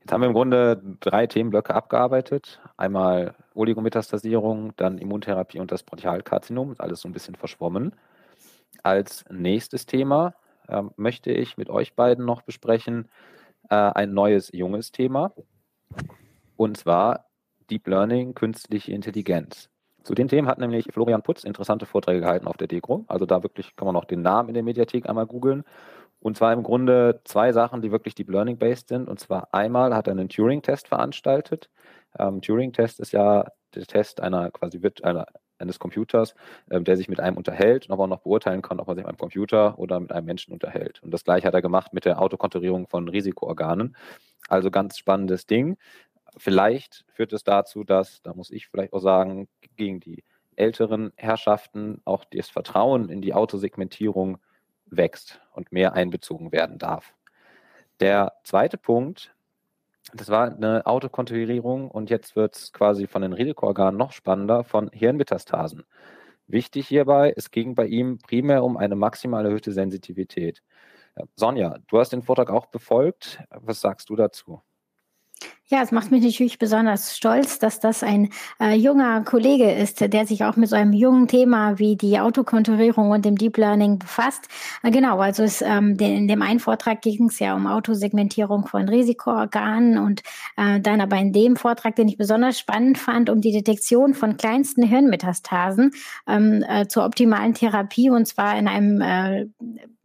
Jetzt 0.01 0.13
haben 0.13 0.21
wir 0.21 0.29
im 0.29 0.35
Grunde 0.35 0.81
drei 1.01 1.27
Themenblöcke 1.27 1.75
abgearbeitet. 1.75 2.61
Einmal 2.77 3.35
Oligometastasierung, 3.55 4.73
dann 4.77 4.99
Immuntherapie 4.99 5.59
und 5.59 5.73
das 5.73 5.83
Bronchialkarzinom. 5.83 6.77
Alles 6.79 7.01
so 7.01 7.09
ein 7.09 7.13
bisschen 7.13 7.35
verschwommen. 7.35 7.93
Als 8.83 9.25
nächstes 9.31 9.87
Thema 9.87 10.35
äh, 10.69 10.83
möchte 10.97 11.31
ich 11.33 11.57
mit 11.57 11.71
euch 11.71 11.95
beiden 11.95 12.25
noch 12.25 12.43
besprechen 12.43 13.09
äh, 13.69 13.75
ein 13.75 14.15
neues, 14.15 14.51
junges 14.53 14.93
Thema. 14.93 15.33
Und 16.57 16.77
zwar 16.77 17.27
Deep 17.69 17.89
Learning, 17.89 18.35
künstliche 18.35 18.93
Intelligenz. 18.93 19.69
Zu 20.07 20.15
den 20.15 20.29
Themen 20.29 20.47
hat 20.47 20.59
nämlich 20.59 20.87
Florian 20.93 21.23
Putz 21.23 21.43
interessante 21.43 21.85
Vorträge 21.85 22.21
gehalten 22.21 22.47
auf 22.47 22.57
der 22.57 22.69
Degro. 22.69 23.05
Also 23.09 23.27
da 23.27 23.43
wirklich 23.43 23.75
kann 23.75 23.87
man 23.87 23.97
auch 23.97 24.05
den 24.05 24.23
Namen 24.23 24.51
in 24.51 24.55
der 24.55 24.63
Mediathek 24.63 25.09
einmal 25.09 25.27
googeln. 25.27 25.65
Und 26.21 26.37
zwar 26.37 26.53
im 26.53 26.63
Grunde 26.63 27.23
zwei 27.25 27.51
Sachen, 27.51 27.83
die 27.83 27.91
wirklich 27.91 28.15
Deep 28.15 28.31
Learning-based 28.31 28.87
sind. 28.87 29.09
Und 29.09 29.19
zwar 29.19 29.49
einmal 29.53 29.97
hat 29.97 30.07
er 30.07 30.13
einen 30.13 30.29
Turing-Test 30.29 30.87
veranstaltet. 30.87 31.71
Ähm, 32.21 32.41
Turing-Test 32.41 33.01
ist 33.01 33.11
ja 33.11 33.47
der 33.75 33.85
Test 33.85 34.21
einer 34.21 34.53
quasi 34.53 34.81
wird 34.81 35.03
einer, 35.03 35.27
eines 35.59 35.81
Computers, 35.81 36.37
ähm, 36.71 36.85
der 36.85 36.97
sich 36.97 37.09
mit 37.09 37.19
einem 37.19 37.37
unterhält 37.37 37.87
und 37.89 37.93
aber 37.93 38.05
auch 38.05 38.09
noch 38.09 38.21
beurteilen 38.21 38.63
kann, 38.63 38.79
ob 38.79 38.87
man 38.87 38.95
sich 38.95 39.03
mit 39.03 39.09
einem 39.09 39.19
Computer 39.19 39.77
oder 39.77 39.99
mit 39.99 40.13
einem 40.13 40.27
Menschen 40.27 40.53
unterhält. 40.53 41.03
Und 41.03 41.11
das 41.11 41.25
gleiche 41.25 41.49
hat 41.49 41.55
er 41.55 41.63
gemacht 41.63 41.93
mit 41.93 42.05
der 42.05 42.23
Autokonturierung 42.23 42.87
von 42.87 43.09
Risikoorganen. 43.09 43.97
Also 44.49 44.71
ganz 44.71 44.99
spannendes 44.99 45.47
Ding. 45.47 45.77
Vielleicht 46.37 47.05
führt 47.09 47.33
es 47.33 47.45
dazu, 47.45 47.85
dass, 47.85 48.23
da 48.23 48.35
muss 48.35 48.51
ich 48.51 48.69
vielleicht 48.69 48.93
auch 48.93 49.01
sagen, 49.01 49.49
gegen 49.77 50.01
die 50.01 50.25
älteren 50.57 51.13
Herrschaften 51.17 52.01
auch 52.05 52.25
das 52.25 52.49
Vertrauen 52.49 53.09
in 53.09 53.23
die 53.23 53.35
Autosegmentierung 53.35 54.39
wächst 54.87 55.41
und 55.53 55.73
mehr 55.73 55.95
einbezogen 55.95 56.53
werden 56.53 56.79
darf. 56.79 57.15
Der 58.01 58.35
zweite 58.45 58.77
Punkt, 58.77 59.35
das 60.15 60.29
war 60.29 60.55
eine 60.55 60.87
Autokonturierung 60.87 61.91
und 61.91 62.11
jetzt 62.11 62.37
wird 62.37 62.57
es 62.57 62.73
quasi 62.73 63.07
von 63.07 63.23
den 63.23 63.33
Risikoorganen 63.33 63.97
noch 63.99 64.13
spannender, 64.13 64.65
von 64.65 64.91
Hirnmetastasen. 64.93 65.85
Wichtig 66.47 66.87
hierbei, 66.87 67.33
es 67.37 67.51
ging 67.51 67.75
bei 67.75 67.87
ihm 67.87 68.19
primär 68.19 68.63
um 68.63 68.77
eine 68.77 68.95
maximal 68.95 69.45
erhöhte 69.45 69.73
Sensitivität. 69.73 70.63
Sonja, 71.35 71.79
du 71.89 71.99
hast 71.99 72.13
den 72.13 72.23
Vortrag 72.23 72.51
auch 72.51 72.67
befolgt. 72.67 73.41
Was 73.51 73.81
sagst 73.81 74.11
du 74.11 74.17
dazu? 74.17 74.61
Ja, 75.69 75.83
es 75.83 75.91
macht 75.91 76.13
mich 76.13 76.23
natürlich 76.23 76.61
besonders 76.61 77.17
stolz, 77.17 77.59
dass 77.59 77.81
das 77.81 78.05
ein 78.05 78.31
äh, 78.61 78.77
junger 78.77 79.25
Kollege 79.25 79.73
ist, 79.73 80.01
der 80.01 80.25
sich 80.25 80.45
auch 80.45 80.55
mit 80.55 80.69
so 80.69 80.77
einem 80.77 80.93
jungen 80.93 81.27
Thema 81.27 81.81
wie 81.81 81.97
die 81.97 82.21
Autokonturierung 82.21 83.11
und 83.11 83.25
dem 83.25 83.37
Deep 83.37 83.57
Learning 83.57 83.99
befasst. 83.99 84.47
Äh, 84.85 84.93
genau, 84.93 85.19
also 85.19 85.43
es, 85.43 85.63
ähm, 85.63 85.97
den, 85.97 86.19
in 86.19 86.29
dem 86.29 86.41
einen 86.41 86.61
Vortrag 86.61 87.03
ging 87.03 87.27
es 87.27 87.41
ja 87.41 87.57
um 87.57 87.67
Autosegmentierung 87.67 88.69
von 88.69 88.89
Risikoorganen 88.89 89.99
und 89.99 90.23
äh, 90.57 90.79
dann 90.79 91.01
aber 91.01 91.17
in 91.17 91.33
dem 91.33 91.57
Vortrag, 91.57 91.97
den 91.97 92.07
ich 92.07 92.17
besonders 92.17 92.61
spannend 92.61 92.97
fand, 92.97 93.29
um 93.29 93.41
die 93.41 93.51
Detektion 93.51 94.15
von 94.15 94.37
kleinsten 94.37 94.85
Hirnmetastasen 94.85 95.91
ähm, 96.29 96.65
äh, 96.69 96.87
zur 96.87 97.05
optimalen 97.05 97.55
Therapie 97.55 98.09
und 98.09 98.29
zwar 98.29 98.57
in 98.57 98.69
einem 98.69 99.01
äh, 99.01 99.47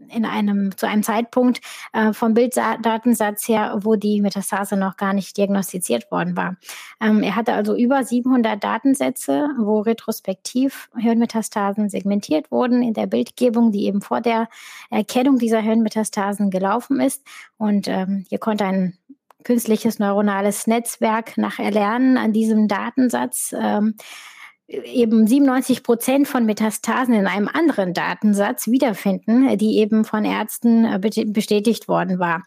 in 0.08 0.26
einem 0.26 0.76
zu 0.76 0.88
einem 0.88 1.04
Zeitpunkt 1.04 1.62
äh, 1.94 2.12
vom 2.12 2.34
Bilddatensatz 2.34 3.48
her, 3.48 3.78
wo 3.82 3.96
die 3.96 4.20
Metastase 4.20 4.76
noch 4.76 4.98
gar 4.98 5.14
nicht 5.14 5.38
diagnostiziert 5.38 5.51
diagnostiziert 5.52 6.12
worden 6.12 6.36
war. 6.36 6.58
Ähm, 7.02 7.24
er 7.24 7.36
hatte 7.36 7.54
also 7.54 7.76
über 7.76 8.04
700 8.04 8.64
Datensätze, 8.64 9.50
wo 9.60 9.82
retrospektiv 9.82 10.90
Hirnmetastasen 10.98 11.90
segmentiert 11.90 12.52
wurden 12.52 12.82
in 12.82 12.94
der 12.94 13.08
Bildgebung, 13.08 13.72
die 13.72 13.86
eben 13.86 14.02
vor 14.02 14.22
der 14.22 14.48
Erkennung 14.90 15.38
dieser 15.38 15.60
Hirnmetastasen 15.60 16.50
gelaufen 16.50 17.00
ist. 17.00 17.24
Und 17.58 17.88
ähm, 17.88 18.26
hier 18.30 18.40
konnte 18.40 18.66
ein 18.66 18.98
künstliches 19.44 20.00
neuronales 20.00 20.68
Netzwerk 20.68 21.38
nach 21.38 21.60
Erlernen 21.60 22.18
an 22.18 22.32
diesem 22.32 22.68
Datensatz 22.68 23.54
ähm, 23.58 23.96
eben 24.72 25.28
97 25.28 25.84
Prozent 25.84 26.28
von 26.28 26.46
Metastasen 26.46 27.14
in 27.14 27.28
einem 27.28 27.48
anderen 27.48 27.94
Datensatz 27.94 28.68
wiederfinden, 28.68 29.58
die 29.58 29.78
eben 29.78 30.06
von 30.06 30.26
Ärzten 30.26 30.86
äh, 30.86 31.00
bestätigt 31.26 31.88
worden 31.88 32.20
war. 32.20 32.44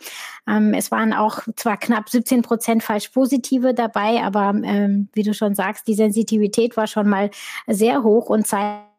Ähm, 0.49 0.75
es 0.75 0.91
waren 0.91 1.12
auch 1.12 1.41
zwar 1.57 1.77
knapp 1.77 2.09
17 2.09 2.43
Prozent 2.43 2.83
falsch 2.83 3.09
positive 3.09 3.75
dabei, 3.75 4.22
aber 4.22 4.55
ähm, 4.64 5.09
wie 5.12 5.22
du 5.22 5.35
schon 5.35 5.55
sagst, 5.55 5.87
die 5.87 5.95
Sensitivität 5.95 6.77
war 6.77 6.87
schon 6.87 7.09
mal 7.09 7.31
sehr 7.66 8.03
hoch 8.03 8.31
und 8.31 8.47
zeigt, 8.47 8.94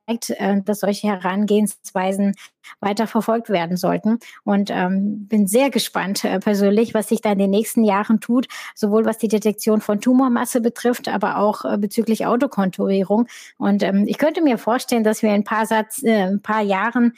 dass 0.65 0.79
solche 0.79 1.07
Herangehensweisen 1.07 2.35
weiter 2.79 3.07
verfolgt 3.07 3.49
werden 3.49 3.77
sollten. 3.77 4.19
Und 4.43 4.69
ähm, 4.71 5.27
bin 5.27 5.47
sehr 5.47 5.69
gespannt 5.69 6.23
äh, 6.23 6.39
persönlich, 6.39 6.93
was 6.93 7.09
sich 7.09 7.21
da 7.21 7.31
in 7.31 7.39
den 7.39 7.49
nächsten 7.49 7.83
Jahren 7.83 8.19
tut, 8.19 8.47
sowohl 8.75 9.05
was 9.05 9.17
die 9.17 9.27
Detektion 9.27 9.81
von 9.81 10.01
Tumormasse 10.01 10.61
betrifft, 10.61 11.07
aber 11.07 11.37
auch 11.37 11.65
äh, 11.65 11.77
bezüglich 11.77 12.25
Autokonturierung. 12.25 13.27
Und 13.57 13.83
ähm, 13.83 14.05
ich 14.07 14.17
könnte 14.17 14.41
mir 14.41 14.57
vorstellen, 14.57 15.03
dass 15.03 15.21
wir 15.21 15.29
in 15.29 15.35
ein 15.35 15.43
paar, 15.43 15.65
Satz, 15.65 16.03
äh, 16.03 16.23
ein 16.23 16.41
paar 16.41 16.61
Jahren 16.61 17.13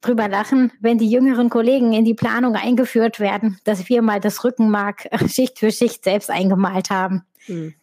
drüber 0.00 0.28
lachen, 0.28 0.72
wenn 0.80 0.98
die 0.98 1.10
jüngeren 1.10 1.50
Kollegen 1.50 1.92
in 1.92 2.04
die 2.04 2.14
Planung 2.14 2.54
eingeführt 2.54 3.18
werden, 3.18 3.58
dass 3.64 3.88
wir 3.88 4.02
mal 4.02 4.20
das 4.20 4.44
Rückenmark 4.44 5.06
äh, 5.10 5.28
Schicht 5.28 5.58
für 5.58 5.72
Schicht 5.72 6.04
selbst 6.04 6.30
eingemalt 6.30 6.90
haben. 6.90 7.24
Mhm. 7.46 7.74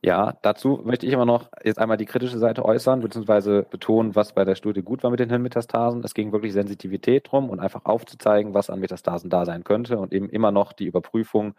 Ja, 0.00 0.38
dazu 0.42 0.80
möchte 0.84 1.06
ich 1.06 1.12
immer 1.12 1.24
noch 1.24 1.50
jetzt 1.64 1.78
einmal 1.80 1.96
die 1.96 2.04
kritische 2.04 2.38
Seite 2.38 2.64
äußern, 2.64 3.00
beziehungsweise 3.00 3.64
betonen, 3.68 4.14
was 4.14 4.32
bei 4.32 4.44
der 4.44 4.54
Studie 4.54 4.82
gut 4.82 5.02
war 5.02 5.10
mit 5.10 5.18
den 5.18 5.28
Hirnmetastasen. 5.28 6.04
Es 6.04 6.14
ging 6.14 6.30
wirklich 6.30 6.52
Sensitivität 6.52 7.26
drum 7.30 7.50
und 7.50 7.58
einfach 7.58 7.84
aufzuzeigen, 7.84 8.54
was 8.54 8.70
an 8.70 8.78
Metastasen 8.78 9.28
da 9.28 9.44
sein 9.44 9.64
könnte 9.64 9.98
und 9.98 10.12
eben 10.12 10.30
immer 10.30 10.52
noch 10.52 10.72
die 10.72 10.86
Überprüfung 10.86 11.54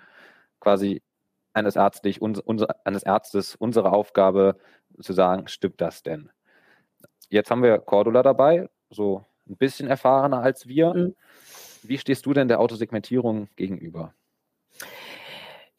quasi 0.62 1.02
eines, 1.54 1.76
Ärztlich, 1.76 2.22
uns, 2.22 2.40
unser, 2.40 2.68
eines 2.86 3.04
Ärztes, 3.04 3.56
unsere 3.56 3.92
Aufgabe 3.92 4.58
zu 5.02 5.12
sagen, 5.12 5.48
stimmt 5.50 5.82
das 5.82 6.04
denn? 6.04 6.32
Jetzt 7.30 7.52
haben 7.52 7.64
wir 7.64 7.78
Cordula 7.80 8.24
dabei, 8.24 8.70
so 8.90 9.26
ein 9.50 9.58
bisschen 9.58 9.90
erfahrener 9.90 10.42
als 10.42 10.68
wir. 10.68 10.94
Mhm. 10.94 11.16
Wie 11.84 11.98
stehst 11.98 12.26
du 12.26 12.34
denn 12.34 12.48
der 12.48 12.62
Autosegmentierung 12.62 13.50
gegenüber? 13.58 14.14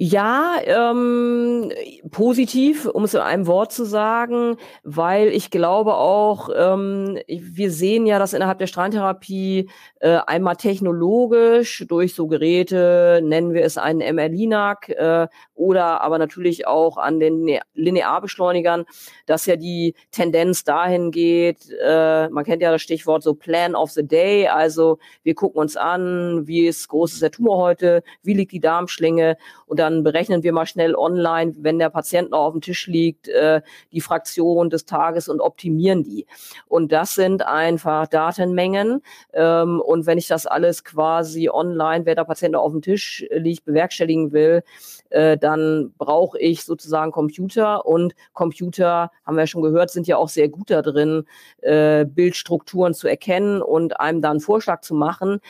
Ja, 0.02 0.56
ähm, 0.64 1.70
positiv, 2.10 2.86
um 2.86 3.04
es 3.04 3.12
in 3.12 3.20
einem 3.20 3.46
Wort 3.46 3.70
zu 3.70 3.84
sagen, 3.84 4.56
weil 4.82 5.28
ich 5.28 5.50
glaube 5.50 5.94
auch, 5.96 6.48
ähm, 6.56 7.18
wir 7.28 7.70
sehen 7.70 8.06
ja, 8.06 8.18
dass 8.18 8.32
innerhalb 8.32 8.58
der 8.58 8.66
Strahlentherapie 8.66 9.68
äh, 10.00 10.18
einmal 10.26 10.56
technologisch 10.56 11.84
durch 11.86 12.14
so 12.14 12.28
Geräte, 12.28 13.20
nennen 13.22 13.52
wir 13.52 13.62
es 13.62 13.76
einen 13.76 14.00
MR-Linac, 14.00 14.88
äh, 14.88 15.28
oder 15.54 16.00
aber 16.00 16.16
natürlich 16.16 16.66
auch 16.66 16.96
an 16.96 17.20
den 17.20 17.58
Linearbeschleunigern, 17.74 18.86
dass 19.26 19.44
ja 19.44 19.56
die 19.56 19.94
Tendenz 20.12 20.64
dahin 20.64 21.10
geht, 21.10 21.68
äh, 21.78 22.30
man 22.30 22.44
kennt 22.46 22.62
ja 22.62 22.70
das 22.72 22.80
Stichwort 22.80 23.22
so 23.22 23.34
Plan 23.34 23.74
of 23.74 23.90
the 23.90 24.06
Day, 24.06 24.48
also 24.48 24.98
wir 25.24 25.34
gucken 25.34 25.60
uns 25.60 25.76
an, 25.76 26.46
wie 26.46 26.66
ist 26.66 26.88
groß 26.88 27.12
ist 27.12 27.20
der 27.20 27.32
Tumor 27.32 27.58
heute, 27.58 28.02
wie 28.22 28.32
liegt 28.32 28.52
die 28.52 28.60
Darmschlinge 28.60 29.36
und 29.66 29.78
dann 29.78 29.89
dann 29.90 30.04
berechnen 30.04 30.42
wir 30.42 30.52
mal 30.52 30.66
schnell 30.66 30.94
online, 30.94 31.54
wenn 31.58 31.78
der 31.78 31.90
Patient 31.90 32.30
noch 32.30 32.40
auf 32.40 32.52
dem 32.52 32.60
Tisch 32.60 32.86
liegt, 32.86 33.28
äh, 33.28 33.60
die 33.92 34.00
Fraktion 34.00 34.70
des 34.70 34.86
Tages 34.86 35.28
und 35.28 35.40
optimieren 35.40 36.04
die. 36.04 36.26
Und 36.66 36.92
das 36.92 37.14
sind 37.14 37.46
einfach 37.46 38.06
Datenmengen. 38.06 39.02
Ähm, 39.32 39.80
und 39.80 40.06
wenn 40.06 40.18
ich 40.18 40.28
das 40.28 40.46
alles 40.46 40.84
quasi 40.84 41.48
online, 41.50 42.06
wer 42.06 42.14
der 42.14 42.24
Patient 42.24 42.52
noch 42.52 42.62
auf 42.62 42.72
dem 42.72 42.82
Tisch 42.82 43.24
liegt, 43.30 43.64
bewerkstelligen 43.64 44.32
will, 44.32 44.62
äh, 45.10 45.36
dann 45.36 45.92
brauche 45.98 46.38
ich 46.38 46.64
sozusagen 46.64 47.10
Computer 47.10 47.84
und 47.84 48.14
Computer, 48.32 49.10
haben 49.24 49.36
wir 49.36 49.42
ja 49.42 49.46
schon 49.46 49.62
gehört, 49.62 49.90
sind 49.90 50.06
ja 50.06 50.16
auch 50.16 50.28
sehr 50.28 50.48
gut 50.48 50.70
da 50.70 50.82
drin, 50.82 51.24
äh, 51.62 52.04
Bildstrukturen 52.04 52.94
zu 52.94 53.08
erkennen 53.08 53.60
und 53.60 53.98
einem 53.98 54.22
dann 54.22 54.30
einen 54.30 54.40
Vorschlag 54.40 54.82
zu 54.82 54.94
machen. 54.94 55.40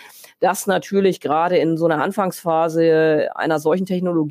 Das 0.41 0.67
natürlich 0.67 1.21
gerade 1.21 1.59
in 1.59 1.77
so 1.77 1.85
einer 1.85 2.03
Anfangsphase 2.03 3.29
einer 3.35 3.59
solchen 3.59 3.85
Technologie 3.85 4.30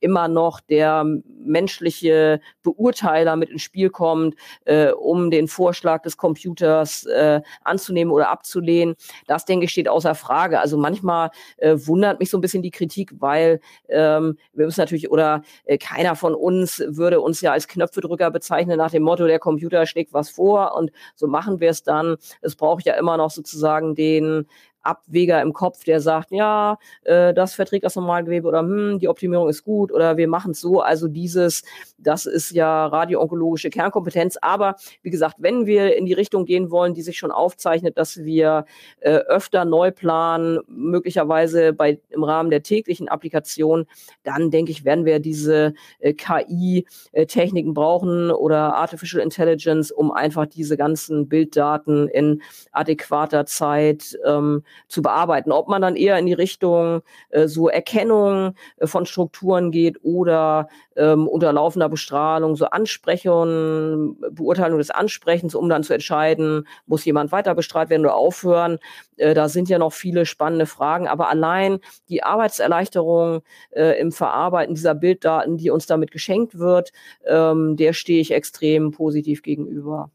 immer 0.00 0.28
noch 0.28 0.60
der 0.60 1.04
menschliche 1.46 2.40
Beurteiler 2.62 3.36
mit 3.36 3.50
ins 3.50 3.62
Spiel 3.62 3.90
kommt, 3.90 4.34
äh, 4.64 4.90
um 4.90 5.30
den 5.30 5.48
Vorschlag 5.48 6.02
des 6.02 6.16
Computers 6.16 7.06
äh, 7.06 7.40
anzunehmen 7.62 8.12
oder 8.12 8.28
abzulehnen. 8.28 8.96
Das, 9.26 9.44
denke 9.44 9.64
ich, 9.66 9.70
steht 9.70 9.88
außer 9.88 10.14
Frage. 10.14 10.60
Also 10.60 10.76
manchmal 10.76 11.30
äh, 11.58 11.76
wundert 11.76 12.20
mich 12.20 12.30
so 12.30 12.38
ein 12.38 12.40
bisschen 12.40 12.62
die 12.62 12.70
Kritik, 12.70 13.12
weil 13.18 13.60
ähm, 13.88 14.36
wir 14.52 14.66
müssen 14.66 14.80
natürlich, 14.80 15.10
oder 15.10 15.42
äh, 15.64 15.78
keiner 15.78 16.16
von 16.16 16.34
uns 16.34 16.82
würde 16.86 17.20
uns 17.20 17.40
ja 17.40 17.52
als 17.52 17.68
Knöpfedrücker 17.68 18.30
bezeichnen 18.30 18.78
nach 18.78 18.90
dem 18.90 19.02
Motto, 19.02 19.26
der 19.26 19.38
Computer 19.38 19.86
schlägt 19.86 20.12
was 20.12 20.30
vor 20.30 20.74
und 20.74 20.90
so 21.14 21.26
machen 21.26 21.60
wir 21.60 21.70
es 21.70 21.82
dann. 21.82 22.16
Es 22.40 22.56
braucht 22.56 22.84
ja 22.86 22.94
immer 22.94 23.16
noch 23.16 23.30
sozusagen 23.30 23.94
den 23.94 24.46
Abwäger 24.86 25.42
im 25.42 25.52
Kopf, 25.52 25.84
der 25.84 26.00
sagt, 26.00 26.30
ja, 26.30 26.78
äh, 27.04 27.34
das 27.34 27.54
verträgt 27.54 27.84
das 27.84 27.96
Normalgewebe 27.96 28.46
oder 28.46 28.60
hm, 28.60 28.98
die 28.98 29.08
Optimierung 29.08 29.48
ist 29.48 29.64
gut 29.64 29.92
oder 29.92 30.16
wir 30.16 30.28
machen 30.28 30.52
es 30.52 30.60
so. 30.60 30.80
Also 30.80 31.08
dieses, 31.08 31.62
das 31.98 32.26
ist 32.26 32.52
ja 32.52 32.86
radioonkologische 32.86 33.70
Kernkompetenz. 33.70 34.38
Aber 34.40 34.76
wie 35.02 35.10
gesagt, 35.10 35.36
wenn 35.38 35.66
wir 35.66 35.96
in 35.96 36.06
die 36.06 36.12
Richtung 36.12 36.44
gehen 36.44 36.70
wollen, 36.70 36.94
die 36.94 37.02
sich 37.02 37.18
schon 37.18 37.30
aufzeichnet, 37.30 37.98
dass 37.98 38.18
wir 38.18 38.64
äh, 39.00 39.10
öfter 39.10 39.64
neu 39.64 39.90
planen, 39.90 40.60
möglicherweise 40.68 41.72
bei, 41.72 41.98
im 42.10 42.24
Rahmen 42.24 42.50
der 42.50 42.62
täglichen 42.62 43.08
Applikation, 43.08 43.86
dann 44.22 44.50
denke 44.50 44.70
ich, 44.70 44.84
werden 44.84 45.04
wir 45.04 45.18
diese 45.18 45.74
äh, 45.98 46.12
KI-Techniken 46.12 47.74
brauchen 47.74 48.30
oder 48.30 48.74
Artificial 48.76 49.22
Intelligence, 49.22 49.90
um 49.90 50.12
einfach 50.12 50.46
diese 50.46 50.76
ganzen 50.76 51.28
Bilddaten 51.28 52.08
in 52.08 52.42
adäquater 52.72 53.46
Zeit 53.46 54.18
ähm, 54.24 54.62
zu 54.88 55.02
bearbeiten. 55.02 55.52
Ob 55.52 55.68
man 55.68 55.82
dann 55.82 55.96
eher 55.96 56.18
in 56.18 56.26
die 56.26 56.32
Richtung 56.32 57.02
äh, 57.30 57.48
so 57.48 57.68
Erkennung 57.68 58.54
äh, 58.76 58.86
von 58.86 59.06
Strukturen 59.06 59.70
geht 59.70 60.02
oder 60.02 60.68
ähm, 60.96 61.28
unter 61.28 61.52
laufender 61.52 61.88
Bestrahlung 61.88 62.56
so 62.56 62.66
Ansprechungen, 62.66 64.16
Beurteilung 64.30 64.78
des 64.78 64.90
Ansprechens, 64.90 65.54
um 65.54 65.68
dann 65.68 65.82
zu 65.82 65.94
entscheiden, 65.94 66.66
muss 66.86 67.04
jemand 67.04 67.32
weiter 67.32 67.54
bestrahlt 67.54 67.90
werden 67.90 68.02
oder 68.02 68.14
aufhören. 68.14 68.78
Äh, 69.16 69.34
da 69.34 69.48
sind 69.48 69.68
ja 69.68 69.78
noch 69.78 69.92
viele 69.92 70.26
spannende 70.26 70.66
Fragen, 70.66 71.08
aber 71.08 71.28
allein 71.28 71.78
die 72.08 72.22
Arbeitserleichterung 72.22 73.42
äh, 73.70 73.98
im 74.00 74.12
Verarbeiten 74.12 74.74
dieser 74.74 74.94
Bilddaten, 74.94 75.56
die 75.56 75.70
uns 75.70 75.86
damit 75.86 76.10
geschenkt 76.10 76.58
wird, 76.58 76.92
ähm, 77.26 77.76
der 77.76 77.92
stehe 77.92 78.20
ich 78.20 78.32
extrem 78.32 78.90
positiv 78.90 79.42
gegenüber. 79.42 80.10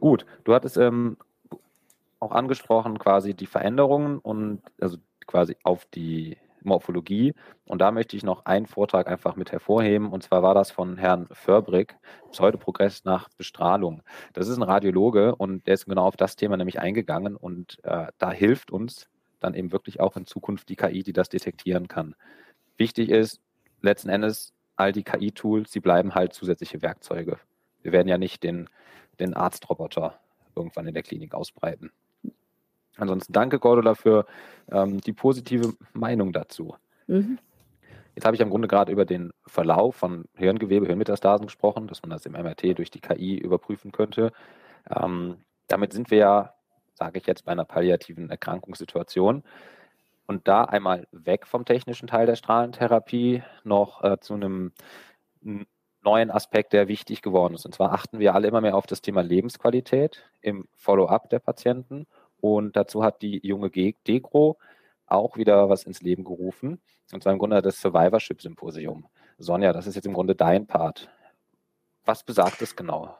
Gut, 0.00 0.26
du 0.44 0.54
hattest 0.54 0.76
ähm, 0.76 1.16
auch 2.20 2.32
angesprochen, 2.32 2.98
quasi 2.98 3.34
die 3.34 3.46
Veränderungen 3.46 4.18
und 4.18 4.62
also 4.80 4.98
quasi 5.26 5.56
auf 5.62 5.86
die 5.86 6.36
Morphologie. 6.62 7.34
Und 7.64 7.80
da 7.80 7.90
möchte 7.90 8.16
ich 8.16 8.22
noch 8.22 8.44
einen 8.44 8.66
Vortrag 8.66 9.08
einfach 9.08 9.36
mit 9.36 9.52
hervorheben. 9.52 10.08
Und 10.10 10.22
zwar 10.22 10.42
war 10.42 10.54
das 10.54 10.70
von 10.70 10.96
Herrn 10.96 11.28
Förbrick, 11.32 11.96
Pseudoprogress 12.30 13.04
nach 13.04 13.28
Bestrahlung. 13.30 14.02
Das 14.32 14.48
ist 14.48 14.56
ein 14.56 14.62
Radiologe 14.62 15.34
und 15.36 15.66
der 15.66 15.74
ist 15.74 15.86
genau 15.86 16.04
auf 16.06 16.16
das 16.16 16.36
Thema 16.36 16.56
nämlich 16.56 16.80
eingegangen. 16.80 17.36
Und 17.36 17.78
äh, 17.84 18.08
da 18.18 18.30
hilft 18.30 18.70
uns 18.70 19.08
dann 19.40 19.54
eben 19.54 19.72
wirklich 19.72 20.00
auch 20.00 20.16
in 20.16 20.26
Zukunft 20.26 20.68
die 20.68 20.76
KI, 20.76 21.02
die 21.02 21.12
das 21.12 21.28
detektieren 21.28 21.88
kann. 21.88 22.14
Wichtig 22.76 23.10
ist 23.10 23.40
letzten 23.80 24.08
Endes, 24.08 24.52
all 24.76 24.92
die 24.92 25.04
KI-Tools, 25.04 25.70
sie 25.72 25.80
bleiben 25.80 26.14
halt 26.14 26.32
zusätzliche 26.32 26.82
Werkzeuge. 26.82 27.38
Wir 27.82 27.92
werden 27.92 28.08
ja 28.08 28.18
nicht 28.18 28.42
den, 28.42 28.68
den 29.20 29.34
Arztroboter 29.34 30.18
irgendwann 30.54 30.86
in 30.86 30.94
der 30.94 31.02
Klinik 31.02 31.34
ausbreiten. 31.34 31.92
Ansonsten 32.98 33.32
danke, 33.32 33.58
Cordula, 33.58 33.94
für 33.94 34.26
ähm, 34.70 35.00
die 35.00 35.12
positive 35.12 35.74
Meinung 35.92 36.32
dazu. 36.32 36.74
Mhm. 37.06 37.38
Jetzt 38.14 38.24
habe 38.24 38.34
ich 38.34 38.42
im 38.42 38.50
Grunde 38.50 38.66
gerade 38.66 38.90
über 38.90 39.04
den 39.04 39.32
Verlauf 39.46 39.94
von 39.94 40.24
Hirngewebe, 40.34 40.86
Hirnmetastasen 40.86 41.46
gesprochen, 41.46 41.86
dass 41.86 42.02
man 42.02 42.10
das 42.10 42.26
im 42.26 42.32
MRT 42.32 42.76
durch 42.76 42.90
die 42.90 43.00
KI 43.00 43.38
überprüfen 43.38 43.92
könnte. 43.92 44.32
Ähm, 44.90 45.36
damit 45.68 45.92
sind 45.92 46.10
wir 46.10 46.18
ja, 46.18 46.54
sage 46.94 47.18
ich 47.18 47.26
jetzt, 47.26 47.44
bei 47.44 47.52
einer 47.52 47.64
palliativen 47.64 48.28
Erkrankungssituation. 48.28 49.44
Und 50.26 50.48
da 50.48 50.64
einmal 50.64 51.06
weg 51.12 51.46
vom 51.46 51.64
technischen 51.64 52.08
Teil 52.08 52.26
der 52.26 52.34
Strahlentherapie 52.34 53.44
noch 53.62 54.02
äh, 54.02 54.18
zu 54.18 54.34
einem 54.34 54.72
neuen 56.02 56.30
Aspekt, 56.30 56.72
der 56.72 56.88
wichtig 56.88 57.22
geworden 57.22 57.54
ist. 57.54 57.66
Und 57.66 57.74
zwar 57.74 57.92
achten 57.92 58.18
wir 58.18 58.34
alle 58.34 58.48
immer 58.48 58.60
mehr 58.60 58.76
auf 58.76 58.86
das 58.86 59.00
Thema 59.00 59.22
Lebensqualität 59.22 60.28
im 60.40 60.66
Follow-up 60.74 61.30
der 61.30 61.38
Patienten 61.38 62.06
und 62.40 62.76
dazu 62.76 63.02
hat 63.02 63.22
die 63.22 63.40
junge 63.46 63.70
Degro 63.70 64.58
auch 65.06 65.36
wieder 65.36 65.68
was 65.68 65.84
ins 65.84 66.02
Leben 66.02 66.24
gerufen. 66.24 66.80
Und 67.12 67.22
zwar 67.22 67.32
im 67.32 67.38
Grunde 67.38 67.62
das 67.62 67.80
Survivorship 67.80 68.42
Symposium. 68.42 69.06
Sonja, 69.38 69.72
das 69.72 69.86
ist 69.86 69.94
jetzt 69.94 70.06
im 70.06 70.14
Grunde 70.14 70.34
dein 70.34 70.66
Part. 70.66 71.08
Was 72.04 72.22
besagt 72.22 72.60
es 72.62 72.76
genau? 72.76 73.16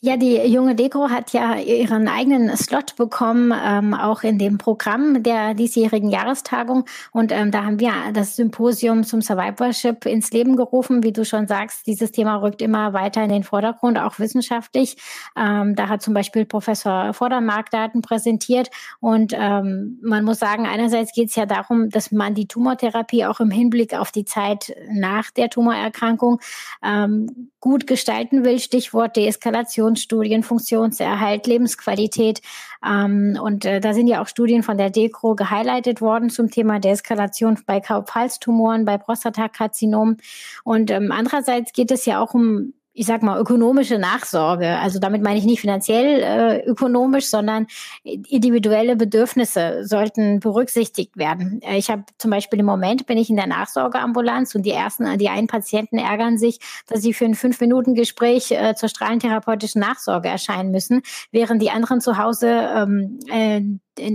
Ja, 0.00 0.16
die 0.16 0.36
junge 0.36 0.76
Deko 0.76 1.10
hat 1.10 1.32
ja 1.32 1.56
ihren 1.56 2.06
eigenen 2.06 2.56
Slot 2.56 2.94
bekommen, 2.94 3.52
ähm, 3.52 3.94
auch 3.94 4.22
in 4.22 4.38
dem 4.38 4.56
Programm 4.56 5.24
der 5.24 5.54
diesjährigen 5.54 6.08
Jahrestagung. 6.08 6.84
Und 7.10 7.32
ähm, 7.32 7.50
da 7.50 7.64
haben 7.64 7.80
wir 7.80 7.90
das 8.14 8.36
Symposium 8.36 9.02
zum 9.02 9.22
Survivorship 9.22 10.06
ins 10.06 10.30
Leben 10.30 10.54
gerufen. 10.54 11.02
Wie 11.02 11.10
du 11.10 11.24
schon 11.24 11.48
sagst, 11.48 11.88
dieses 11.88 12.12
Thema 12.12 12.36
rückt 12.36 12.62
immer 12.62 12.92
weiter 12.92 13.24
in 13.24 13.28
den 13.28 13.42
Vordergrund, 13.42 13.98
auch 13.98 14.20
wissenschaftlich. 14.20 14.98
Ähm, 15.36 15.74
da 15.74 15.88
hat 15.88 16.00
zum 16.00 16.14
Beispiel 16.14 16.46
Professor 16.46 17.12
Vordermark 17.12 17.70
Daten 17.70 18.00
präsentiert. 18.00 18.70
Und 19.00 19.32
ähm, 19.34 19.98
man 20.00 20.24
muss 20.24 20.38
sagen, 20.38 20.64
einerseits 20.64 21.12
geht 21.12 21.30
es 21.30 21.34
ja 21.34 21.44
darum, 21.44 21.90
dass 21.90 22.12
man 22.12 22.36
die 22.36 22.46
Tumortherapie 22.46 23.24
auch 23.24 23.40
im 23.40 23.50
Hinblick 23.50 23.94
auf 23.94 24.12
die 24.12 24.24
Zeit 24.24 24.76
nach 24.92 25.32
der 25.32 25.50
Tumorerkrankung 25.50 26.38
ähm, 26.84 27.50
gut 27.58 27.88
gestalten 27.88 28.44
will. 28.44 28.60
Stichwort 28.60 29.16
Deeskalation 29.16 29.87
Funktionsstudien, 29.88 30.42
Funktionserhalt, 30.42 31.46
Lebensqualität. 31.46 32.42
Ähm, 32.86 33.38
und 33.42 33.64
äh, 33.64 33.80
da 33.80 33.94
sind 33.94 34.06
ja 34.06 34.22
auch 34.22 34.28
Studien 34.28 34.62
von 34.62 34.76
der 34.76 34.90
DECRO 34.90 35.34
gehighlightet 35.34 36.00
worden 36.00 36.30
zum 36.30 36.50
Thema 36.50 36.78
Deeskalation 36.78 37.58
bei 37.66 37.80
Kaupfhalstumoren, 37.80 38.84
bei 38.84 38.98
Prostatakarzinom. 38.98 40.18
Und 40.64 40.90
ähm, 40.90 41.10
andererseits 41.10 41.72
geht 41.72 41.90
es 41.90 42.04
ja 42.04 42.20
auch 42.20 42.34
um 42.34 42.74
ich 42.98 43.06
sag 43.06 43.22
mal, 43.22 43.40
ökonomische 43.40 43.96
Nachsorge. 43.96 44.76
Also 44.80 44.98
damit 44.98 45.22
meine 45.22 45.38
ich 45.38 45.44
nicht 45.44 45.60
finanziell 45.60 46.20
äh, 46.20 46.68
ökonomisch, 46.68 47.26
sondern 47.26 47.68
individuelle 48.02 48.96
Bedürfnisse 48.96 49.84
sollten 49.84 50.40
berücksichtigt 50.40 51.16
werden. 51.16 51.62
Äh, 51.62 51.78
ich 51.78 51.90
habe 51.90 52.02
zum 52.18 52.32
Beispiel 52.32 52.58
im 52.58 52.66
Moment 52.66 53.06
bin 53.06 53.16
ich 53.16 53.30
in 53.30 53.36
der 53.36 53.46
Nachsorgeambulanz 53.46 54.56
und 54.56 54.62
die 54.66 54.72
ersten, 54.72 55.16
die 55.16 55.28
einen 55.28 55.46
Patienten 55.46 55.98
ärgern 55.98 56.38
sich, 56.38 56.58
dass 56.88 57.00
sie 57.00 57.14
für 57.14 57.24
ein 57.24 57.36
fünf 57.36 57.60
Minuten 57.60 57.94
Gespräch 57.94 58.50
äh, 58.50 58.74
zur 58.74 58.88
strahlentherapeutischen 58.88 59.80
Nachsorge 59.80 60.28
erscheinen 60.28 60.72
müssen, 60.72 61.02
während 61.30 61.62
die 61.62 61.70
anderen 61.70 62.00
zu 62.00 62.18
Hause 62.18 62.48
ähm, 62.48 63.20
äh, 63.30 63.62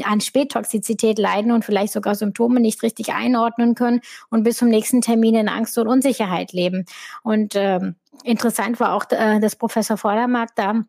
an 0.03 0.19
Spättoxizität 0.19 1.19
leiden 1.19 1.51
und 1.51 1.63
vielleicht 1.63 1.93
sogar 1.93 2.15
Symptome 2.15 2.59
nicht 2.59 2.83
richtig 2.83 3.13
einordnen 3.13 3.75
können 3.75 4.01
und 4.29 4.43
bis 4.43 4.57
zum 4.57 4.67
nächsten 4.67 5.01
Termin 5.01 5.35
in 5.35 5.49
Angst 5.49 5.77
und 5.77 5.87
Unsicherheit 5.87 6.51
leben. 6.53 6.85
Und 7.21 7.53
ähm, 7.55 7.95
interessant 8.23 8.79
war 8.79 8.93
auch, 8.93 9.05
äh, 9.09 9.39
dass 9.39 9.55
Professor 9.55 9.97
Vordermark 9.97 10.49
da 10.55 10.83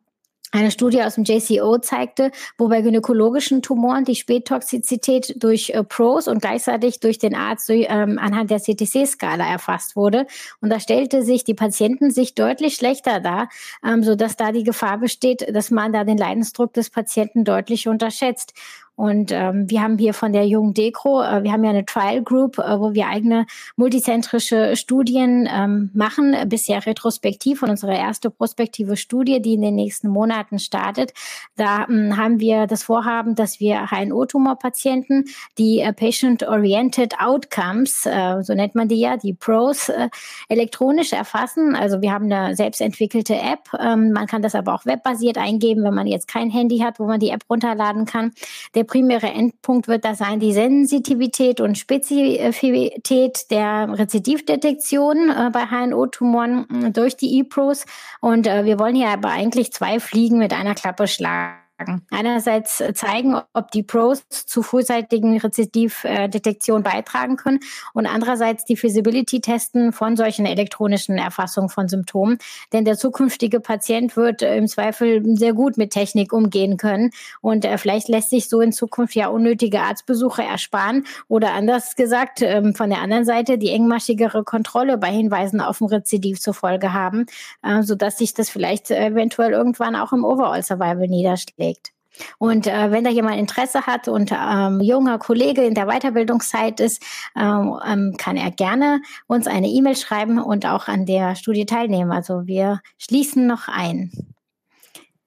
eine 0.55 0.71
Studie 0.71 1.03
aus 1.03 1.17
dem 1.17 1.25
JCO 1.25 1.79
zeigte, 1.79 2.31
wo 2.57 2.69
bei 2.69 2.81
gynäkologischen 2.81 3.61
Tumoren 3.61 4.05
die 4.05 4.15
Spättoxizität 4.15 5.35
durch 5.43 5.71
äh, 5.71 5.83
PROS 5.83 6.29
und 6.29 6.41
gleichzeitig 6.41 7.01
durch 7.01 7.19
den 7.19 7.35
Arzt 7.35 7.69
durch, 7.69 7.87
ähm, 7.89 8.21
anhand 8.21 8.51
der 8.51 8.61
CTC-Skala 8.61 9.45
erfasst 9.45 9.97
wurde. 9.97 10.27
Und 10.61 10.71
da 10.71 10.79
stellte 10.79 11.25
sich 11.25 11.43
die 11.43 11.55
Patienten 11.55 12.13
sich 12.13 12.37
deutlich 12.37 12.77
schlechter 12.77 13.19
dar, 13.19 13.49
ähm, 13.85 14.05
sodass 14.05 14.37
da 14.37 14.53
die 14.53 14.63
Gefahr 14.63 14.99
besteht, 14.99 15.53
dass 15.53 15.73
man 15.73 15.93
da 15.93 16.05
den 16.05 16.19
Leidensdruck 16.19 16.73
des 16.73 16.89
Patienten 16.89 17.45
deutlich 17.45 17.89
unterschätzt. 17.89 18.55
Und 18.97 19.33
ähm, 19.33 19.69
wir 19.69 19.83
haben 19.83 19.99
hier 19.99 20.15
von 20.15 20.33
der 20.33 20.47
Jungen 20.47 20.73
Dekro, 20.73 21.23
äh, 21.23 21.43
wir 21.43 21.53
haben 21.53 21.65
ja 21.65 21.71
eine 21.71 21.85
Trial 21.85 22.23
Group, 22.23 22.59
äh, 22.59 22.79
wo 22.79 22.95
wir 22.95 23.09
eigene 23.09 23.47
multizentrische 23.77 24.77
Studien 24.77 25.49
ähm, 25.53 25.91
machen, 25.95 26.37
bisher 26.47 26.87
retrospektiv 26.87 27.63
und 27.63 27.71
unsere 27.71 27.97
erste 27.97 28.31
prospektive 28.31 28.97
Studie, 28.97 29.43
die 29.43 29.55
in 29.55 29.63
den 29.63 29.75
nächsten 29.75 30.09
Monaten 30.09 30.61
startet. 30.61 31.13
Da 31.57 31.87
ähm, 31.89 32.17
haben 32.17 32.39
wir 32.39 32.69
das 32.69 32.85
Vorhaben, 32.85 33.35
dass 33.35 33.59
wir 33.59 33.91
HNO-Tumorpatienten, 33.91 35.25
die 35.59 35.81
äh, 35.81 35.93
Patient-Oriented 35.93 37.19
Outcomes, 37.19 38.07
äh, 38.07 38.43
so 38.43 38.55
nennt 38.55 38.77
man 38.77 38.87
die 38.87 39.01
ja, 39.01 39.17
die 39.17 39.35
PROS, 39.35 39.89
äh, 39.89 40.09
elektronisch 40.49 41.13
erfassen. 41.13 41.75
Also 41.75 42.01
wir 42.01 42.13
haben 42.13 42.31
eine 42.31 42.55
selbstentwickelte 42.55 43.35
App. 43.35 43.71
Ähm, 43.79 44.13
man 44.13 44.27
kann 44.27 44.43
das 44.43 44.55
aber 44.55 44.73
auch 44.73 44.87
webbasiert 44.87 45.37
eingeben, 45.37 45.83
wenn 45.83 45.95
man 45.95 46.07
jetzt 46.07 46.29
kein 46.29 46.49
Handy 46.51 46.79
hat, 46.79 47.01
wo 47.01 47.07
man 47.07 47.19
die 47.19 47.31
App 47.31 47.43
runterladen 47.51 48.05
kann. 48.05 48.33
Der 48.75 48.84
der 48.85 48.93
primäre 48.93 49.29
Endpunkt 49.29 49.89
wird 49.89 50.05
da 50.05 50.15
sein 50.15 50.41
die 50.41 50.53
Sensitivität 50.53 51.61
und 51.61 51.79
Spezifität 51.79 53.51
der 53.51 53.89
Rezidivdetektion 53.91 55.31
äh, 55.31 55.51
bei 55.51 55.67
HNO-Tumoren 55.67 56.67
äh, 56.87 56.91
durch 56.91 57.17
die 57.17 57.41
EPROs. 57.41 57.87
Und 58.21 58.47
äh, 58.47 58.65
wir 58.65 58.79
wollen 58.79 58.95
hier 58.95 59.09
aber 59.09 59.31
eigentlich 59.31 59.73
zwei 59.73 60.01
Fliegen 60.01 60.39
mit 60.39 60.53
einer 60.53 60.75
Klappe 60.75 61.07
schlagen. 61.07 61.64
Einerseits 62.11 62.83
zeigen, 62.95 63.37
ob 63.53 63.73
die 63.73 63.83
Pros 63.83 64.23
zu 64.29 64.63
frühzeitigen 64.63 65.37
Rezidivdetektion 65.37 66.85
beitragen 66.85 67.37
können 67.37 67.59
und 67.95 68.07
andererseits 68.07 68.65
die 68.65 68.77
Feasibility 68.77 69.41
testen 69.41 69.93
von 69.93 70.17
solchen 70.17 70.47
elektronischen 70.47 71.19
Erfassungen 71.19 71.69
von 71.69 71.89
Symptomen. 71.89 72.39
Denn 72.73 72.85
der 72.85 72.97
zukünftige 72.97 73.59
Patient 73.59 74.17
wird 74.17 74.43
im 74.43 74.69
Zweifel 74.69 75.25
sehr 75.37 75.53
gut 75.53 75.77
mit 75.77 75.91
Technik 75.91 76.33
umgehen 76.33 76.77
können 76.77 77.11
und 77.41 77.65
äh, 77.65 77.77
vielleicht 77.77 78.09
lässt 78.09 78.31
sich 78.31 78.49
so 78.49 78.61
in 78.61 78.73
Zukunft 78.73 79.17
ja 79.17 79.27
unnötige 79.27 79.81
Arztbesuche 79.81 80.45
ersparen 80.45 81.05
oder 81.27 81.55
anders 81.55 81.97
gesagt 81.97 82.41
ähm, 82.41 82.77
von 82.77 82.89
der 82.89 83.01
anderen 83.01 83.25
Seite 83.25 83.59
die 83.59 83.71
engmaschigere 83.71 84.45
Kontrolle 84.45 84.97
bei 84.97 85.11
Hinweisen 85.11 85.61
auf 85.61 85.81
ein 85.81 85.89
Rezidiv 85.89 86.41
zur 86.41 86.55
Folge 86.55 86.93
haben, 86.93 87.27
äh, 87.65 87.83
sodass 87.83 88.19
sich 88.19 88.33
das 88.33 88.49
vielleicht 88.49 88.93
eventuell 88.93 89.51
irgendwann 89.51 89.97
auch 89.97 90.13
im 90.13 90.25
Overall 90.25 90.63
Survival 90.63 91.09
niederschlägt 91.09 91.64
legt. 91.65 91.95
Und 92.39 92.67
äh, 92.67 92.91
wenn 92.91 93.05
da 93.05 93.11
jemand 93.11 93.39
Interesse 93.39 93.87
hat 93.87 94.09
und 94.09 94.31
ähm, 94.33 94.81
junger 94.81 95.19
Kollege 95.19 95.65
in 95.65 95.75
der 95.75 95.87
Weiterbildungszeit 95.87 96.81
ist, 96.81 97.03
ähm, 97.37 97.79
ähm, 97.87 98.15
kann 98.17 98.37
er 98.37 98.51
gerne 98.51 99.01
uns 99.27 99.47
eine 99.47 99.69
E-Mail 99.69 99.97
schreiben 99.97 100.41
und 100.41 100.67
auch 100.67 100.89
an 100.89 101.07
der 101.07 101.35
Studie 101.35 101.67
teilnehmen. 101.67 102.13
Also 102.13 102.47
wir 102.47 102.81
schließen 102.99 103.47
noch 103.47 103.69
ein. 103.69 104.13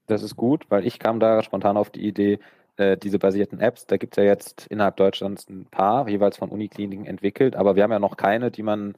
Das 0.08 0.24
ist 0.24 0.38
gut, 0.38 0.66
weil 0.70 0.88
ich 0.88 1.00
kam 1.00 1.20
da 1.20 1.44
spontan 1.44 1.76
auf 1.76 1.90
die 1.90 2.08
Idee, 2.08 2.40
äh, 2.78 2.96
diese 2.96 3.20
basierten 3.20 3.60
Apps, 3.60 3.86
da 3.88 3.98
gibt 3.98 4.18
es 4.18 4.24
ja 4.24 4.30
jetzt 4.30 4.68
innerhalb 4.68 4.96
Deutschlands 4.96 5.50
ein 5.50 5.66
paar, 5.66 6.08
jeweils 6.08 6.38
von 6.38 6.50
Unikliniken 6.50 7.06
entwickelt, 7.06 7.56
aber 7.56 7.76
wir 7.76 7.84
haben 7.84 7.92
ja 7.92 8.00
noch 8.00 8.16
keine, 8.16 8.52
die 8.52 8.64
man 8.64 8.96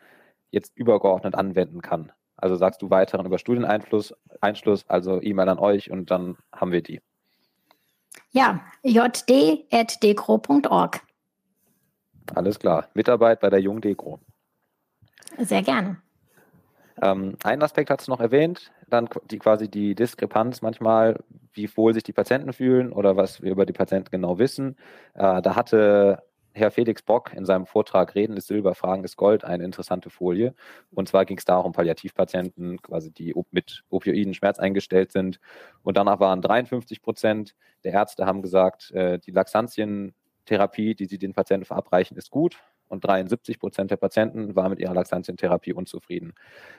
jetzt 0.51 0.77
übergeordnet 0.77 1.33
anwenden 1.33 1.81
kann. 1.81 2.11
Also 2.37 2.55
sagst 2.55 2.81
du 2.81 2.89
weiteren 2.89 3.25
über 3.25 3.39
Studieneinfluss, 3.39 4.13
Einschluss, 4.39 4.85
also 4.87 5.21
E-Mail 5.21 5.49
an 5.49 5.59
euch 5.59 5.91
und 5.91 6.11
dann 6.11 6.37
haben 6.53 6.71
wir 6.71 6.81
die. 6.81 7.01
Ja, 8.31 8.61
jd.dekro.org. 8.83 11.01
Alles 12.35 12.59
klar. 12.59 12.87
Mitarbeit 12.93 13.39
bei 13.39 13.49
der 13.49 13.59
Jung 13.59 13.81
Dekro. 13.81 14.19
Sehr 15.37 15.63
gerne. 15.63 15.97
Ähm, 17.01 17.37
einen 17.43 17.63
Aspekt 17.63 17.89
hat 17.89 18.01
es 18.01 18.07
noch 18.07 18.19
erwähnt, 18.19 18.71
dann 18.87 19.09
die, 19.31 19.39
quasi 19.39 19.69
die 19.69 19.95
Diskrepanz 19.95 20.61
manchmal, 20.61 21.19
wie 21.53 21.69
wohl 21.77 21.93
sich 21.93 22.03
die 22.03 22.13
Patienten 22.13 22.53
fühlen 22.53 22.91
oder 22.91 23.15
was 23.15 23.41
wir 23.41 23.51
über 23.51 23.65
die 23.65 23.73
Patienten 23.73 24.11
genau 24.11 24.37
wissen. 24.37 24.75
Äh, 25.13 25.41
da 25.41 25.55
hatte 25.55 26.23
Herr 26.53 26.71
Felix 26.71 27.01
Bock 27.01 27.33
in 27.33 27.45
seinem 27.45 27.65
Vortrag 27.65 28.15
Reden 28.15 28.35
ist 28.37 28.47
Silber, 28.47 28.75
Fragen 28.75 29.03
ist 29.03 29.17
Gold 29.17 29.43
eine 29.43 29.63
interessante 29.63 30.09
Folie. 30.09 30.53
Und 30.91 31.07
zwar 31.07 31.25
ging 31.25 31.37
es 31.37 31.45
darum, 31.45 31.71
Palliativpatienten, 31.71 32.81
quasi 32.81 33.11
die 33.11 33.33
mit 33.51 33.83
Opioiden 33.89 34.33
Schmerz 34.33 34.59
eingestellt 34.59 35.11
sind. 35.11 35.39
Und 35.83 35.97
danach 35.97 36.19
waren 36.19 36.41
53 36.41 37.01
Prozent 37.01 37.55
der 37.83 37.93
Ärzte 37.93 38.25
haben 38.25 38.41
gesagt, 38.41 38.91
äh, 38.91 39.19
die 39.19 39.31
Laxantientherapie, 39.31 40.95
die 40.95 41.05
sie 41.05 41.17
den 41.17 41.33
Patienten 41.33 41.65
verabreichen, 41.65 42.17
ist 42.17 42.29
gut. 42.29 42.57
Und 42.87 43.05
73 43.05 43.59
Prozent 43.59 43.91
der 43.91 43.97
Patienten 43.97 44.55
waren 44.55 44.71
mit 44.71 44.79
ihrer 44.79 44.95
Laxantientherapie 44.95 45.73
unzufrieden. 45.73 46.33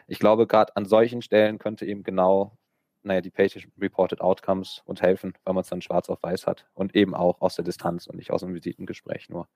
Ich 0.09 0.19
glaube, 0.19 0.47
gerade 0.47 0.75
an 0.77 0.85
solchen 0.85 1.23
Stellen 1.23 1.59
könnte 1.59 1.87
eben 1.87 2.03
genau 2.03 2.59
naja, 3.03 3.21
die 3.21 3.31
Patient-Reported 3.31 4.21
Outcomes 4.21 4.83
uns 4.85 5.01
helfen, 5.03 5.35
weil 5.45 5.55
man 5.55 5.63
es 5.63 5.69
dann 5.69 5.83
schwarz 5.83 6.09
auf 6.09 6.23
weiß 6.23 6.47
hat 6.47 6.67
und 6.75 6.95
eben 6.95 7.15
auch 7.15 7.41
aus 7.41 7.57
der 7.57 7.65
Distanz 7.65 8.07
und 8.07 8.17
nicht 8.17 8.31
aus 8.31 8.43
einem 8.43 8.55
Visitengespräch 8.55 9.29
nur. 9.29 9.49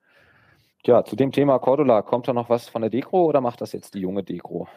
Ja, 0.86 1.05
zu 1.05 1.16
dem 1.16 1.32
Thema 1.32 1.59
Cordula, 1.59 2.03
kommt 2.03 2.28
da 2.28 2.32
noch 2.32 2.51
was 2.51 2.68
von 2.68 2.82
der 2.82 2.90
Dekro 2.90 3.24
oder 3.24 3.40
macht 3.40 3.61
das 3.61 3.72
jetzt 3.72 3.95
die 3.95 4.01
junge 4.01 4.22
Dekro? 4.22 4.68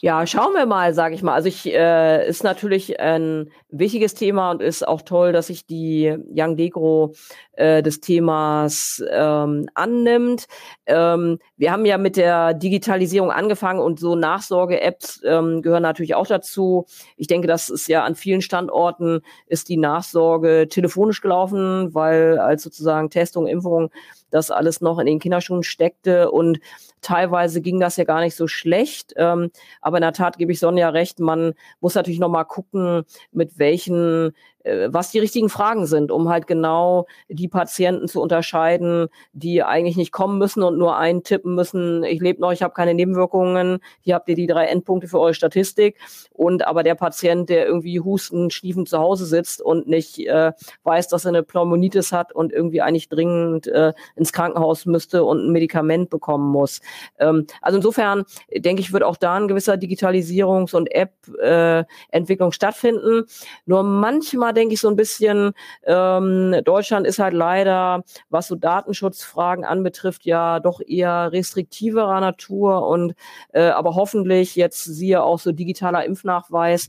Ja, 0.00 0.26
schauen 0.26 0.54
wir 0.54 0.66
mal, 0.66 0.94
sage 0.94 1.14
ich 1.14 1.22
mal. 1.22 1.34
Also 1.34 1.48
ich 1.48 1.66
äh, 1.66 2.28
ist 2.28 2.44
natürlich 2.44 3.00
ein 3.00 3.50
wichtiges 3.70 4.14
Thema 4.14 4.50
und 4.52 4.62
ist 4.62 4.86
auch 4.86 5.02
toll, 5.02 5.32
dass 5.32 5.48
sich 5.48 5.66
die 5.66 6.16
Young 6.34 6.56
Degro 6.56 7.14
äh, 7.54 7.82
des 7.82 8.00
Themas 8.00 9.02
ähm, 9.10 9.68
annimmt. 9.74 10.46
Ähm, 10.86 11.38
wir 11.56 11.72
haben 11.72 11.84
ja 11.84 11.98
mit 11.98 12.16
der 12.16 12.54
Digitalisierung 12.54 13.32
angefangen 13.32 13.80
und 13.80 13.98
so 13.98 14.14
Nachsorge-Apps 14.14 15.22
ähm, 15.24 15.62
gehören 15.62 15.82
natürlich 15.82 16.14
auch 16.14 16.26
dazu. 16.26 16.86
Ich 17.16 17.26
denke, 17.26 17.48
das 17.48 17.68
ist 17.68 17.88
ja 17.88 18.04
an 18.04 18.14
vielen 18.14 18.42
Standorten 18.42 19.20
ist 19.46 19.68
die 19.68 19.76
Nachsorge 19.76 20.68
telefonisch 20.68 21.20
gelaufen, 21.20 21.94
weil 21.94 22.38
als 22.38 22.62
sozusagen 22.62 23.10
Testung, 23.10 23.46
Impfung 23.46 23.90
das 24.34 24.50
alles 24.50 24.80
noch 24.80 24.98
in 24.98 25.06
den 25.06 25.20
Kinderschuhen 25.20 25.62
steckte 25.62 26.30
und 26.30 26.58
teilweise 27.00 27.60
ging 27.60 27.78
das 27.78 27.96
ja 27.96 28.04
gar 28.04 28.20
nicht 28.20 28.34
so 28.34 28.48
schlecht. 28.48 29.14
Ähm, 29.16 29.50
aber 29.80 29.98
in 29.98 30.02
der 30.02 30.12
Tat 30.12 30.38
gebe 30.38 30.52
ich 30.52 30.58
Sonja 30.58 30.88
recht, 30.88 31.20
man 31.20 31.54
muss 31.80 31.94
natürlich 31.94 32.18
noch 32.18 32.28
mal 32.28 32.44
gucken, 32.44 33.04
mit 33.30 33.58
welchen 33.58 34.32
was 34.64 35.10
die 35.10 35.18
richtigen 35.18 35.48
Fragen 35.48 35.86
sind, 35.86 36.10
um 36.10 36.28
halt 36.28 36.46
genau 36.46 37.06
die 37.28 37.48
Patienten 37.48 38.08
zu 38.08 38.22
unterscheiden, 38.22 39.08
die 39.32 39.62
eigentlich 39.62 39.96
nicht 39.96 40.12
kommen 40.12 40.38
müssen 40.38 40.62
und 40.62 40.78
nur 40.78 40.96
eintippen 40.96 41.54
müssen, 41.54 42.02
ich 42.04 42.20
lebe 42.20 42.40
noch, 42.40 42.52
ich 42.52 42.62
habe 42.62 42.72
keine 42.72 42.94
Nebenwirkungen, 42.94 43.78
hier 44.00 44.14
habt 44.14 44.28
ihr 44.28 44.34
die 44.34 44.46
drei 44.46 44.66
Endpunkte 44.66 45.08
für 45.08 45.20
eure 45.20 45.34
Statistik. 45.34 45.98
Und 46.30 46.66
aber 46.66 46.82
der 46.82 46.94
Patient, 46.94 47.48
der 47.48 47.66
irgendwie 47.66 48.00
husten, 48.00 48.50
schniefen 48.50 48.86
zu 48.86 48.98
Hause 48.98 49.26
sitzt 49.26 49.60
und 49.60 49.86
nicht 49.86 50.18
äh, 50.18 50.52
weiß, 50.84 51.08
dass 51.08 51.24
er 51.24 51.30
eine 51.30 51.42
Pneumonitis 51.42 52.12
hat 52.12 52.32
und 52.32 52.52
irgendwie 52.52 52.80
eigentlich 52.80 53.08
dringend 53.08 53.66
äh, 53.66 53.92
ins 54.16 54.32
Krankenhaus 54.32 54.86
müsste 54.86 55.24
und 55.24 55.46
ein 55.46 55.52
Medikament 55.52 56.10
bekommen 56.10 56.50
muss. 56.50 56.80
Ähm, 57.18 57.46
also 57.60 57.76
insofern 57.76 58.24
denke 58.54 58.80
ich, 58.80 58.92
wird 58.92 59.02
auch 59.02 59.16
da 59.16 59.34
ein 59.34 59.48
gewisser 59.48 59.74
Digitalisierungs- 59.74 60.74
und 60.74 60.90
App-Entwicklung 60.90 62.50
äh, 62.50 62.54
stattfinden. 62.54 63.24
Nur 63.66 63.82
manchmal 63.82 64.53
denke 64.54 64.74
ich 64.74 64.80
so 64.80 64.88
ein 64.88 64.96
bisschen, 64.96 65.52
ähm, 65.84 66.56
Deutschland 66.64 67.06
ist 67.06 67.18
halt 67.18 67.34
leider, 67.34 68.02
was 68.30 68.48
so 68.48 68.56
Datenschutzfragen 68.56 69.64
anbetrifft, 69.64 70.24
ja 70.24 70.60
doch 70.60 70.80
eher 70.80 71.32
restriktiverer 71.32 72.20
Natur 72.20 72.86
und 72.86 73.14
äh, 73.52 73.68
aber 73.68 73.94
hoffentlich 73.94 74.56
jetzt 74.56 74.84
siehe 74.84 75.22
auch 75.22 75.38
so 75.38 75.52
digitaler 75.52 76.04
Impfnachweis, 76.04 76.88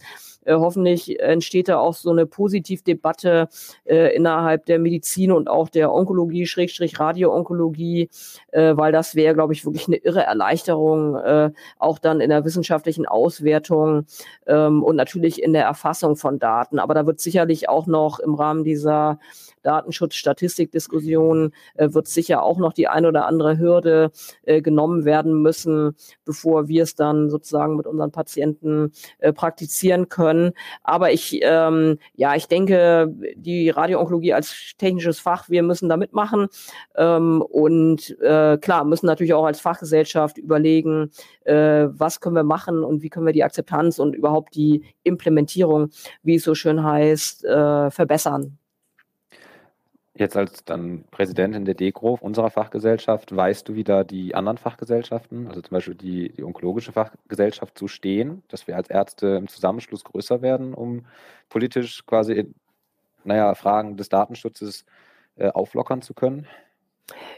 hoffentlich 0.53 1.19
entsteht 1.19 1.67
da 1.67 1.77
auch 1.79 1.93
so 1.93 2.11
eine 2.11 2.25
Positivdebatte 2.25 3.49
äh, 3.85 4.15
innerhalb 4.15 4.65
der 4.65 4.79
Medizin 4.79 5.31
und 5.31 5.47
auch 5.49 5.69
der 5.69 5.93
Onkologie, 5.93 6.45
Schrägstrich 6.45 6.99
Radioonkologie, 6.99 8.09
äh, 8.51 8.77
weil 8.77 8.91
das 8.91 9.15
wäre, 9.15 9.33
glaube 9.33 9.53
ich, 9.53 9.65
wirklich 9.65 9.87
eine 9.87 9.97
irre 9.97 10.23
Erleichterung, 10.23 11.15
äh, 11.15 11.51
auch 11.79 11.99
dann 11.99 12.21
in 12.21 12.29
der 12.29 12.45
wissenschaftlichen 12.45 13.05
Auswertung 13.05 14.05
ähm, 14.47 14.83
und 14.83 14.95
natürlich 14.95 15.41
in 15.41 15.53
der 15.53 15.63
Erfassung 15.65 16.15
von 16.15 16.39
Daten. 16.39 16.79
Aber 16.79 16.93
da 16.93 17.05
wird 17.05 17.19
sicherlich 17.19 17.69
auch 17.69 17.87
noch 17.87 18.19
im 18.19 18.35
Rahmen 18.35 18.63
dieser 18.63 19.19
Datenschutz-Statistikdiskussion 19.65 21.51
äh, 21.75 21.89
wird 21.91 22.07
sicher 22.07 22.43
auch 22.43 22.57
noch 22.57 22.73
die 22.73 22.87
eine 22.87 23.07
oder 23.07 23.25
andere 23.25 23.57
Hürde 23.57 24.11
äh, 24.43 24.61
genommen 24.61 25.05
werden 25.05 25.41
müssen, 25.41 25.95
bevor 26.23 26.67
wir 26.67 26.83
es 26.83 26.95
dann 26.95 27.29
sozusagen 27.29 27.75
mit 27.75 27.87
unseren 27.87 28.11
Patienten 28.11 28.91
äh, 29.19 29.33
praktizieren 29.33 30.09
können. 30.09 30.53
Aber 30.83 31.11
ich, 31.11 31.39
ähm, 31.41 31.97
ja, 32.15 32.35
ich 32.35 32.47
denke, 32.47 33.13
die 33.35 33.69
Radioonkologie 33.69 34.33
als 34.33 34.73
technisches 34.77 35.19
Fach, 35.19 35.49
wir 35.49 35.63
müssen 35.63 35.89
da 35.89 35.97
mitmachen 35.97 36.47
ähm, 36.95 37.41
und 37.41 38.17
äh, 38.21 38.57
klar, 38.57 38.85
müssen 38.85 39.07
natürlich 39.07 39.33
auch 39.33 39.45
als 39.45 39.59
Fachgesellschaft 39.59 40.37
überlegen, 40.37 41.11
äh, 41.43 41.87
was 41.89 42.19
können 42.19 42.35
wir 42.35 42.43
machen 42.43 42.83
und 42.83 43.01
wie 43.01 43.09
können 43.09 43.25
wir 43.25 43.33
die 43.33 43.43
Akzeptanz 43.43 43.99
und 43.99 44.15
überhaupt 44.15 44.55
die 44.55 44.83
Implementierung, 45.03 45.89
wie 46.23 46.35
es 46.35 46.43
so 46.43 46.55
schön 46.55 46.83
heißt, 46.83 47.45
äh, 47.45 47.91
verbessern. 47.91 48.57
Jetzt 50.17 50.37
als 50.37 50.63
dann 50.63 51.03
Präsidentin 51.11 51.65
der 51.65 51.75
DEGRO 51.75 52.17
unserer 52.21 52.49
Fachgesellschaft, 52.49 53.35
weißt 53.35 53.67
du, 53.67 53.75
wie 53.75 53.83
da 53.83 54.05
die 54.05 54.33
anderen 54.33 54.57
Fachgesellschaften, 54.57 55.47
also 55.49 55.61
zum 55.61 55.71
Beispiel 55.71 55.95
die, 55.95 56.29
die 56.29 56.43
onkologische 56.43 56.93
Fachgesellschaft, 56.93 57.77
zu 57.77 57.89
stehen, 57.89 58.41
dass 58.47 58.65
wir 58.65 58.77
als 58.77 58.89
Ärzte 58.89 59.27
im 59.35 59.49
Zusammenschluss 59.49 60.05
größer 60.05 60.41
werden, 60.41 60.73
um 60.73 61.05
politisch 61.49 62.05
quasi, 62.05 62.53
naja, 63.25 63.55
Fragen 63.55 63.97
des 63.97 64.07
Datenschutzes 64.07 64.85
äh, 65.35 65.49
auflockern 65.49 66.01
zu 66.01 66.13
können? 66.13 66.47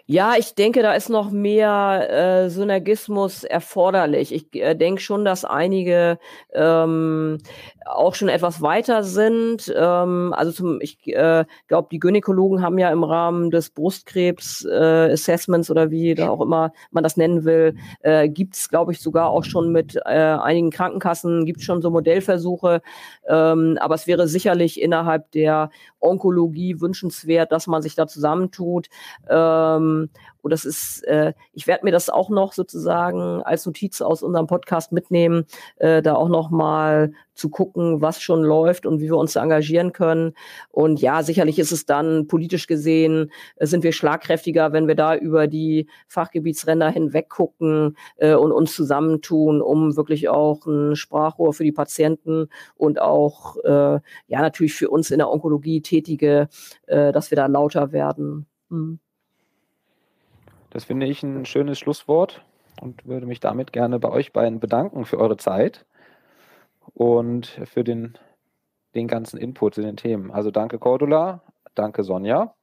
Ja, 0.05 0.36
ich 0.38 0.55
denke, 0.55 0.82
da 0.82 0.93
ist 0.93 1.09
noch 1.09 1.32
mehr 1.32 2.45
äh, 2.45 2.49
Synergismus 2.49 3.43
erforderlich. 3.43 4.34
Ich 4.34 4.55
äh, 4.55 4.74
denke 4.74 5.01
schon, 5.01 5.26
dass 5.26 5.43
einige 5.43 6.18
ähm, 6.53 7.39
auch 7.86 8.15
schon 8.15 8.30
etwas 8.30 8.61
weiter 8.61 9.03
sind. 9.03 9.74
Ähm, 9.76 10.34
also 10.36 10.53
zum, 10.53 10.80
ich 10.80 11.05
äh, 11.07 11.43
glaube, 11.68 11.89
die 11.91 11.99
Gynäkologen 11.99 12.61
haben 12.61 12.78
ja 12.78 12.89
im 12.89 13.03
Rahmen 13.03 13.51
des 13.51 13.70
Brustkrebs-Assessments 13.72 15.68
äh, 15.68 15.72
oder 15.74 15.91
wie 15.91 16.15
da 16.15 16.30
auch 16.30 16.39
immer 16.39 16.72
man 16.91 17.03
das 17.03 17.18
nennen 17.18 17.43
will, 17.43 17.76
äh, 17.99 18.30
gibt 18.30 18.55
es, 18.55 18.70
glaube 18.70 18.93
ich, 18.93 19.01
sogar 19.01 19.30
auch 19.30 19.43
schon 19.43 19.74
mit 19.74 19.97
äh, 19.97 19.99
einigen 20.09 20.70
Krankenkassen, 20.70 21.45
gibt 21.45 21.59
es 21.59 21.65
schon 21.65 21.82
so 21.82 21.89
Modellversuche. 21.89 22.82
Ähm, 23.28 23.78
aber 23.82 23.95
es 23.95 24.07
wäre 24.07 24.30
sicherlich 24.30 24.82
innerhalb 24.82 25.32
der 25.32 25.70
Onkologie 25.99 26.79
wünschenswert, 26.81 27.51
dass 27.51 27.67
man 27.67 27.81
sich 27.81 27.95
da 27.95 28.07
zusammentut. 28.07 28.87
Ähm, 29.29 30.09
und 30.47 30.51
das 30.51 30.63
ist, 30.63 31.05
äh, 31.07 31.33
ich 31.51 31.67
werde 31.67 31.83
mir 31.83 31.91
das 31.91 32.09
auch 32.09 32.29
noch 32.29 32.53
sozusagen 32.53 33.43
als 33.43 33.65
Notiz 33.65 33.99
aus 33.99 34.23
unserem 34.23 34.47
Podcast 34.47 34.93
mitnehmen, 34.93 35.43
äh, 35.75 36.01
da 36.01 36.15
auch 36.15 36.29
noch 36.29 36.51
mal 36.51 37.11
zu 37.33 37.49
gucken, 37.49 37.99
was 37.99 38.21
schon 38.21 38.43
läuft 38.43 38.85
und 38.85 39.01
wie 39.01 39.07
wir 39.09 39.17
uns 39.17 39.35
engagieren 39.35 39.91
können. 39.91 40.35
Und 40.69 41.01
ja, 41.01 41.21
sicherlich 41.21 41.59
ist 41.59 41.73
es 41.73 41.85
dann 41.85 42.29
politisch 42.29 42.65
gesehen, 42.65 43.29
äh, 43.57 43.65
sind 43.65 43.83
wir 43.83 43.91
schlagkräftiger, 43.91 44.71
wenn 44.71 44.87
wir 44.87 44.95
da 44.95 45.17
über 45.17 45.47
die 45.47 45.89
Fachgebietsränder 46.07 46.91
hinweg 46.91 47.27
gucken 47.27 47.97
äh, 48.15 48.33
und 48.33 48.53
uns 48.53 48.73
zusammentun, 48.73 49.61
um 49.61 49.97
wirklich 49.97 50.29
auch 50.29 50.65
ein 50.65 50.95
Sprachrohr 50.95 51.51
für 51.51 51.65
die 51.65 51.73
Patienten 51.73 52.47
und 52.75 53.01
auch 53.01 53.57
äh, 53.65 53.99
ja 54.27 54.41
natürlich 54.41 54.75
für 54.75 54.89
uns 54.89 55.11
in 55.11 55.17
der 55.17 55.29
Onkologie 55.29 55.81
Tätige, 55.81 56.47
äh, 56.85 57.11
dass 57.11 57.31
wir 57.31 57.35
da 57.35 57.47
lauter 57.47 57.91
werden. 57.91 58.47
Hm. 58.69 59.01
Das 60.70 60.84
finde 60.86 61.05
ich 61.05 61.24
ein 61.24 61.45
schönes 61.45 61.80
Schlusswort 61.80 62.43
und 62.82 63.05
würde 63.05 63.26
mich 63.26 63.39
damit 63.39 63.74
gerne 63.74 63.99
bei 63.99 64.09
euch 64.09 64.34
beiden 64.34 64.59
bedanken 64.59 65.05
für 65.05 65.20
eure 65.20 65.38
Zeit 65.38 65.86
und 66.93 67.59
für 67.65 67.84
den, 67.84 68.18
den 68.95 69.07
ganzen 69.07 69.38
Input 69.38 69.76
zu 69.76 69.82
den 69.82 69.97
Themen. 69.97 70.32
Also 70.32 70.51
danke 70.51 70.78
Cordula, 70.80 71.41
danke 71.76 72.03
Sonja. 72.03 72.53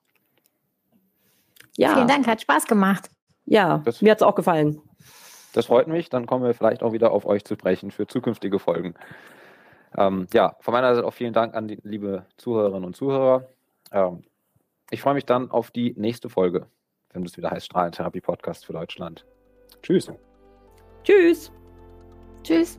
Ja. 1.76 1.94
Vielen 1.94 2.08
Dank, 2.08 2.26
hat 2.26 2.40
Spaß 2.40 2.66
gemacht. 2.66 3.10
Ja, 3.46 3.78
das, 3.84 4.00
mir 4.00 4.12
hat 4.12 4.18
es 4.18 4.22
auch 4.22 4.34
gefallen. 4.34 4.80
Das 5.52 5.66
freut 5.66 5.88
mich. 5.88 6.08
Dann 6.08 6.26
kommen 6.26 6.44
wir 6.44 6.54
vielleicht 6.54 6.82
auch 6.82 6.92
wieder 6.92 7.12
auf 7.12 7.26
euch 7.26 7.44
zu 7.44 7.54
sprechen 7.54 7.90
für 7.90 8.06
zukünftige 8.06 8.58
Folgen. 8.58 8.94
Ähm, 9.96 10.26
ja, 10.32 10.56
von 10.60 10.72
meiner 10.72 10.94
Seite 10.94 11.06
auch 11.06 11.12
vielen 11.12 11.32
Dank 11.32 11.54
an 11.54 11.68
die 11.68 11.78
liebe 11.82 12.26
Zuhörerinnen 12.36 12.84
und 12.84 12.96
Zuhörer. 12.96 13.46
Ähm, 13.92 14.22
ich 14.90 15.00
freue 15.02 15.14
mich 15.14 15.26
dann 15.26 15.50
auf 15.50 15.70
die 15.70 15.94
nächste 15.96 16.28
Folge 16.28 16.66
wenn 17.14 17.24
es 17.24 17.36
wieder 17.36 17.50
heißt 17.50 17.66
Strahlentherapie 17.66 18.20
Podcast 18.20 18.66
für 18.66 18.72
Deutschland. 18.72 19.24
Tschüss. 19.82 20.10
Tschüss. 21.04 21.50
Tschüss. 22.42 22.78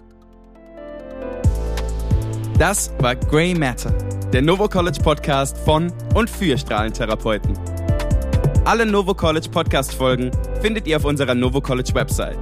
Das 2.60 2.94
war 3.00 3.16
Grey 3.16 3.54
Matter, 3.54 3.92
der 4.32 4.42
Novo 4.42 4.68
College 4.70 5.00
Podcast 5.02 5.58
von 5.58 5.92
und 6.14 6.30
für 6.30 6.58
Strahlentherapeuten. 6.58 7.58
Alle 8.66 8.86
Novo 8.86 9.14
College 9.14 9.50
Podcast 9.50 9.94
Folgen 9.94 10.32
findet 10.62 10.88
ihr 10.88 10.98
auf 10.98 11.06
unserer 11.06 11.36
Novo 11.36 11.62
College 11.62 11.92
Website. 11.94 12.40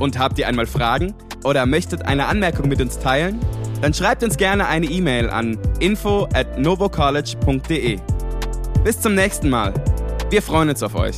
Und 0.00 0.18
habt 0.18 0.38
ihr 0.38 0.48
einmal 0.48 0.66
Fragen 0.66 1.14
oder 1.44 1.66
möchtet 1.66 2.02
eine 2.02 2.26
Anmerkung 2.26 2.68
mit 2.68 2.80
uns 2.80 2.98
teilen? 2.98 3.38
Dann 3.80 3.92
schreibt 3.92 4.22
uns 4.22 4.36
gerne 4.36 4.66
eine 4.66 4.86
E-Mail 4.86 5.28
an 5.28 5.58
info 5.80 6.28
at 6.32 6.58
novocollege.de. 6.58 7.98
Bis 8.84 9.00
zum 9.00 9.14
nächsten 9.14 9.50
Mal. 9.50 9.74
Wir 10.30 10.42
freuen 10.42 10.68
uns 10.68 10.82
auf 10.82 10.94
euch. 10.94 11.16